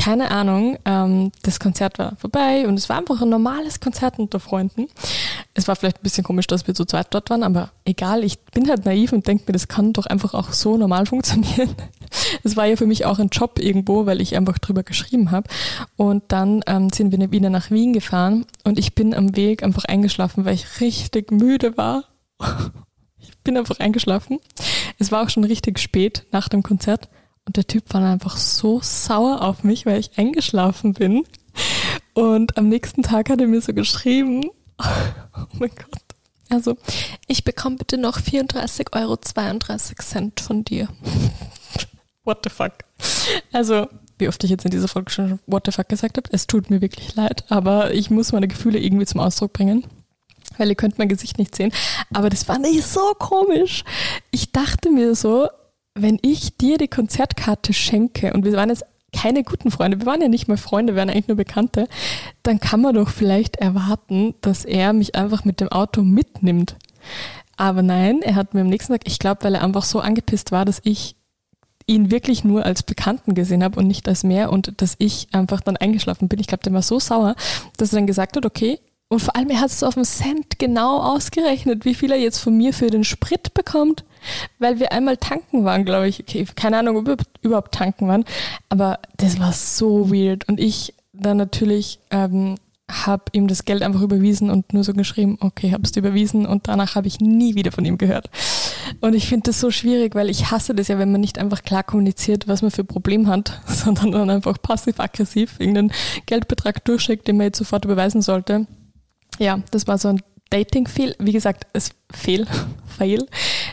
keine 0.00 0.30
Ahnung, 0.30 0.78
ähm, 0.86 1.30
das 1.42 1.60
Konzert 1.60 1.98
war 1.98 2.16
vorbei 2.16 2.66
und 2.66 2.78
es 2.78 2.88
war 2.88 2.96
einfach 2.96 3.20
ein 3.20 3.28
normales 3.28 3.80
Konzert 3.80 4.18
unter 4.18 4.40
Freunden. 4.40 4.86
Es 5.52 5.68
war 5.68 5.76
vielleicht 5.76 5.98
ein 5.98 6.02
bisschen 6.02 6.24
komisch, 6.24 6.46
dass 6.46 6.66
wir 6.66 6.74
zu 6.74 6.86
zweit 6.86 7.08
dort 7.10 7.28
waren, 7.28 7.42
aber 7.42 7.70
egal, 7.84 8.24
ich 8.24 8.40
bin 8.40 8.70
halt 8.70 8.86
naiv 8.86 9.12
und 9.12 9.26
denke 9.26 9.44
mir, 9.46 9.52
das 9.52 9.68
kann 9.68 9.92
doch 9.92 10.06
einfach 10.06 10.32
auch 10.32 10.54
so 10.54 10.78
normal 10.78 11.04
funktionieren. 11.12 11.74
Es 12.42 12.56
war 12.56 12.64
ja 12.64 12.76
für 12.76 12.86
mich 12.86 13.04
auch 13.04 13.18
ein 13.18 13.28
Job 13.28 13.58
irgendwo, 13.58 14.06
weil 14.06 14.22
ich 14.22 14.34
einfach 14.36 14.58
drüber 14.58 14.84
geschrieben 14.84 15.32
habe. 15.32 15.50
Und 15.96 16.24
dann 16.28 16.62
ähm, 16.66 16.88
sind 16.88 17.12
wir 17.12 17.30
wieder 17.30 17.50
nach 17.50 17.70
Wien 17.70 17.92
gefahren 17.92 18.46
und 18.64 18.78
ich 18.78 18.94
bin 18.94 19.12
am 19.12 19.36
Weg 19.36 19.62
einfach 19.62 19.84
eingeschlafen, 19.84 20.46
weil 20.46 20.54
ich 20.54 20.80
richtig 20.80 21.30
müde 21.30 21.76
war 21.76 22.04
bin 23.44 23.56
einfach 23.56 23.80
eingeschlafen. 23.80 24.38
Es 24.98 25.12
war 25.12 25.22
auch 25.22 25.28
schon 25.28 25.44
richtig 25.44 25.78
spät 25.78 26.26
nach 26.32 26.48
dem 26.48 26.62
Konzert 26.62 27.08
und 27.50 27.56
der 27.56 27.66
Typ 27.66 27.92
war 27.92 28.00
dann 28.00 28.12
einfach 28.12 28.36
so 28.36 28.78
sauer 28.80 29.42
auf 29.42 29.64
mich, 29.64 29.84
weil 29.84 29.98
ich 29.98 30.16
eingeschlafen 30.16 30.92
bin. 30.92 31.24
Und 32.14 32.56
am 32.56 32.68
nächsten 32.68 33.02
Tag 33.02 33.28
hat 33.28 33.40
er 33.40 33.48
mir 33.48 33.60
so 33.60 33.74
geschrieben, 33.74 34.44
oh 34.78 35.46
mein 35.58 35.70
Gott, 35.70 36.00
also 36.48 36.76
ich 37.26 37.42
bekomme 37.42 37.74
bitte 37.74 37.98
noch 37.98 38.20
34,32 38.20 38.94
Euro 38.94 39.18
von 40.40 40.62
dir. 40.62 40.88
What 42.24 42.38
the 42.44 42.50
fuck? 42.50 42.74
Also, 43.50 43.88
wie 44.18 44.28
oft 44.28 44.44
ich 44.44 44.50
jetzt 44.50 44.64
in 44.64 44.70
dieser 44.70 44.86
Folge 44.86 45.10
schon 45.10 45.40
What 45.48 45.66
the 45.66 45.72
fuck 45.72 45.88
gesagt 45.88 46.18
habe, 46.18 46.30
es 46.30 46.46
tut 46.46 46.70
mir 46.70 46.80
wirklich 46.80 47.16
leid, 47.16 47.50
aber 47.50 47.92
ich 47.92 48.10
muss 48.10 48.30
meine 48.30 48.46
Gefühle 48.46 48.78
irgendwie 48.78 49.06
zum 49.06 49.18
Ausdruck 49.18 49.54
bringen 49.54 49.86
weil 50.58 50.68
ihr 50.68 50.74
könnt 50.74 50.98
mein 50.98 51.08
Gesicht 51.08 51.38
nicht 51.38 51.56
sehen. 51.56 51.72
Aber 52.12 52.28
das 52.28 52.42
fand 52.42 52.66
ich 52.66 52.84
so 52.84 53.14
komisch. 53.18 53.82
Ich 54.30 54.52
dachte 54.52 54.90
mir 54.90 55.14
so, 55.14 55.48
wenn 55.94 56.18
ich 56.22 56.56
dir 56.56 56.78
die 56.78 56.88
Konzertkarte 56.88 57.72
schenke 57.72 58.32
und 58.32 58.44
wir 58.44 58.52
waren 58.52 58.68
jetzt 58.68 58.84
keine 59.12 59.42
guten 59.42 59.70
Freunde, 59.70 59.98
wir 59.98 60.06
waren 60.06 60.20
ja 60.20 60.28
nicht 60.28 60.48
mal 60.48 60.56
Freunde, 60.56 60.94
wir 60.94 61.00
waren 61.00 61.10
eigentlich 61.10 61.28
nur 61.28 61.36
Bekannte, 61.36 61.88
dann 62.42 62.60
kann 62.60 62.80
man 62.80 62.94
doch 62.94 63.08
vielleicht 63.08 63.56
erwarten, 63.56 64.34
dass 64.40 64.64
er 64.64 64.92
mich 64.92 65.16
einfach 65.16 65.44
mit 65.44 65.60
dem 65.60 65.68
Auto 65.68 66.02
mitnimmt. 66.02 66.76
Aber 67.56 67.82
nein, 67.82 68.22
er 68.22 68.36
hat 68.36 68.54
mir 68.54 68.60
am 68.60 68.68
nächsten 68.68 68.92
Tag, 68.92 69.02
ich 69.04 69.18
glaube, 69.18 69.44
weil 69.44 69.56
er 69.56 69.64
einfach 69.64 69.84
so 69.84 70.00
angepisst 70.00 70.52
war, 70.52 70.64
dass 70.64 70.80
ich 70.84 71.16
ihn 71.86 72.10
wirklich 72.10 72.44
nur 72.44 72.64
als 72.64 72.84
Bekannten 72.84 73.34
gesehen 73.34 73.64
habe 73.64 73.80
und 73.80 73.88
nicht 73.88 74.08
als 74.08 74.22
mehr 74.22 74.52
und 74.52 74.80
dass 74.80 74.94
ich 74.98 75.26
einfach 75.32 75.60
dann 75.60 75.76
eingeschlafen 75.76 76.28
bin. 76.28 76.38
Ich 76.38 76.46
glaube, 76.46 76.62
der 76.62 76.72
war 76.72 76.82
so 76.82 77.00
sauer, 77.00 77.34
dass 77.76 77.92
er 77.92 77.96
dann 77.96 78.06
gesagt 78.06 78.36
hat, 78.36 78.46
okay, 78.46 78.78
und 79.12 79.18
vor 79.18 79.34
allem, 79.34 79.50
er 79.50 79.60
hat 79.60 79.70
es 79.70 79.82
auf 79.82 79.94
den 79.94 80.04
Cent 80.04 80.60
genau 80.60 80.98
ausgerechnet, 81.02 81.84
wie 81.84 81.96
viel 81.96 82.12
er 82.12 82.18
jetzt 82.18 82.38
von 82.38 82.56
mir 82.56 82.72
für 82.72 82.90
den 82.90 83.02
Sprit 83.02 83.54
bekommt, 83.54 84.04
weil 84.60 84.78
wir 84.78 84.92
einmal 84.92 85.16
tanken 85.16 85.64
waren, 85.64 85.84
glaube 85.84 86.06
ich. 86.06 86.20
Okay, 86.20 86.46
keine 86.54 86.78
Ahnung, 86.78 86.96
ob 86.96 87.06
wir 87.08 87.16
überhaupt 87.42 87.74
tanken 87.74 88.06
waren, 88.06 88.24
aber 88.68 89.00
das 89.16 89.40
war 89.40 89.52
so 89.52 90.12
weird. 90.12 90.48
Und 90.48 90.60
ich 90.60 90.94
dann 91.12 91.38
natürlich 91.38 91.98
ähm, 92.12 92.54
habe 92.88 93.24
ihm 93.32 93.48
das 93.48 93.64
Geld 93.64 93.82
einfach 93.82 94.00
überwiesen 94.00 94.48
und 94.48 94.72
nur 94.72 94.84
so 94.84 94.92
geschrieben, 94.92 95.38
okay, 95.40 95.72
habe 95.72 95.82
es 95.82 95.96
überwiesen 95.96 96.46
und 96.46 96.68
danach 96.68 96.94
habe 96.94 97.08
ich 97.08 97.18
nie 97.18 97.56
wieder 97.56 97.72
von 97.72 97.84
ihm 97.84 97.98
gehört. 97.98 98.30
Und 99.00 99.14
ich 99.14 99.26
finde 99.26 99.50
das 99.50 99.58
so 99.58 99.72
schwierig, 99.72 100.14
weil 100.14 100.30
ich 100.30 100.52
hasse 100.52 100.72
das 100.72 100.86
ja, 100.86 101.00
wenn 101.00 101.10
man 101.10 101.20
nicht 101.20 101.36
einfach 101.36 101.62
klar 101.62 101.82
kommuniziert, 101.82 102.46
was 102.46 102.62
man 102.62 102.70
für 102.70 102.82
ein 102.82 102.86
Problem 102.86 103.26
hat, 103.26 103.60
sondern 103.66 104.12
dann 104.12 104.30
einfach 104.30 104.62
passiv-aggressiv 104.62 105.58
irgendeinen 105.58 105.92
Geldbetrag 106.26 106.84
durchschickt, 106.84 107.26
den 107.26 107.38
man 107.38 107.46
jetzt 107.46 107.58
sofort 107.58 107.84
überweisen 107.84 108.22
sollte. 108.22 108.68
Ja, 109.40 109.62
das 109.70 109.86
war 109.86 109.96
so 109.96 110.08
ein 110.08 110.22
Dating-Fehl. 110.50 111.16
Wie 111.18 111.32
gesagt, 111.32 111.66
es 111.72 111.90
fehl, 112.12 112.46
fail. 112.98 113.26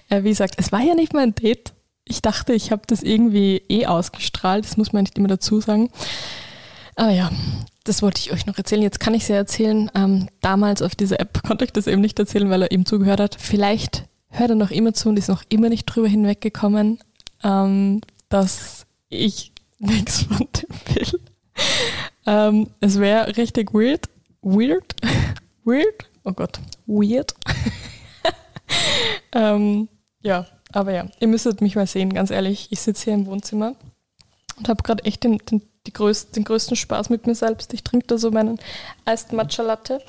Äh, 0.09 0.23
wie 0.23 0.29
gesagt, 0.29 0.55
es 0.57 0.71
war 0.71 0.81
ja 0.81 0.95
nicht 0.95 1.13
mal 1.13 1.23
ein 1.23 1.35
Date. 1.35 1.73
Ich 2.05 2.21
dachte, 2.21 2.53
ich 2.53 2.71
habe 2.71 2.83
das 2.87 3.03
irgendwie 3.03 3.61
eh 3.67 3.85
ausgestrahlt. 3.85 4.63
Das 4.63 4.77
muss 4.77 4.93
man 4.93 5.03
nicht 5.03 5.17
immer 5.17 5.27
dazu 5.27 5.59
sagen. 5.59 5.89
Aber 6.95 7.11
ja, 7.11 7.29
das 7.83 8.01
wollte 8.01 8.21
ich 8.21 8.31
euch 8.31 8.45
noch 8.45 8.57
erzählen. 8.57 8.81
Jetzt 8.81 9.01
kann 9.01 9.13
ich 9.13 9.23
es 9.23 9.27
ja 9.27 9.35
erzählen. 9.35 9.91
Ähm, 9.93 10.29
damals 10.39 10.81
auf 10.81 10.95
dieser 10.95 11.19
App 11.19 11.43
konnte 11.47 11.65
ich 11.65 11.73
das 11.73 11.87
eben 11.87 12.01
nicht 12.01 12.17
erzählen, 12.17 12.49
weil 12.49 12.61
er 12.61 12.71
eben 12.71 12.85
zugehört 12.85 13.19
hat. 13.19 13.35
Vielleicht 13.37 14.05
hört 14.29 14.51
er 14.51 14.55
noch 14.55 14.71
immer 14.71 14.93
zu 14.93 15.09
und 15.09 15.19
ist 15.19 15.27
noch 15.27 15.43
immer 15.49 15.67
nicht 15.67 15.85
drüber 15.85 16.07
hinweggekommen, 16.07 16.99
ähm, 17.43 17.99
dass 18.29 18.85
ich 19.09 19.51
nichts 19.79 20.23
von 20.23 20.47
dem 20.55 20.95
will. 20.95 21.19
Ähm, 22.25 22.67
es 22.79 22.99
wäre 22.99 23.35
richtig 23.35 23.73
weird. 23.73 24.07
Weird? 24.41 24.95
Weird? 25.67 26.09
Oh 26.23 26.31
Gott, 26.31 26.61
weird. 26.85 27.35
ähm, 29.33 29.89
ja, 30.21 30.45
aber 30.71 30.93
ja, 30.93 31.07
ihr 31.19 31.27
müsstet 31.27 31.59
mich 31.59 31.75
mal 31.75 31.85
sehen, 31.85 32.13
ganz 32.13 32.31
ehrlich. 32.31 32.69
Ich 32.69 32.79
sitze 32.79 33.03
hier 33.03 33.15
im 33.15 33.25
Wohnzimmer 33.25 33.75
und 34.55 34.69
habe 34.69 34.81
gerade 34.81 35.03
echt 35.03 35.25
den, 35.25 35.39
den, 35.39 35.61
größten, 35.91 36.31
den 36.31 36.45
größten 36.45 36.77
Spaß 36.77 37.09
mit 37.09 37.27
mir 37.27 37.35
selbst. 37.35 37.73
Ich 37.73 37.83
trinke 37.83 38.07
da 38.07 38.17
so 38.17 38.31
meinen 38.31 38.59
Iced 39.09 39.33
Matcha 39.33 39.61
Latte 39.61 40.01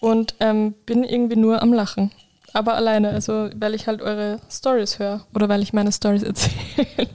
und 0.00 0.34
ähm, 0.40 0.72
bin 0.86 1.04
irgendwie 1.04 1.36
nur 1.36 1.60
am 1.60 1.74
Lachen. 1.74 2.10
Aber 2.54 2.72
alleine, 2.72 3.10
also 3.10 3.50
weil 3.54 3.74
ich 3.74 3.86
halt 3.88 4.00
eure 4.00 4.40
Stories 4.50 4.98
höre 4.98 5.26
oder 5.34 5.46
weil 5.50 5.62
ich 5.62 5.74
meine 5.74 5.92
Stories 5.92 6.22
erzähle. 6.22 7.10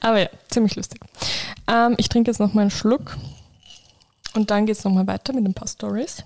aber 0.00 0.20
ja, 0.20 0.28
ziemlich 0.50 0.76
lustig. 0.76 1.00
Ähm, 1.68 1.94
ich 1.96 2.10
trinke 2.10 2.30
jetzt 2.30 2.38
noch 2.38 2.52
mal 2.52 2.60
einen 2.60 2.70
Schluck 2.70 3.16
und 4.34 4.50
dann 4.50 4.66
geht 4.66 4.76
es 4.76 4.84
nochmal 4.84 5.06
weiter 5.06 5.32
mit 5.32 5.46
ein 5.46 5.54
paar 5.54 5.68
Stories. 5.68 6.22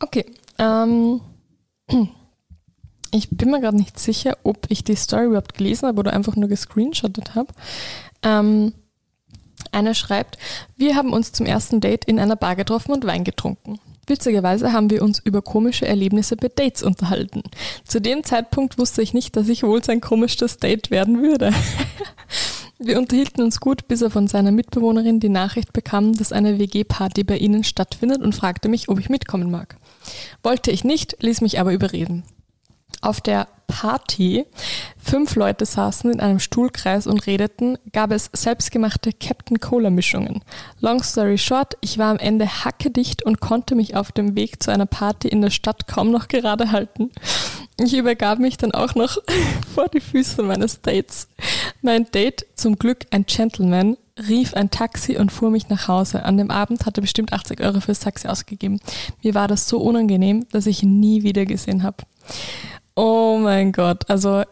Okay. 0.00 0.26
Ähm, 0.58 1.20
ich 3.10 3.30
bin 3.30 3.50
mir 3.50 3.60
gerade 3.60 3.76
nicht 3.76 3.98
sicher, 3.98 4.36
ob 4.42 4.66
ich 4.70 4.84
die 4.84 4.96
Story 4.96 5.26
überhaupt 5.26 5.54
gelesen 5.54 5.88
habe 5.88 6.00
oder 6.00 6.12
einfach 6.12 6.36
nur 6.36 6.48
gescreenshottet 6.48 7.34
habe. 7.34 7.52
Ähm, 8.22 8.72
einer 9.72 9.94
schreibt, 9.94 10.38
wir 10.76 10.94
haben 10.94 11.12
uns 11.12 11.32
zum 11.32 11.46
ersten 11.46 11.80
Date 11.80 12.04
in 12.04 12.18
einer 12.18 12.36
Bar 12.36 12.56
getroffen 12.56 12.92
und 12.92 13.06
Wein 13.06 13.24
getrunken. 13.24 13.78
Witzigerweise 14.06 14.72
haben 14.72 14.90
wir 14.90 15.02
uns 15.02 15.18
über 15.18 15.40
komische 15.40 15.86
Erlebnisse 15.86 16.36
bei 16.36 16.48
Dates 16.48 16.82
unterhalten. 16.82 17.42
Zu 17.86 18.00
dem 18.00 18.22
Zeitpunkt 18.22 18.78
wusste 18.78 19.00
ich 19.00 19.14
nicht, 19.14 19.34
dass 19.36 19.48
ich 19.48 19.62
wohl 19.62 19.82
sein 19.82 20.00
komisches 20.00 20.58
Date 20.58 20.90
werden 20.90 21.22
würde. 21.22 21.52
Wir 22.84 22.98
unterhielten 22.98 23.42
uns 23.42 23.60
gut, 23.60 23.88
bis 23.88 24.02
er 24.02 24.10
von 24.10 24.28
seiner 24.28 24.52
Mitbewohnerin 24.52 25.18
die 25.18 25.30
Nachricht 25.30 25.72
bekam, 25.72 26.12
dass 26.12 26.32
eine 26.32 26.58
WG-Party 26.58 27.24
bei 27.24 27.38
ihnen 27.38 27.64
stattfindet 27.64 28.20
und 28.20 28.34
fragte 28.34 28.68
mich, 28.68 28.90
ob 28.90 29.00
ich 29.00 29.08
mitkommen 29.08 29.50
mag. 29.50 29.76
Wollte 30.42 30.70
ich 30.70 30.84
nicht, 30.84 31.16
ließ 31.20 31.40
mich 31.40 31.58
aber 31.58 31.72
überreden. 31.72 32.24
Auf 33.04 33.20
der 33.20 33.48
Party, 33.66 34.46
fünf 34.96 35.36
Leute 35.36 35.66
saßen 35.66 36.10
in 36.10 36.20
einem 36.20 36.40
Stuhlkreis 36.40 37.06
und 37.06 37.26
redeten, 37.26 37.76
gab 37.92 38.12
es 38.12 38.30
selbstgemachte 38.32 39.12
Captain 39.12 39.60
Cola 39.60 39.90
Mischungen. 39.90 40.40
Long 40.80 41.02
story 41.02 41.36
short, 41.36 41.74
ich 41.82 41.98
war 41.98 42.10
am 42.10 42.16
Ende 42.16 42.64
hackedicht 42.64 43.22
und 43.22 43.40
konnte 43.40 43.74
mich 43.74 43.94
auf 43.94 44.10
dem 44.10 44.36
Weg 44.36 44.62
zu 44.62 44.70
einer 44.70 44.86
Party 44.86 45.28
in 45.28 45.42
der 45.42 45.50
Stadt 45.50 45.86
kaum 45.86 46.12
noch 46.12 46.28
gerade 46.28 46.72
halten. 46.72 47.10
ich 47.78 47.94
übergab 47.94 48.38
mich 48.38 48.56
dann 48.56 48.72
auch 48.72 48.94
noch 48.94 49.18
vor 49.74 49.88
die 49.88 50.00
Füße 50.00 50.42
meines 50.42 50.80
Dates. 50.80 51.28
Mein 51.82 52.10
Date, 52.10 52.46
zum 52.54 52.76
Glück 52.76 53.04
ein 53.10 53.26
Gentleman, 53.26 53.98
rief 54.16 54.54
ein 54.54 54.70
Taxi 54.70 55.18
und 55.18 55.30
fuhr 55.30 55.50
mich 55.50 55.68
nach 55.68 55.88
Hause. 55.88 56.24
An 56.24 56.38
dem 56.38 56.50
Abend 56.50 56.86
hatte 56.86 57.02
bestimmt 57.02 57.34
80 57.34 57.60
Euro 57.60 57.80
fürs 57.80 58.00
Taxi 58.00 58.28
ausgegeben. 58.28 58.80
Mir 59.22 59.34
war 59.34 59.46
das 59.46 59.68
so 59.68 59.78
unangenehm, 59.78 60.46
dass 60.52 60.64
ich 60.64 60.82
ihn 60.82 61.00
nie 61.00 61.22
wieder 61.22 61.44
gesehen 61.44 61.82
habe. 61.82 61.98
Oh 62.96 63.38
mein 63.40 63.72
Gott, 63.72 64.08
also 64.08 64.44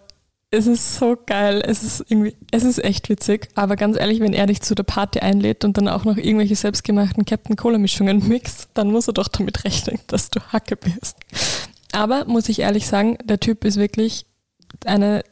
es 0.52 0.66
ist 0.66 0.96
so 0.96 1.16
geil. 1.26 1.62
Es 1.64 1.82
ist 1.82 2.04
irgendwie, 2.08 2.36
es 2.50 2.62
ist 2.62 2.84
echt 2.84 3.08
witzig. 3.08 3.48
Aber 3.54 3.74
ganz 3.74 3.98
ehrlich, 3.98 4.20
wenn 4.20 4.34
er 4.34 4.46
dich 4.46 4.60
zu 4.60 4.74
der 4.74 4.82
Party 4.82 5.20
einlädt 5.20 5.64
und 5.64 5.78
dann 5.78 5.88
auch 5.88 6.04
noch 6.04 6.18
irgendwelche 6.18 6.56
selbstgemachten 6.56 7.24
Captain 7.24 7.56
Cola 7.56 7.78
Mischungen 7.78 8.28
mixt, 8.28 8.68
dann 8.74 8.90
muss 8.90 9.08
er 9.08 9.14
doch 9.14 9.28
damit 9.28 9.64
rechnen, 9.64 9.98
dass 10.08 10.28
du 10.28 10.40
Hacke 10.52 10.76
bist. 10.76 11.16
Aber 11.92 12.26
muss 12.26 12.50
ich 12.50 12.60
ehrlich 12.60 12.86
sagen, 12.86 13.16
der 13.24 13.40
Typ 13.40 13.64
ist 13.64 13.78
wirklich 13.78 14.26
eine 14.84 15.24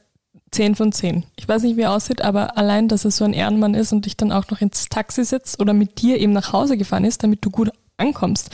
10 0.53 0.75
von 0.75 0.91
10. 0.91 1.25
Ich 1.37 1.47
weiß 1.47 1.63
nicht, 1.63 1.77
wie 1.77 1.83
er 1.83 1.93
aussieht, 1.93 2.23
aber 2.23 2.57
allein, 2.57 2.89
dass 2.89 3.05
er 3.05 3.11
so 3.11 3.25
ein 3.25 3.35
Ehrenmann 3.35 3.75
ist 3.75 3.93
und 3.93 4.07
dich 4.07 4.17
dann 4.17 4.33
auch 4.33 4.51
noch 4.51 4.61
ins 4.63 4.89
Taxi 4.89 5.25
setzt 5.25 5.61
oder 5.61 5.75
mit 5.75 6.01
dir 6.01 6.19
eben 6.19 6.33
nach 6.33 6.53
Hause 6.53 6.79
gefahren 6.79 7.05
ist, 7.05 7.23
damit 7.23 7.45
du 7.45 7.51
gut 7.51 7.71
ankommst. 7.99 8.51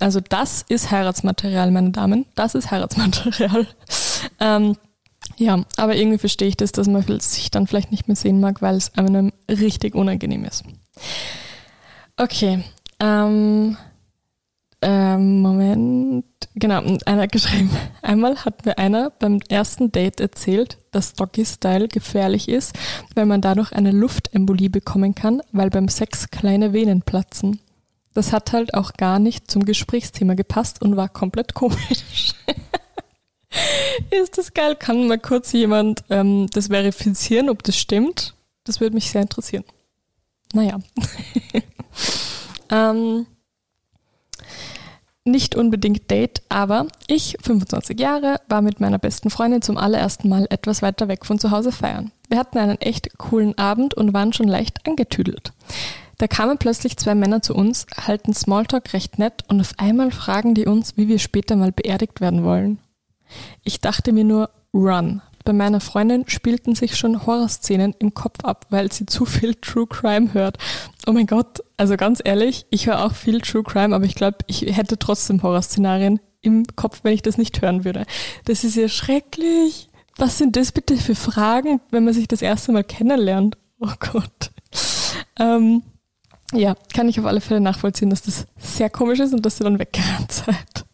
Also 0.00 0.20
das 0.20 0.64
ist 0.68 0.90
Heiratsmaterial, 0.90 1.70
meine 1.70 1.90
Damen. 1.90 2.26
Das 2.34 2.54
ist 2.54 2.70
Heiratsmaterial. 2.70 3.66
Ähm, 4.40 4.76
ja, 5.36 5.64
aber 5.76 5.94
irgendwie 5.94 6.18
verstehe 6.18 6.48
ich 6.48 6.56
das, 6.56 6.72
dass 6.72 6.88
man 6.88 7.04
sich 7.20 7.52
dann 7.52 7.68
vielleicht 7.68 7.92
nicht 7.92 8.08
mehr 8.08 8.16
sehen 8.16 8.40
mag, 8.40 8.62
weil 8.62 8.74
es 8.74 8.92
einem 8.94 9.32
richtig 9.48 9.94
unangenehm 9.94 10.44
ist. 10.44 10.64
Okay. 12.16 12.64
Ähm, 12.98 13.76
ähm, 14.80 15.40
Moment. 15.40 16.24
Genau, 16.54 16.82
einer 17.04 17.22
hat 17.22 17.32
geschrieben. 17.32 17.70
Einmal 18.02 18.44
hat 18.44 18.64
mir 18.64 18.78
einer 18.78 19.10
beim 19.10 19.40
ersten 19.48 19.90
Date 19.92 20.20
erzählt, 20.20 20.78
dass 20.90 21.14
Doggy 21.14 21.44
Style 21.44 21.88
gefährlich 21.88 22.48
ist, 22.48 22.76
weil 23.14 23.26
man 23.26 23.40
dadurch 23.40 23.72
eine 23.72 23.90
Luftembolie 23.90 24.70
bekommen 24.70 25.14
kann, 25.14 25.42
weil 25.52 25.70
beim 25.70 25.88
Sex 25.88 26.30
kleine 26.30 26.72
Venen 26.72 27.02
platzen. 27.02 27.60
Das 28.18 28.32
hat 28.32 28.52
halt 28.52 28.74
auch 28.74 28.94
gar 28.94 29.20
nicht 29.20 29.48
zum 29.48 29.64
Gesprächsthema 29.64 30.34
gepasst 30.34 30.82
und 30.82 30.96
war 30.96 31.08
komplett 31.08 31.54
komisch. 31.54 32.34
ist 34.10 34.36
das 34.36 34.54
geil? 34.54 34.74
Kann 34.74 35.06
mal 35.06 35.20
kurz 35.20 35.52
jemand 35.52 36.02
ähm, 36.10 36.48
das 36.52 36.66
verifizieren, 36.66 37.48
ob 37.48 37.62
das 37.62 37.78
stimmt? 37.78 38.34
Das 38.64 38.80
würde 38.80 38.96
mich 38.96 39.12
sehr 39.12 39.22
interessieren. 39.22 39.62
Naja. 40.52 40.80
ähm, 42.70 43.26
nicht 45.24 45.54
unbedingt 45.54 46.10
Date, 46.10 46.42
aber 46.48 46.88
ich, 47.06 47.36
25 47.40 48.00
Jahre, 48.00 48.40
war 48.48 48.62
mit 48.62 48.80
meiner 48.80 48.98
besten 48.98 49.30
Freundin 49.30 49.62
zum 49.62 49.78
allerersten 49.78 50.28
Mal 50.28 50.48
etwas 50.50 50.82
weiter 50.82 51.06
weg 51.06 51.24
von 51.24 51.38
zu 51.38 51.52
Hause 51.52 51.70
feiern. 51.70 52.10
Wir 52.28 52.38
hatten 52.38 52.58
einen 52.58 52.80
echt 52.80 53.16
coolen 53.16 53.56
Abend 53.58 53.94
und 53.94 54.12
waren 54.12 54.32
schon 54.32 54.48
leicht 54.48 54.88
angetüdelt. 54.88 55.52
Da 56.18 56.26
kamen 56.26 56.58
plötzlich 56.58 56.96
zwei 56.96 57.14
Männer 57.14 57.42
zu 57.42 57.54
uns, 57.54 57.86
halten 57.96 58.34
Smalltalk 58.34 58.92
recht 58.92 59.18
nett 59.18 59.44
und 59.48 59.60
auf 59.60 59.72
einmal 59.76 60.10
fragen 60.10 60.54
die 60.54 60.66
uns, 60.66 60.96
wie 60.96 61.06
wir 61.06 61.20
später 61.20 61.54
mal 61.54 61.72
beerdigt 61.72 62.20
werden 62.20 62.44
wollen. 62.44 62.78
Ich 63.62 63.80
dachte 63.80 64.12
mir 64.12 64.24
nur, 64.24 64.50
run. 64.74 65.22
Bei 65.44 65.52
meiner 65.52 65.80
Freundin 65.80 66.28
spielten 66.28 66.74
sich 66.74 66.96
schon 66.96 67.24
Horrorszenen 67.24 67.94
im 68.00 68.12
Kopf 68.12 68.44
ab, 68.44 68.66
weil 68.70 68.92
sie 68.92 69.06
zu 69.06 69.24
viel 69.24 69.54
True 69.54 69.86
Crime 69.86 70.34
hört. 70.34 70.58
Oh 71.06 71.12
mein 71.12 71.26
Gott, 71.26 71.62
also 71.76 71.96
ganz 71.96 72.20
ehrlich, 72.22 72.66
ich 72.68 72.86
höre 72.86 73.04
auch 73.04 73.14
viel 73.14 73.40
True 73.40 73.62
Crime, 73.62 73.94
aber 73.94 74.04
ich 74.04 74.14
glaube, 74.14 74.38
ich 74.46 74.62
hätte 74.76 74.98
trotzdem 74.98 75.42
Horrorszenarien 75.42 76.20
im 76.42 76.64
Kopf, 76.76 77.00
wenn 77.02 77.14
ich 77.14 77.22
das 77.22 77.38
nicht 77.38 77.62
hören 77.62 77.84
würde. 77.84 78.04
Das 78.44 78.64
ist 78.64 78.76
ja 78.76 78.88
schrecklich. 78.88 79.88
Was 80.16 80.36
sind 80.36 80.56
das 80.56 80.72
bitte 80.72 80.96
für 80.96 81.14
Fragen, 81.14 81.80
wenn 81.90 82.04
man 82.04 82.12
sich 82.12 82.26
das 82.26 82.42
erste 82.42 82.72
Mal 82.72 82.84
kennenlernt? 82.84 83.56
Oh 83.80 83.92
Gott. 84.00 84.50
Ähm, 85.38 85.82
ja, 86.52 86.74
kann 86.94 87.08
ich 87.08 87.20
auf 87.20 87.26
alle 87.26 87.40
Fälle 87.40 87.60
nachvollziehen, 87.60 88.10
dass 88.10 88.22
das 88.22 88.46
sehr 88.58 88.90
komisch 88.90 89.20
ist 89.20 89.34
und 89.34 89.44
dass 89.44 89.60
ihr 89.60 89.64
dann 89.64 89.78
weggerannt 89.78 90.32
seid. 90.32 90.84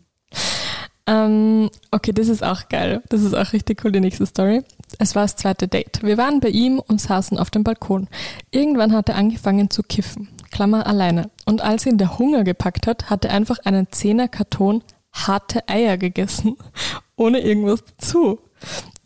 Ähm, 1.07 1.71
okay, 1.91 2.13
das 2.13 2.29
ist 2.29 2.43
auch 2.43 2.69
geil. 2.69 3.03
Das 3.09 3.23
ist 3.23 3.35
auch 3.35 3.53
richtig 3.53 3.85
cool, 3.85 3.93
die 3.93 4.01
nächste 4.01 4.27
Story. 4.27 4.63
Es 4.99 5.15
war 5.15 5.23
das 5.23 5.37
zweite 5.37 5.69
Date. 5.69 6.03
Wir 6.03 6.17
waren 6.17 6.41
bei 6.41 6.49
ihm 6.49 6.79
und 6.79 7.01
saßen 7.01 7.39
auf 7.39 7.51
dem 7.51 7.63
Balkon. 7.63 8.09
Irgendwann 8.51 8.93
hat 8.93 9.09
er 9.09 9.17
angefangen 9.17 9.71
zu 9.71 9.83
kiffen. 9.83 10.29
Klammer 10.51 10.87
alleine. 10.87 11.31
Und 11.45 11.63
als 11.63 11.85
ihn 11.85 11.99
der 11.99 12.19
Hunger 12.19 12.45
gepackt 12.45 12.87
hat, 12.87 13.11
hat 13.11 13.25
er 13.25 13.33
einfach 13.33 13.59
einen 13.65 13.91
Zehner-Karton 13.91 14.83
harte 15.13 15.69
Eier 15.69 15.97
gegessen. 15.99 16.57
Ohne 17.17 17.41
irgendwas 17.41 17.85
dazu. 17.85 18.41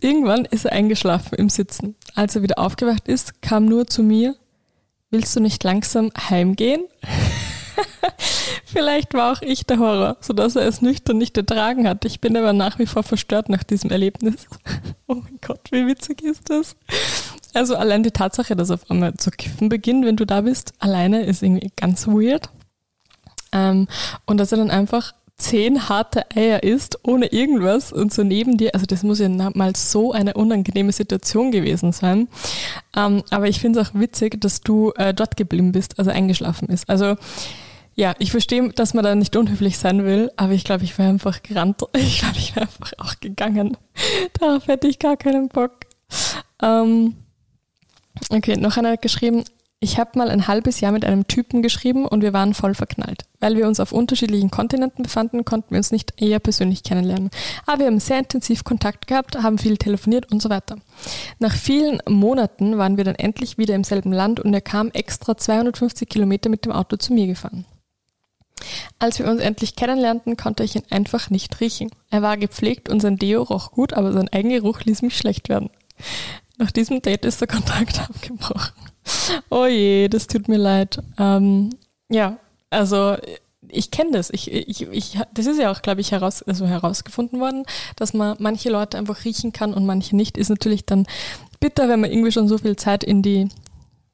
Irgendwann 0.01 0.45
ist 0.45 0.67
er 0.67 0.73
eingeschlafen 0.73 1.35
im 1.37 1.49
Sitzen. 1.49 1.97
Als 2.15 2.37
er 2.37 2.43
wieder 2.43 2.59
aufgewacht 2.59 3.09
ist, 3.09 3.43
kam 3.43 3.65
nur 3.65 3.87
zu 3.87 4.03
mir, 4.03 4.37
willst 5.11 5.35
du 5.37 5.41
nicht 5.41 5.63
langsam 5.65 6.11
heimgehen? 6.19 6.85
Vielleicht 8.65 9.15
war 9.15 9.33
auch 9.33 9.43
ich 9.43 9.65
der 9.65 9.79
Horror, 9.79 10.17
sodass 10.21 10.57
er 10.57 10.67
es 10.67 10.83
nüchtern 10.83 11.17
nicht 11.19 11.37
ertragen 11.37 11.89
hat. 11.89 12.05
Ich 12.05 12.21
bin 12.21 12.37
aber 12.37 12.53
nach 12.53 12.79
wie 12.79 12.87
vor 12.87 13.03
verstört 13.03 13.49
nach 13.49 13.63
diesem 13.63 13.91
Erlebnis. 13.91 14.47
Oh 15.11 15.15
mein 15.15 15.39
Gott, 15.41 15.61
wie 15.71 15.87
witzig 15.87 16.21
ist 16.21 16.51
das? 16.51 16.77
Also 17.55 17.77
allein 17.77 18.03
die 18.03 18.11
Tatsache, 18.11 18.55
dass 18.55 18.71
auf 18.71 18.91
einmal 18.91 19.15
zu 19.15 19.31
kiffen 19.31 19.71
beginnt, 19.71 20.05
wenn 20.05 20.17
du 20.17 20.27
da 20.27 20.43
bist, 20.43 20.75
alleine 20.81 21.23
ist 21.23 21.43
irgendwie 21.43 21.73
ganz 21.77 22.07
weird. 22.07 22.51
Ähm, 23.53 23.89
und 24.27 24.37
dass 24.37 24.53
er 24.53 24.59
dann 24.59 24.71
einfach 24.71 25.15
zehn 25.39 25.89
harte 25.89 26.31
Eier 26.35 26.65
isst, 26.65 26.99
ohne 27.05 27.27
irgendwas 27.27 27.93
und 27.93 28.13
so 28.13 28.25
neben 28.25 28.59
dir, 28.59 28.75
also 28.75 28.87
das 28.87 29.05
muss 29.05 29.21
ja 29.21 29.29
mal 29.29 29.75
so 29.77 30.13
eine 30.13 30.35
unangenehme 30.35 30.93
Situation 30.93 31.53
gewesen 31.53 31.93
sein. 31.93 32.29
Ähm, 32.97 33.23
aber 33.31 33.49
ich 33.49 33.61
finde 33.61 33.81
es 33.81 33.89
auch 33.89 33.95
witzig, 33.95 34.41
dass 34.41 34.61
du 34.61 34.93
äh, 34.97 35.15
dort 35.15 35.37
geblieben 35.37 35.73
bist, 35.73 35.99
also 35.99 36.11
eingeschlafen 36.11 36.69
ist. 36.69 36.91
Also 36.91 37.17
ja, 37.95 38.15
ich 38.19 38.31
verstehe, 38.31 38.69
dass 38.71 38.95
man 38.95 39.05
da 39.05 39.15
nicht 39.15 39.35
unhöflich 39.37 39.79
sein 39.79 40.05
will, 40.05 40.31
aber 40.37 40.53
ich 40.53 40.65
glaube, 40.65 40.85
ich 40.85 40.97
wäre 40.99 41.09
einfach 41.09 41.43
gerannt. 41.43 41.83
Ich 41.97 42.21
glaube, 42.21 42.37
ich 42.37 42.55
wäre 42.55 42.67
einfach 42.67 42.93
auch 42.99 43.15
gegangen. 43.21 43.77
Darauf 44.39 44.67
hätte 44.67 44.89
ich 44.89 44.99
gar 44.99 45.17
keinen 45.17 45.49
Bock. 45.49 45.73
Ähm, 46.63 47.15
okay, 48.31 48.57
noch 48.57 48.77
einer 48.77 48.93
hat 48.93 49.03
geschrieben, 49.03 49.45
ich 49.81 49.99
habe 49.99 50.19
mal 50.19 50.29
ein 50.29 50.49
halbes 50.49 50.81
Jahr 50.81 50.91
mit 50.91 51.05
einem 51.05 51.29
Typen 51.29 51.63
geschrieben 51.63 52.05
und 52.05 52.23
wir 52.23 52.33
waren 52.33 52.53
voll 52.53 52.75
verknallt. 52.75 53.27
Weil 53.39 53.57
wir 53.57 53.69
uns 53.69 53.79
auf 53.79 53.93
unterschiedlichen 53.93 54.51
Kontinenten 54.51 55.05
befanden, 55.05 55.45
konnten 55.45 55.71
wir 55.71 55.79
uns 55.79 55.93
nicht 55.93 56.21
eher 56.21 56.41
persönlich 56.41 56.83
kennenlernen. 56.83 57.31
Aber 57.65 57.81
wir 57.81 57.87
haben 57.87 58.01
sehr 58.01 58.19
intensiv 58.19 58.65
Kontakt 58.65 59.07
gehabt, 59.07 59.41
haben 59.41 59.57
viel 59.57 59.77
telefoniert 59.77 60.33
und 60.33 60.43
so 60.43 60.51
weiter. 60.51 60.79
Nach 61.39 61.55
vielen 61.55 62.01
Monaten 62.09 62.77
waren 62.77 62.97
wir 62.97 63.05
dann 63.05 63.15
endlich 63.15 63.57
wieder 63.57 63.77
im 63.77 63.85
selben 63.85 64.13
Land 64.13 64.41
und 64.41 64.53
er 64.53 64.61
kam 64.61 64.91
extra 64.91 65.37
250 65.37 66.09
Kilometer 66.09 66.51
mit 66.51 66.65
dem 66.65 66.73
Auto 66.73 66.97
zu 66.97 67.13
mir 67.13 67.29
gefahren. 67.29 67.65
Als 68.99 69.21
wir 69.21 69.29
uns 69.29 69.41
endlich 69.41 69.77
kennenlernten, 69.77 70.37
konnte 70.37 70.65
ich 70.65 70.75
ihn 70.75 70.83
einfach 70.91 71.31
nicht 71.31 71.61
riechen. 71.61 71.91
Er 72.11 72.23
war 72.23 72.37
gepflegt 72.37 72.89
und 72.89 72.99
sein 72.99 73.17
Deo 73.17 73.45
roch 73.45 73.71
gut, 73.71 73.93
aber 73.93 74.13
sein 74.13 74.29
Eigengeruch 74.29 74.81
ließ 74.81 75.03
mich 75.03 75.17
schlecht 75.17 75.49
werden. 75.49 75.71
Nach 76.59 76.73
diesem 76.73 77.01
Date 77.01 77.25
ist 77.25 77.41
der 77.41 77.49
Kontakt 77.49 78.01
abgebrochen. 78.11 78.73
Oh 79.49 79.67
je, 79.67 80.09
das 80.09 80.27
tut 80.27 80.49
mir 80.49 80.59
leid. 80.59 80.99
Ähm, 81.19 81.71
ja, 82.11 82.39
also 82.71 83.17
ich 83.71 83.91
kenne 83.91 84.13
das. 84.13 84.31
Ich, 84.31 84.51
ich, 84.51 84.83
ich, 84.83 85.19
das 85.33 85.47
ist 85.47 85.59
ja 85.59 85.71
auch, 85.71 85.83
glaube 85.83 86.01
ich, 86.01 86.13
heraus, 86.13 86.43
also 86.43 86.67
herausgefunden 86.67 87.41
worden, 87.41 87.65
dass 87.97 88.13
man 88.13 88.37
manche 88.41 88.71
Leute 88.71 88.99
einfach 88.99 89.25
riechen 89.25 89.53
kann 89.53 89.73
und 89.73 89.87
manche 89.87 90.17
nicht. 90.17 90.37
Ist 90.37 90.49
natürlich 90.49 90.85
dann 90.85 91.07
bitter, 91.61 91.89
wenn 91.89 92.01
man 92.01 92.11
irgendwie 92.11 92.33
schon 92.33 92.49
so 92.49 92.59
viel 92.59 92.77
Zeit 92.77 93.05
in 93.05 93.23
die 93.23 93.49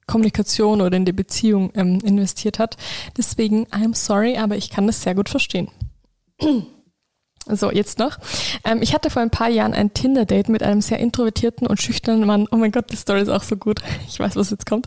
Kommunikation 0.06 0.80
oder 0.80 0.96
in 0.96 1.04
die 1.04 1.12
Beziehung 1.12 1.72
ähm, 1.74 2.00
investiert 2.04 2.58
hat. 2.58 2.76
Deswegen, 3.16 3.66
I'm 3.68 3.94
sorry, 3.94 4.36
aber 4.36 4.56
ich 4.56 4.70
kann 4.70 4.86
das 4.86 5.02
sehr 5.02 5.14
gut 5.14 5.28
verstehen. 5.28 5.68
So, 7.46 7.70
jetzt 7.70 7.98
noch. 7.98 8.18
Ähm, 8.64 8.80
ich 8.80 8.94
hatte 8.94 9.10
vor 9.10 9.22
ein 9.22 9.30
paar 9.30 9.50
Jahren 9.50 9.74
ein 9.74 9.92
Tinder-Date 9.92 10.48
mit 10.48 10.62
einem 10.62 10.80
sehr 10.80 10.98
introvertierten 10.98 11.66
und 11.66 11.80
schüchternen 11.80 12.26
Mann. 12.26 12.48
Oh 12.50 12.56
mein 12.56 12.72
Gott, 12.72 12.90
die 12.90 12.96
Story 12.96 13.20
ist 13.22 13.28
auch 13.28 13.42
so 13.42 13.56
gut. 13.56 13.80
Ich 14.08 14.20
weiß, 14.20 14.36
was 14.36 14.50
jetzt 14.50 14.66
kommt. 14.66 14.86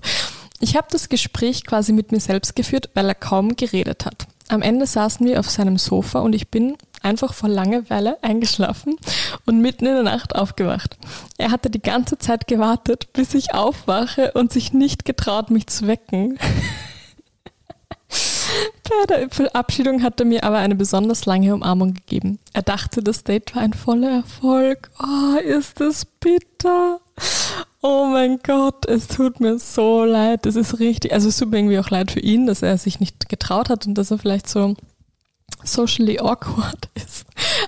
Ich 0.60 0.76
habe 0.76 0.88
das 0.90 1.10
Gespräch 1.10 1.66
quasi 1.66 1.92
mit 1.92 2.12
mir 2.12 2.20
selbst 2.20 2.56
geführt, 2.56 2.90
weil 2.94 3.08
er 3.08 3.16
kaum 3.16 3.56
geredet 3.56 4.06
hat. 4.06 4.28
Am 4.48 4.62
Ende 4.62 4.88
saßen 4.88 5.26
wir 5.28 5.40
auf 5.40 5.50
seinem 5.50 5.78
Sofa 5.78 6.20
und 6.20 6.34
ich 6.34 6.48
bin 6.48 6.78
einfach 7.04 7.34
vor 7.34 7.50
Langeweile 7.50 8.18
eingeschlafen 8.24 8.96
und 9.46 9.62
mitten 9.62 9.86
in 9.86 9.94
der 9.94 10.04
Nacht 10.04 10.36
aufgewacht. 10.36 10.98
Er 11.38 11.52
hatte 11.52 11.70
die 11.70 11.82
ganze 11.82 12.18
Zeit 12.18 12.48
gewartet, 12.48 13.12
bis 13.14 13.34
ich 13.34 13.54
aufwache 13.54 14.32
und 14.32 14.52
sich 14.52 14.74
nicht 14.74 15.06
getraut, 15.06 15.52
mich 15.52 15.68
zu 15.68 15.88
wecken. 15.88 16.40
Bei 18.84 19.06
der 19.08 19.30
Verabschiedung 19.30 20.02
hat 20.02 20.20
er 20.20 20.26
mir 20.26 20.44
aber 20.44 20.58
eine 20.58 20.76
besonders 20.76 21.26
lange 21.26 21.54
Umarmung 21.54 21.94
gegeben. 21.94 22.40
Er 22.54 22.62
dachte, 22.62 23.04
das 23.04 23.24
Date 23.24 23.56
war 23.56 23.64
ein 23.64 23.74
voller 23.74 24.12
Erfolg. 24.12 24.90
Oh, 25.00 25.38
ist 25.40 25.80
das 25.80 26.06
bitter. 26.06 27.00
Oh 27.82 28.06
mein 28.06 28.40
Gott, 28.44 28.86
es 28.86 29.08
tut 29.08 29.40
mir 29.40 29.60
so 29.60 30.04
leid. 30.04 30.46
Das 30.46 30.56
ist 30.56 30.80
richtig, 30.80 31.14
also 31.14 31.30
es 31.30 31.38
tut 31.38 31.52
mir 31.52 31.60
irgendwie 31.60 31.80
auch 31.80 31.90
leid 31.90 32.12
für 32.12 32.20
ihn, 32.20 32.48
dass 32.48 32.62
er 32.62 32.78
sich 32.78 33.00
nicht 33.00 33.30
getraut 33.30 33.70
hat 33.70 33.86
und 33.88 33.96
dass 33.96 34.12
er 34.12 34.18
vielleicht 34.18 34.50
so 34.50 34.76
socially 35.64 36.20
awkward 36.20 36.90
ist. 36.96 37.26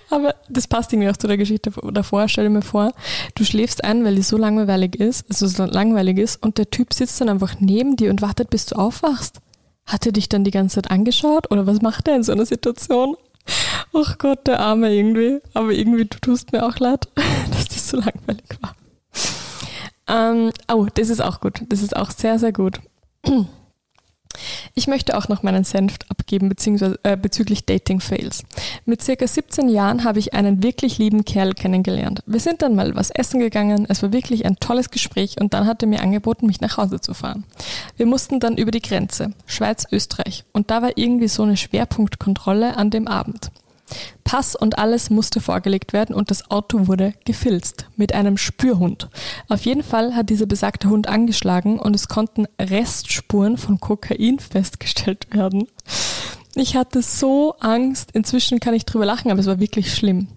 Aber 0.10 0.36
das 0.50 0.68
passt 0.68 0.94
irgendwie 0.94 1.10
auch 1.10 1.18
zu 1.18 1.28
der 1.28 1.38
Geschichte 1.38 1.72
davor. 1.92 2.28
Stell 2.28 2.50
mal 2.50 2.62
vor, 2.62 2.92
du 3.36 3.44
schläfst 3.44 3.84
ein, 3.84 4.04
weil 4.04 4.16
die 4.16 4.22
so 4.22 4.38
langweilig 4.38 4.96
ist, 4.96 5.26
also 5.30 5.48
so 5.48 5.66
langweilig 5.66 6.18
ist, 6.18 6.42
und 6.42 6.58
der 6.58 6.70
Typ 6.70 6.94
sitzt 6.94 7.20
dann 7.22 7.30
einfach 7.30 7.56
neben 7.60 7.96
dir 7.96 8.10
und 8.10 8.22
wartet, 8.22 8.50
bis 8.50 8.68
du 8.68 8.76
aufwachst. 8.76 9.40
Hat 9.90 10.06
er 10.06 10.12
dich 10.12 10.30
dann 10.30 10.44
die 10.44 10.52
ganze 10.52 10.76
Zeit 10.76 10.92
angeschaut 10.92 11.52
oder 11.52 11.66
was 11.66 11.82
macht 11.82 12.08
er 12.08 12.16
in 12.16 12.22
so 12.22 12.32
einer 12.32 12.46
Situation? 12.46 13.18
Ach 13.92 14.20
Gott, 14.20 14.46
der 14.46 14.60
Arme 14.60 14.94
irgendwie. 14.94 15.40
Aber 15.56 15.72
irgendwie, 15.72 16.06
du 16.06 16.20
tust 16.20 16.52
mir 16.52 16.64
auch 16.64 16.78
leid, 16.78 17.08
dass 17.52 17.70
das 17.70 17.90
so 17.90 17.98
langweilig 17.98 18.46
war. 18.62 18.76
Ähm, 20.08 20.52
oh, 20.72 20.86
das 20.94 21.10
ist 21.10 21.22
auch 21.22 21.42
gut. 21.42 21.62
Das 21.70 21.82
ist 21.82 21.96
auch 21.96 22.12
sehr, 22.12 22.38
sehr 22.38 22.54
gut. 22.54 22.80
Ich 24.74 24.88
möchte 24.88 25.18
auch 25.18 25.28
noch 25.28 25.44
meinen 25.44 25.64
Senf 25.64 25.96
abgeben 26.08 26.50
beziehungsweise, 26.50 27.00
äh, 27.04 27.18
bezüglich 27.18 27.66
Dating-Fails. 27.66 28.44
Mit 28.86 29.02
circa 29.02 29.28
17 29.28 29.70
Jahren 29.70 30.04
habe 30.04 30.20
ich 30.20 30.34
einen 30.34 30.64
wirklich 30.64 30.98
lieben 30.98 31.26
Kerl 31.26 31.54
kennengelernt. 31.54 32.22
Wir 32.26 32.40
sind 32.40 32.62
dann 32.62 32.76
mal 32.76 32.96
was 32.96 33.10
essen 33.10 33.40
gegangen, 33.40 33.86
es 33.90 34.02
war 34.04 34.14
wirklich 34.14 34.46
ein 34.46 34.58
tolles 34.58 34.92
Gespräch 34.92 35.36
und 35.40 35.54
dann 35.54 35.66
hat 35.66 35.82
er 35.82 35.88
mir 35.88 36.02
angeboten, 36.02 36.46
mich 36.46 36.62
nach 36.62 36.78
Hause 36.78 37.02
zu 37.02 37.14
fahren. 37.14 37.44
Wir 37.98 38.06
mussten 38.06 38.40
dann 38.40 38.58
über 38.58 38.72
die 38.72 38.82
Grenze, 38.82 39.34
Schweiz-Österreich, 39.46 40.46
und 40.54 40.72
da 40.72 40.82
war 40.82 40.92
irgendwie 40.96 41.28
so 41.28 41.44
eine 41.44 41.58
Schwerpunktkontrolle 41.58 42.78
an 42.78 42.90
dem 42.90 43.08
Abend. 43.08 43.52
Pass 44.24 44.56
und 44.56 44.78
alles 44.78 45.10
musste 45.10 45.42
vorgelegt 45.42 45.94
werden 45.94 46.14
und 46.16 46.32
das 46.32 46.52
Auto 46.52 46.88
wurde 46.88 47.14
gefilzt 47.26 47.88
mit 47.96 48.14
einem 48.14 48.38
Spürhund. 48.38 49.10
Auf 49.48 49.62
jeden 49.66 49.84
Fall 49.84 50.16
hat 50.16 50.30
dieser 50.30 50.46
besagte 50.46 50.90
Hund 50.90 51.08
angeschlagen 51.08 51.80
und 51.80 51.96
es 51.96 52.08
konnten 52.08 52.46
Restspuren 52.60 53.58
von 53.58 53.80
Kokain 53.80 54.40
festgestellt 54.40 55.34
werden. 55.34 55.68
Ich 56.56 56.76
hatte 56.76 57.02
so 57.02 57.56
Angst. 57.60 58.12
Inzwischen 58.14 58.60
kann 58.60 58.74
ich 58.74 58.86
drüber 58.86 59.06
lachen, 59.06 59.32
aber 59.32 59.40
es 59.40 59.48
war 59.48 59.60
wirklich 59.60 59.94
schlimm. 59.94 60.28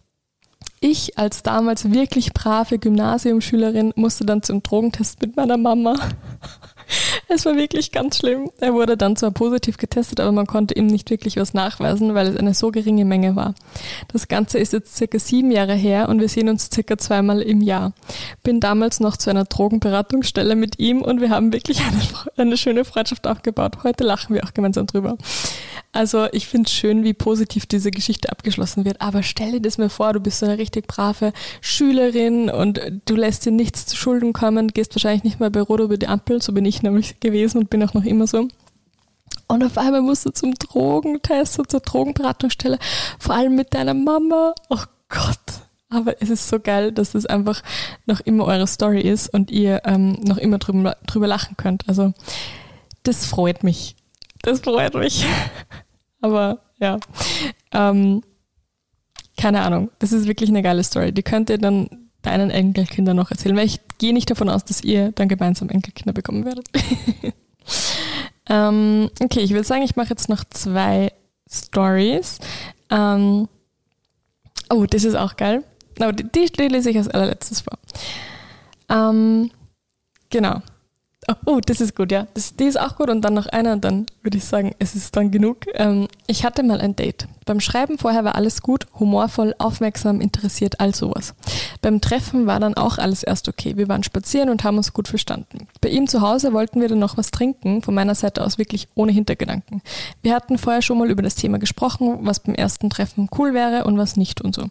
Ich 0.80 1.16
als 1.16 1.42
damals 1.42 1.92
wirklich 1.92 2.32
brave 2.32 2.78
Gymnasiumschülerin 2.78 3.92
musste 3.94 4.26
dann 4.26 4.42
zum 4.42 4.62
Drogentest 4.62 5.20
mit 5.20 5.36
meiner 5.36 5.56
Mama. 5.56 5.94
Es 7.34 7.46
war 7.46 7.56
wirklich 7.56 7.92
ganz 7.92 8.18
schlimm. 8.18 8.50
Er 8.60 8.74
wurde 8.74 8.98
dann 8.98 9.16
zwar 9.16 9.30
positiv 9.30 9.78
getestet, 9.78 10.20
aber 10.20 10.32
man 10.32 10.46
konnte 10.46 10.74
ihm 10.74 10.86
nicht 10.86 11.08
wirklich 11.08 11.38
was 11.38 11.54
nachweisen, 11.54 12.14
weil 12.14 12.26
es 12.26 12.36
eine 12.36 12.52
so 12.52 12.70
geringe 12.70 13.06
Menge 13.06 13.36
war. 13.36 13.54
Das 14.08 14.28
Ganze 14.28 14.58
ist 14.58 14.74
jetzt 14.74 14.94
circa 14.94 15.18
sieben 15.18 15.50
Jahre 15.50 15.74
her 15.74 16.10
und 16.10 16.20
wir 16.20 16.28
sehen 16.28 16.50
uns 16.50 16.68
circa 16.70 16.98
zweimal 16.98 17.40
im 17.40 17.62
Jahr. 17.62 17.94
Bin 18.42 18.60
damals 18.60 19.00
noch 19.00 19.16
zu 19.16 19.30
einer 19.30 19.44
Drogenberatungsstelle 19.44 20.54
mit 20.54 20.78
ihm 20.78 21.00
und 21.00 21.22
wir 21.22 21.30
haben 21.30 21.54
wirklich 21.54 21.80
eine, 21.80 22.02
eine 22.36 22.56
schöne 22.58 22.84
Freundschaft 22.84 23.26
aufgebaut. 23.26 23.78
Heute 23.82 24.04
lachen 24.04 24.34
wir 24.34 24.44
auch 24.44 24.52
gemeinsam 24.52 24.86
drüber. 24.86 25.16
Also 25.92 26.26
ich 26.32 26.48
finde 26.48 26.68
es 26.68 26.72
schön, 26.72 27.04
wie 27.04 27.12
positiv 27.12 27.66
diese 27.66 27.90
Geschichte 27.90 28.30
abgeschlossen 28.32 28.86
wird. 28.86 29.02
Aber 29.02 29.22
stell 29.22 29.52
dir 29.52 29.60
das 29.60 29.76
mal 29.76 29.90
vor, 29.90 30.14
du 30.14 30.20
bist 30.20 30.38
so 30.38 30.46
eine 30.46 30.56
richtig 30.56 30.86
brave 30.86 31.32
Schülerin 31.60 32.48
und 32.48 32.80
du 33.04 33.14
lässt 33.14 33.44
dir 33.44 33.52
nichts 33.52 33.84
zu 33.84 33.96
Schulden 33.96 34.32
kommen, 34.32 34.68
gehst 34.68 34.94
wahrscheinlich 34.94 35.24
nicht 35.24 35.38
mal 35.38 35.50
bei 35.50 35.60
Rot 35.60 35.80
über 35.80 35.98
die 35.98 36.08
Ampel, 36.08 36.40
so 36.40 36.52
bin 36.52 36.64
ich 36.64 36.82
nämlich 36.82 37.20
gewesen 37.22 37.58
und 37.58 37.70
bin 37.70 37.82
auch 37.82 37.94
noch 37.94 38.04
immer 38.04 38.26
so. 38.26 38.48
Und 39.48 39.64
auf 39.64 39.78
einmal 39.78 40.02
musst 40.02 40.26
du 40.26 40.30
zum 40.30 40.54
Drogentest 40.54 41.58
und 41.58 41.70
zur 41.70 41.80
Drogenberatungsstelle, 41.80 42.78
vor 43.18 43.34
allem 43.34 43.54
mit 43.54 43.74
deiner 43.74 43.94
Mama. 43.94 44.54
Oh 44.68 44.82
Gott. 45.08 45.38
Aber 45.88 46.20
es 46.22 46.30
ist 46.30 46.48
so 46.48 46.58
geil, 46.58 46.90
dass 46.90 47.12
das 47.12 47.26
einfach 47.26 47.62
noch 48.06 48.20
immer 48.20 48.46
eure 48.46 48.66
Story 48.66 49.02
ist 49.02 49.32
und 49.32 49.50
ihr 49.50 49.82
ähm, 49.84 50.12
noch 50.22 50.38
immer 50.38 50.58
drüber, 50.58 50.96
drüber 51.06 51.26
lachen 51.26 51.56
könnt. 51.58 51.86
Also 51.86 52.14
das 53.02 53.26
freut 53.26 53.62
mich. 53.62 53.96
Das 54.40 54.60
freut 54.60 54.94
mich. 54.94 55.26
Aber 56.22 56.60
ja. 56.78 56.98
Ähm, 57.72 58.22
keine 59.36 59.60
Ahnung. 59.60 59.90
Das 59.98 60.12
ist 60.12 60.26
wirklich 60.26 60.48
eine 60.48 60.62
geile 60.62 60.82
Story. 60.82 61.12
Die 61.12 61.22
könnt 61.22 61.50
ihr 61.50 61.58
dann 61.58 62.01
deinen 62.22 62.50
Enkelkindern 62.50 63.16
noch 63.16 63.30
erzählen, 63.30 63.56
weil 63.56 63.66
ich 63.66 63.80
gehe 63.98 64.12
nicht 64.12 64.30
davon 64.30 64.48
aus, 64.48 64.64
dass 64.64 64.82
ihr 64.82 65.12
dann 65.12 65.28
gemeinsam 65.28 65.68
Enkelkinder 65.68 66.12
bekommen 66.12 66.44
werdet. 66.44 66.68
ähm, 68.48 69.10
okay, 69.20 69.40
ich 69.40 69.50
würde 69.50 69.64
sagen, 69.64 69.82
ich 69.82 69.96
mache 69.96 70.10
jetzt 70.10 70.28
noch 70.28 70.44
zwei 70.44 71.12
Stories. 71.50 72.38
Ähm, 72.90 73.48
oh, 74.70 74.86
das 74.86 75.04
ist 75.04 75.14
auch 75.14 75.36
geil. 75.36 75.64
Aber 75.98 76.12
die, 76.12 76.50
die, 76.50 76.68
lese 76.68 76.90
ich 76.90 76.96
als 76.96 77.08
allerletztes 77.08 77.62
vor. 77.62 77.78
Ähm, 78.88 79.50
genau. 80.30 80.62
Oh, 81.46 81.60
das 81.64 81.80
ist 81.80 81.94
gut, 81.94 82.10
ja. 82.10 82.26
Das, 82.34 82.56
die 82.56 82.64
ist 82.64 82.80
auch 82.80 82.96
gut 82.96 83.08
und 83.08 83.22
dann 83.22 83.34
noch 83.34 83.46
einer 83.46 83.72
und 83.72 83.84
dann 83.84 84.06
würde 84.22 84.38
ich 84.38 84.44
sagen, 84.44 84.74
es 84.78 84.94
ist 84.94 85.14
dann 85.16 85.30
genug. 85.30 85.66
Ähm, 85.74 86.08
ich 86.26 86.44
hatte 86.44 86.62
mal 86.62 86.80
ein 86.80 86.96
Date. 86.96 87.28
Beim 87.44 87.60
Schreiben 87.60 87.98
vorher 87.98 88.24
war 88.24 88.34
alles 88.34 88.62
gut, 88.62 88.86
humorvoll, 88.98 89.54
aufmerksam, 89.58 90.20
interessiert, 90.20 90.80
all 90.80 90.94
sowas. 90.94 91.34
Beim 91.80 92.00
Treffen 92.00 92.46
war 92.46 92.60
dann 92.60 92.74
auch 92.74 92.98
alles 92.98 93.22
erst 93.22 93.48
okay. 93.48 93.76
Wir 93.76 93.88
waren 93.88 94.02
spazieren 94.02 94.48
und 94.48 94.64
haben 94.64 94.76
uns 94.76 94.92
gut 94.92 95.08
verstanden. 95.08 95.66
Bei 95.80 95.88
ihm 95.88 96.06
zu 96.06 96.20
Hause 96.20 96.52
wollten 96.52 96.80
wir 96.80 96.88
dann 96.88 96.98
noch 97.00 97.16
was 97.16 97.30
trinken, 97.30 97.82
von 97.82 97.94
meiner 97.94 98.14
Seite 98.14 98.44
aus 98.44 98.58
wirklich 98.58 98.88
ohne 98.94 99.12
Hintergedanken. 99.12 99.82
Wir 100.22 100.34
hatten 100.34 100.58
vorher 100.58 100.82
schon 100.82 100.98
mal 100.98 101.10
über 101.10 101.22
das 101.22 101.34
Thema 101.34 101.58
gesprochen, 101.58 102.18
was 102.22 102.40
beim 102.40 102.54
ersten 102.54 102.90
Treffen 102.90 103.28
cool 103.38 103.54
wäre 103.54 103.84
und 103.84 103.98
was 103.98 104.16
nicht 104.16 104.40
und 104.40 104.54
so. 104.54 104.66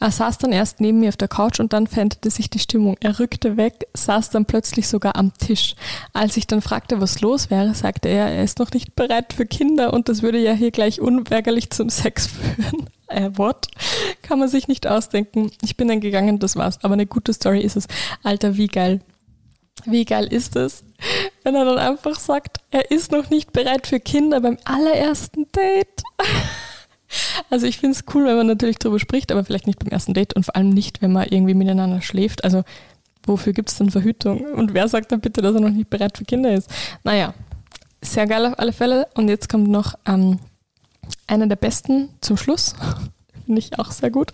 Er 0.00 0.10
saß 0.10 0.38
dann 0.38 0.52
erst 0.52 0.80
neben 0.80 1.00
mir 1.00 1.10
auf 1.10 1.16
der 1.16 1.28
Couch 1.28 1.60
und 1.60 1.72
dann 1.72 1.86
veränderte 1.86 2.30
sich 2.30 2.50
die 2.50 2.58
Stimmung. 2.58 2.96
Er 3.00 3.18
rückte 3.18 3.56
weg, 3.56 3.86
saß 3.94 4.30
dann 4.30 4.46
plötzlich 4.46 4.88
sogar 4.88 5.16
am 5.16 5.32
Tisch. 5.34 5.76
Als 6.12 6.36
ich 6.36 6.46
dann 6.46 6.62
fragte, 6.62 7.00
was 7.00 7.20
los 7.20 7.50
wäre, 7.50 7.74
sagte 7.74 8.08
er, 8.08 8.26
er 8.26 8.42
ist 8.42 8.58
noch 8.58 8.72
nicht 8.72 8.96
bereit 8.96 9.32
für 9.32 9.46
Kinder 9.46 9.92
und 9.92 10.08
das 10.08 10.22
würde 10.22 10.38
ja 10.38 10.52
hier 10.52 10.70
gleich 10.70 11.00
unweigerlich 11.00 11.70
zum 11.70 11.88
Sex 12.16 12.26
führen. 12.26 12.88
Äh, 13.08 13.30
what? 13.36 13.68
Kann 14.22 14.40
man 14.40 14.48
sich 14.48 14.66
nicht 14.66 14.84
ausdenken. 14.84 15.52
Ich 15.62 15.76
bin 15.76 15.86
dann 15.86 16.00
gegangen, 16.00 16.40
das 16.40 16.56
war's. 16.56 16.82
Aber 16.82 16.94
eine 16.94 17.06
gute 17.06 17.32
Story 17.32 17.60
ist 17.60 17.76
es. 17.76 17.86
Alter, 18.24 18.56
wie 18.56 18.66
geil. 18.66 19.00
Wie 19.84 20.04
geil 20.04 20.26
ist 20.26 20.56
es, 20.56 20.82
wenn 21.44 21.54
er 21.54 21.64
dann 21.64 21.78
einfach 21.78 22.18
sagt, 22.18 22.58
er 22.72 22.90
ist 22.90 23.12
noch 23.12 23.30
nicht 23.30 23.52
bereit 23.52 23.86
für 23.86 24.00
Kinder 24.00 24.40
beim 24.40 24.58
allerersten 24.64 25.46
Date. 25.52 26.02
Also 27.48 27.66
ich 27.66 27.78
finde 27.78 27.96
es 27.96 28.04
cool, 28.12 28.26
wenn 28.26 28.36
man 28.36 28.48
natürlich 28.48 28.80
darüber 28.80 28.98
spricht, 28.98 29.30
aber 29.30 29.44
vielleicht 29.44 29.68
nicht 29.68 29.78
beim 29.78 29.88
ersten 29.88 30.12
Date 30.12 30.34
und 30.34 30.44
vor 30.44 30.56
allem 30.56 30.70
nicht, 30.70 31.00
wenn 31.02 31.12
man 31.12 31.28
irgendwie 31.28 31.54
miteinander 31.54 32.02
schläft. 32.02 32.42
Also 32.42 32.64
wofür 33.24 33.52
gibt 33.52 33.70
es 33.70 33.78
denn 33.78 33.90
Verhütung? 33.90 34.40
Und 34.40 34.74
wer 34.74 34.88
sagt 34.88 35.12
dann 35.12 35.20
bitte, 35.20 35.40
dass 35.40 35.54
er 35.54 35.60
noch 35.60 35.70
nicht 35.70 35.88
bereit 35.88 36.18
für 36.18 36.24
Kinder 36.24 36.52
ist? 36.52 36.68
Naja, 37.04 37.32
sehr 38.02 38.26
geil 38.26 38.44
auf 38.44 38.58
alle 38.58 38.72
Fälle. 38.72 39.06
Und 39.14 39.28
jetzt 39.28 39.48
kommt 39.48 39.68
noch 39.68 39.94
ähm, 40.04 40.40
einer 41.26 41.46
der 41.46 41.56
besten 41.56 42.10
zum 42.20 42.36
Schluss. 42.36 42.74
Finde 43.46 43.60
ich 43.60 43.78
auch 43.78 43.92
sehr 43.92 44.10
gut. 44.10 44.32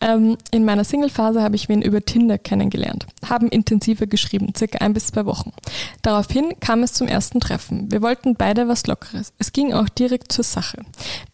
Ähm, 0.00 0.36
in 0.50 0.64
meiner 0.64 0.82
Single-Phase 0.82 1.42
habe 1.42 1.54
ich 1.54 1.68
wen 1.68 1.80
über 1.80 2.04
Tinder 2.04 2.38
kennengelernt, 2.38 3.06
haben 3.28 3.48
intensiver 3.48 4.08
geschrieben, 4.08 4.52
circa 4.56 4.78
ein 4.78 4.94
bis 4.94 5.08
zwei 5.08 5.26
Wochen. 5.26 5.52
Daraufhin 6.02 6.58
kam 6.58 6.82
es 6.82 6.92
zum 6.92 7.06
ersten 7.06 7.38
Treffen. 7.38 7.92
Wir 7.92 8.02
wollten 8.02 8.34
beide 8.34 8.66
was 8.66 8.88
Lockeres. 8.88 9.32
Es 9.38 9.52
ging 9.52 9.72
auch 9.72 9.88
direkt 9.88 10.32
zur 10.32 10.42
Sache, 10.42 10.78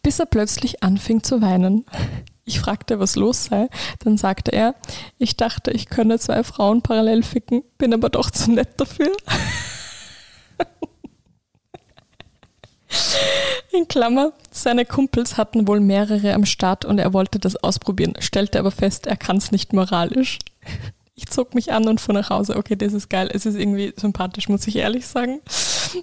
bis 0.03 0.19
er 0.19 0.27
plötzlich 0.27 0.83
anfing 0.83 1.23
zu 1.23 1.41
weinen. 1.41 1.85
Ich 2.47 2.59
fragte, 2.59 2.99
was 2.99 3.15
los 3.15 3.45
sei. 3.45 3.69
Dann 4.03 4.17
sagte 4.17 4.51
er, 4.51 4.75
ich 5.17 5.35
dachte, 5.35 5.71
ich 5.71 5.89
könne 5.89 6.19
zwei 6.19 6.43
Frauen 6.43 6.83
parallel 6.83 7.23
ficken, 7.23 7.63
bin 7.79 7.91
aber 7.91 8.09
doch 8.09 8.29
zu 8.29 8.51
nett 8.51 8.79
dafür. 8.79 9.11
In 13.77 13.87
Klammer, 13.87 14.31
seine 14.51 14.85
Kumpels 14.85 15.37
hatten 15.37 15.67
wohl 15.67 15.81
mehrere 15.81 16.33
am 16.33 16.45
Start 16.45 16.85
und 16.85 16.97
er 16.97 17.13
wollte 17.13 17.39
das 17.39 17.57
ausprobieren, 17.57 18.13
stellte 18.19 18.59
aber 18.59 18.71
fest, 18.71 19.05
er 19.05 19.17
kann 19.17 19.37
es 19.37 19.51
nicht 19.51 19.73
moralisch. 19.73 20.39
Ich 21.17 21.27
zog 21.27 21.55
mich 21.55 21.71
an 21.71 21.87
und 21.87 22.01
fuhr 22.01 22.13
nach 22.13 22.29
Hause. 22.29 22.57
Okay, 22.57 22.75
das 22.75 22.91
ist 22.91 23.09
geil. 23.09 23.29
Es 23.31 23.45
ist 23.45 23.55
irgendwie 23.55 23.93
sympathisch, 23.95 24.49
muss 24.49 24.67
ich 24.67 24.75
ehrlich 24.75 25.07
sagen. 25.07 25.39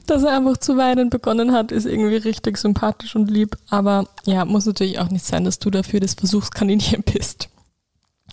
Dass 0.06 0.22
er 0.22 0.38
einfach 0.38 0.56
zu 0.56 0.78
weinen 0.78 1.10
begonnen 1.10 1.52
hat, 1.52 1.70
ist 1.70 1.84
irgendwie 1.84 2.16
richtig 2.16 2.56
sympathisch 2.56 3.14
und 3.14 3.30
lieb. 3.30 3.58
Aber 3.68 4.08
ja, 4.24 4.46
muss 4.46 4.64
natürlich 4.64 4.98
auch 5.00 5.10
nicht 5.10 5.26
sein, 5.26 5.44
dass 5.44 5.58
du 5.58 5.68
dafür 5.68 6.00
das 6.00 6.14
Versuchskaninchen 6.14 7.02
bist. 7.02 7.50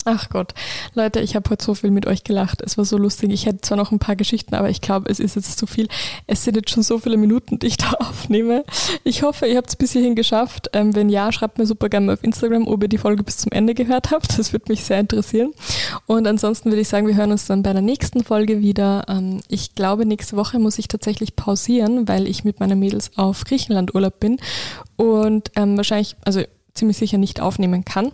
Ach 0.06 0.30
Gott, 0.30 0.54
Leute, 0.94 1.20
ich 1.20 1.36
habe 1.36 1.50
heute 1.50 1.62
so 1.62 1.74
viel 1.74 1.90
mit 1.90 2.06
euch 2.06 2.24
gelacht. 2.24 2.62
Es 2.62 2.78
war 2.78 2.86
so 2.86 2.96
lustig. 2.96 3.30
Ich 3.32 3.44
hätte 3.44 3.60
zwar 3.60 3.76
noch 3.76 3.92
ein 3.92 3.98
paar 3.98 4.16
Geschichten, 4.16 4.54
aber 4.54 4.70
ich 4.70 4.80
glaube, 4.80 5.10
es 5.10 5.20
ist 5.20 5.36
jetzt 5.36 5.58
zu 5.58 5.66
viel. 5.66 5.88
Es 6.26 6.44
sind 6.44 6.56
jetzt 6.56 6.70
schon 6.70 6.82
so 6.82 6.98
viele 6.98 7.18
Minuten, 7.18 7.58
die 7.58 7.66
ich 7.66 7.76
da 7.76 7.90
aufnehme. 7.98 8.64
Ich 9.04 9.22
hoffe, 9.22 9.46
ihr 9.46 9.58
habt 9.58 9.68
es 9.68 9.76
bis 9.76 9.92
hierhin 9.92 10.14
geschafft. 10.14 10.70
Ähm, 10.72 10.94
wenn 10.94 11.10
ja, 11.10 11.30
schreibt 11.32 11.58
mir 11.58 11.66
super 11.66 11.90
gerne 11.90 12.06
mal 12.06 12.12
auf 12.14 12.24
Instagram, 12.24 12.66
ob 12.66 12.82
ihr 12.82 12.88
die 12.88 12.98
Folge 12.98 13.22
bis 13.22 13.36
zum 13.36 13.52
Ende 13.52 13.74
gehört 13.74 14.10
habt. 14.10 14.38
Das 14.38 14.52
würde 14.52 14.66
mich 14.68 14.84
sehr 14.84 15.00
interessieren. 15.00 15.52
Und 16.06 16.26
ansonsten 16.26 16.70
würde 16.70 16.80
ich 16.80 16.88
sagen, 16.88 17.06
wir 17.06 17.16
hören 17.16 17.32
uns 17.32 17.46
dann 17.46 17.62
bei 17.62 17.72
der 17.72 17.82
nächsten 17.82 18.24
Folge 18.24 18.60
wieder. 18.60 19.04
Ähm, 19.08 19.40
ich 19.48 19.74
glaube, 19.74 20.06
nächste 20.06 20.36
Woche 20.36 20.58
muss 20.58 20.78
ich 20.78 20.88
tatsächlich 20.88 21.36
pausieren, 21.36 22.08
weil 22.08 22.26
ich 22.26 22.44
mit 22.44 22.58
meinen 22.58 22.78
Mädels 22.78 23.10
auf 23.16 23.44
Griechenland 23.44 23.94
Urlaub 23.94 24.18
bin 24.18 24.38
und 24.96 25.50
ähm, 25.56 25.76
wahrscheinlich, 25.76 26.16
also 26.24 26.42
ziemlich 26.74 26.96
sicher 26.96 27.18
nicht 27.18 27.40
aufnehmen 27.40 27.84
kann. 27.84 28.12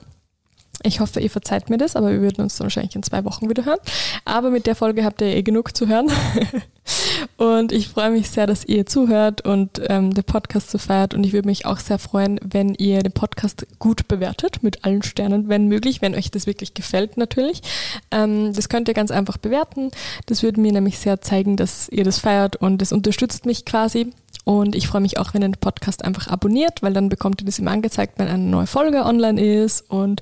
Ich 0.87 1.01
hoffe, 1.01 1.20
ihr 1.20 1.30
verzeiht 1.30 1.68
mir 1.68 1.78
das, 1.78 1.97
aber 1.97 2.12
wir 2.12 2.20
würden 2.20 2.43
uns 2.43 2.57
dann 2.57 2.66
wahrscheinlich 2.66 2.95
in 2.95 3.03
zwei 3.03 3.24
Wochen 3.24 3.51
wieder 3.51 3.64
hören. 3.64 3.80
Aber 4.24 4.51
mit 4.51 4.66
der 4.66 4.76
Folge 4.76 5.05
habt 5.05 5.20
ihr 5.20 5.28
eh 5.28 5.43
genug 5.43 5.76
zu 5.76 5.89
hören. 5.89 6.11
Und 7.37 7.72
ich 7.72 7.89
freue 7.89 8.11
mich 8.11 8.30
sehr, 8.30 8.47
dass 8.47 8.64
ihr 8.64 8.87
zuhört 8.87 9.45
und 9.45 9.80
ähm, 9.89 10.14
den 10.14 10.24
Podcast 10.24 10.70
so 10.70 10.78
feiert. 10.78 11.14
Und 11.14 11.24
ich 11.24 11.32
würde 11.32 11.49
mich 11.49 11.66
auch 11.66 11.78
sehr 11.78 11.99
freuen, 11.99 12.39
wenn 12.43 12.74
ihr 12.74 13.01
den 13.01 13.12
Podcast 13.12 13.66
gut 13.78 14.09
bewertet, 14.09 14.62
mit 14.62 14.84
allen 14.84 15.03
Sternen, 15.03 15.49
wenn 15.49 15.66
möglich, 15.66 16.01
wenn 16.01 16.14
euch 16.14 16.30
das 16.30 16.47
wirklich 16.47 16.74
gefällt 16.74 17.16
natürlich. 17.16 17.62
Ähm, 18.11 18.53
das 18.53 18.68
könnt 18.68 18.89
ihr 18.89 18.95
ganz 18.95 19.11
einfach 19.11 19.37
bewerten. 19.37 19.91
Das 20.26 20.43
würde 20.43 20.61
mir 20.61 20.72
nämlich 20.72 20.99
sehr 20.99 21.20
zeigen, 21.20 21.57
dass 21.57 21.89
ihr 21.89 22.05
das 22.05 22.20
feiert 22.20 22.57
und 22.57 22.80
das 22.80 22.93
unterstützt 22.93 23.47
mich 23.47 23.64
quasi. 23.64 24.12
Und 24.49 24.76
ich 24.76 24.86
freue 24.86 25.01
mich 25.01 25.18
auch, 25.18 25.34
wenn 25.34 25.42
ihr 25.42 25.49
den 25.49 25.61
Podcast 25.61 26.05
einfach 26.05 26.28
abonniert, 26.28 26.80
weil 26.80 26.92
dann 26.92 27.09
bekommt 27.09 27.42
ihr 27.42 27.47
das 27.47 27.59
immer 27.59 27.72
angezeigt, 27.72 28.16
wenn 28.16 28.28
eine 28.28 28.44
neue 28.44 28.68
Folge 28.68 29.05
online 29.05 29.42
ist. 29.42 29.90
Und 29.90 30.20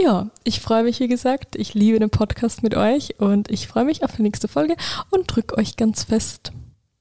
ja, 0.00 0.28
ich 0.44 0.60
freue 0.60 0.84
mich, 0.84 1.00
wie 1.00 1.08
gesagt. 1.08 1.56
Ich 1.56 1.74
liebe 1.74 1.98
den 1.98 2.08
Podcast 2.08 2.62
mit 2.62 2.76
euch 2.76 3.18
und 3.18 3.50
ich 3.50 3.66
freue 3.66 3.84
mich 3.84 4.04
auf 4.04 4.14
die 4.14 4.22
nächste 4.22 4.46
Folge 4.46 4.76
und 5.10 5.24
drücke 5.26 5.58
euch 5.58 5.74
ganz 5.74 6.04
fest. 6.04 6.52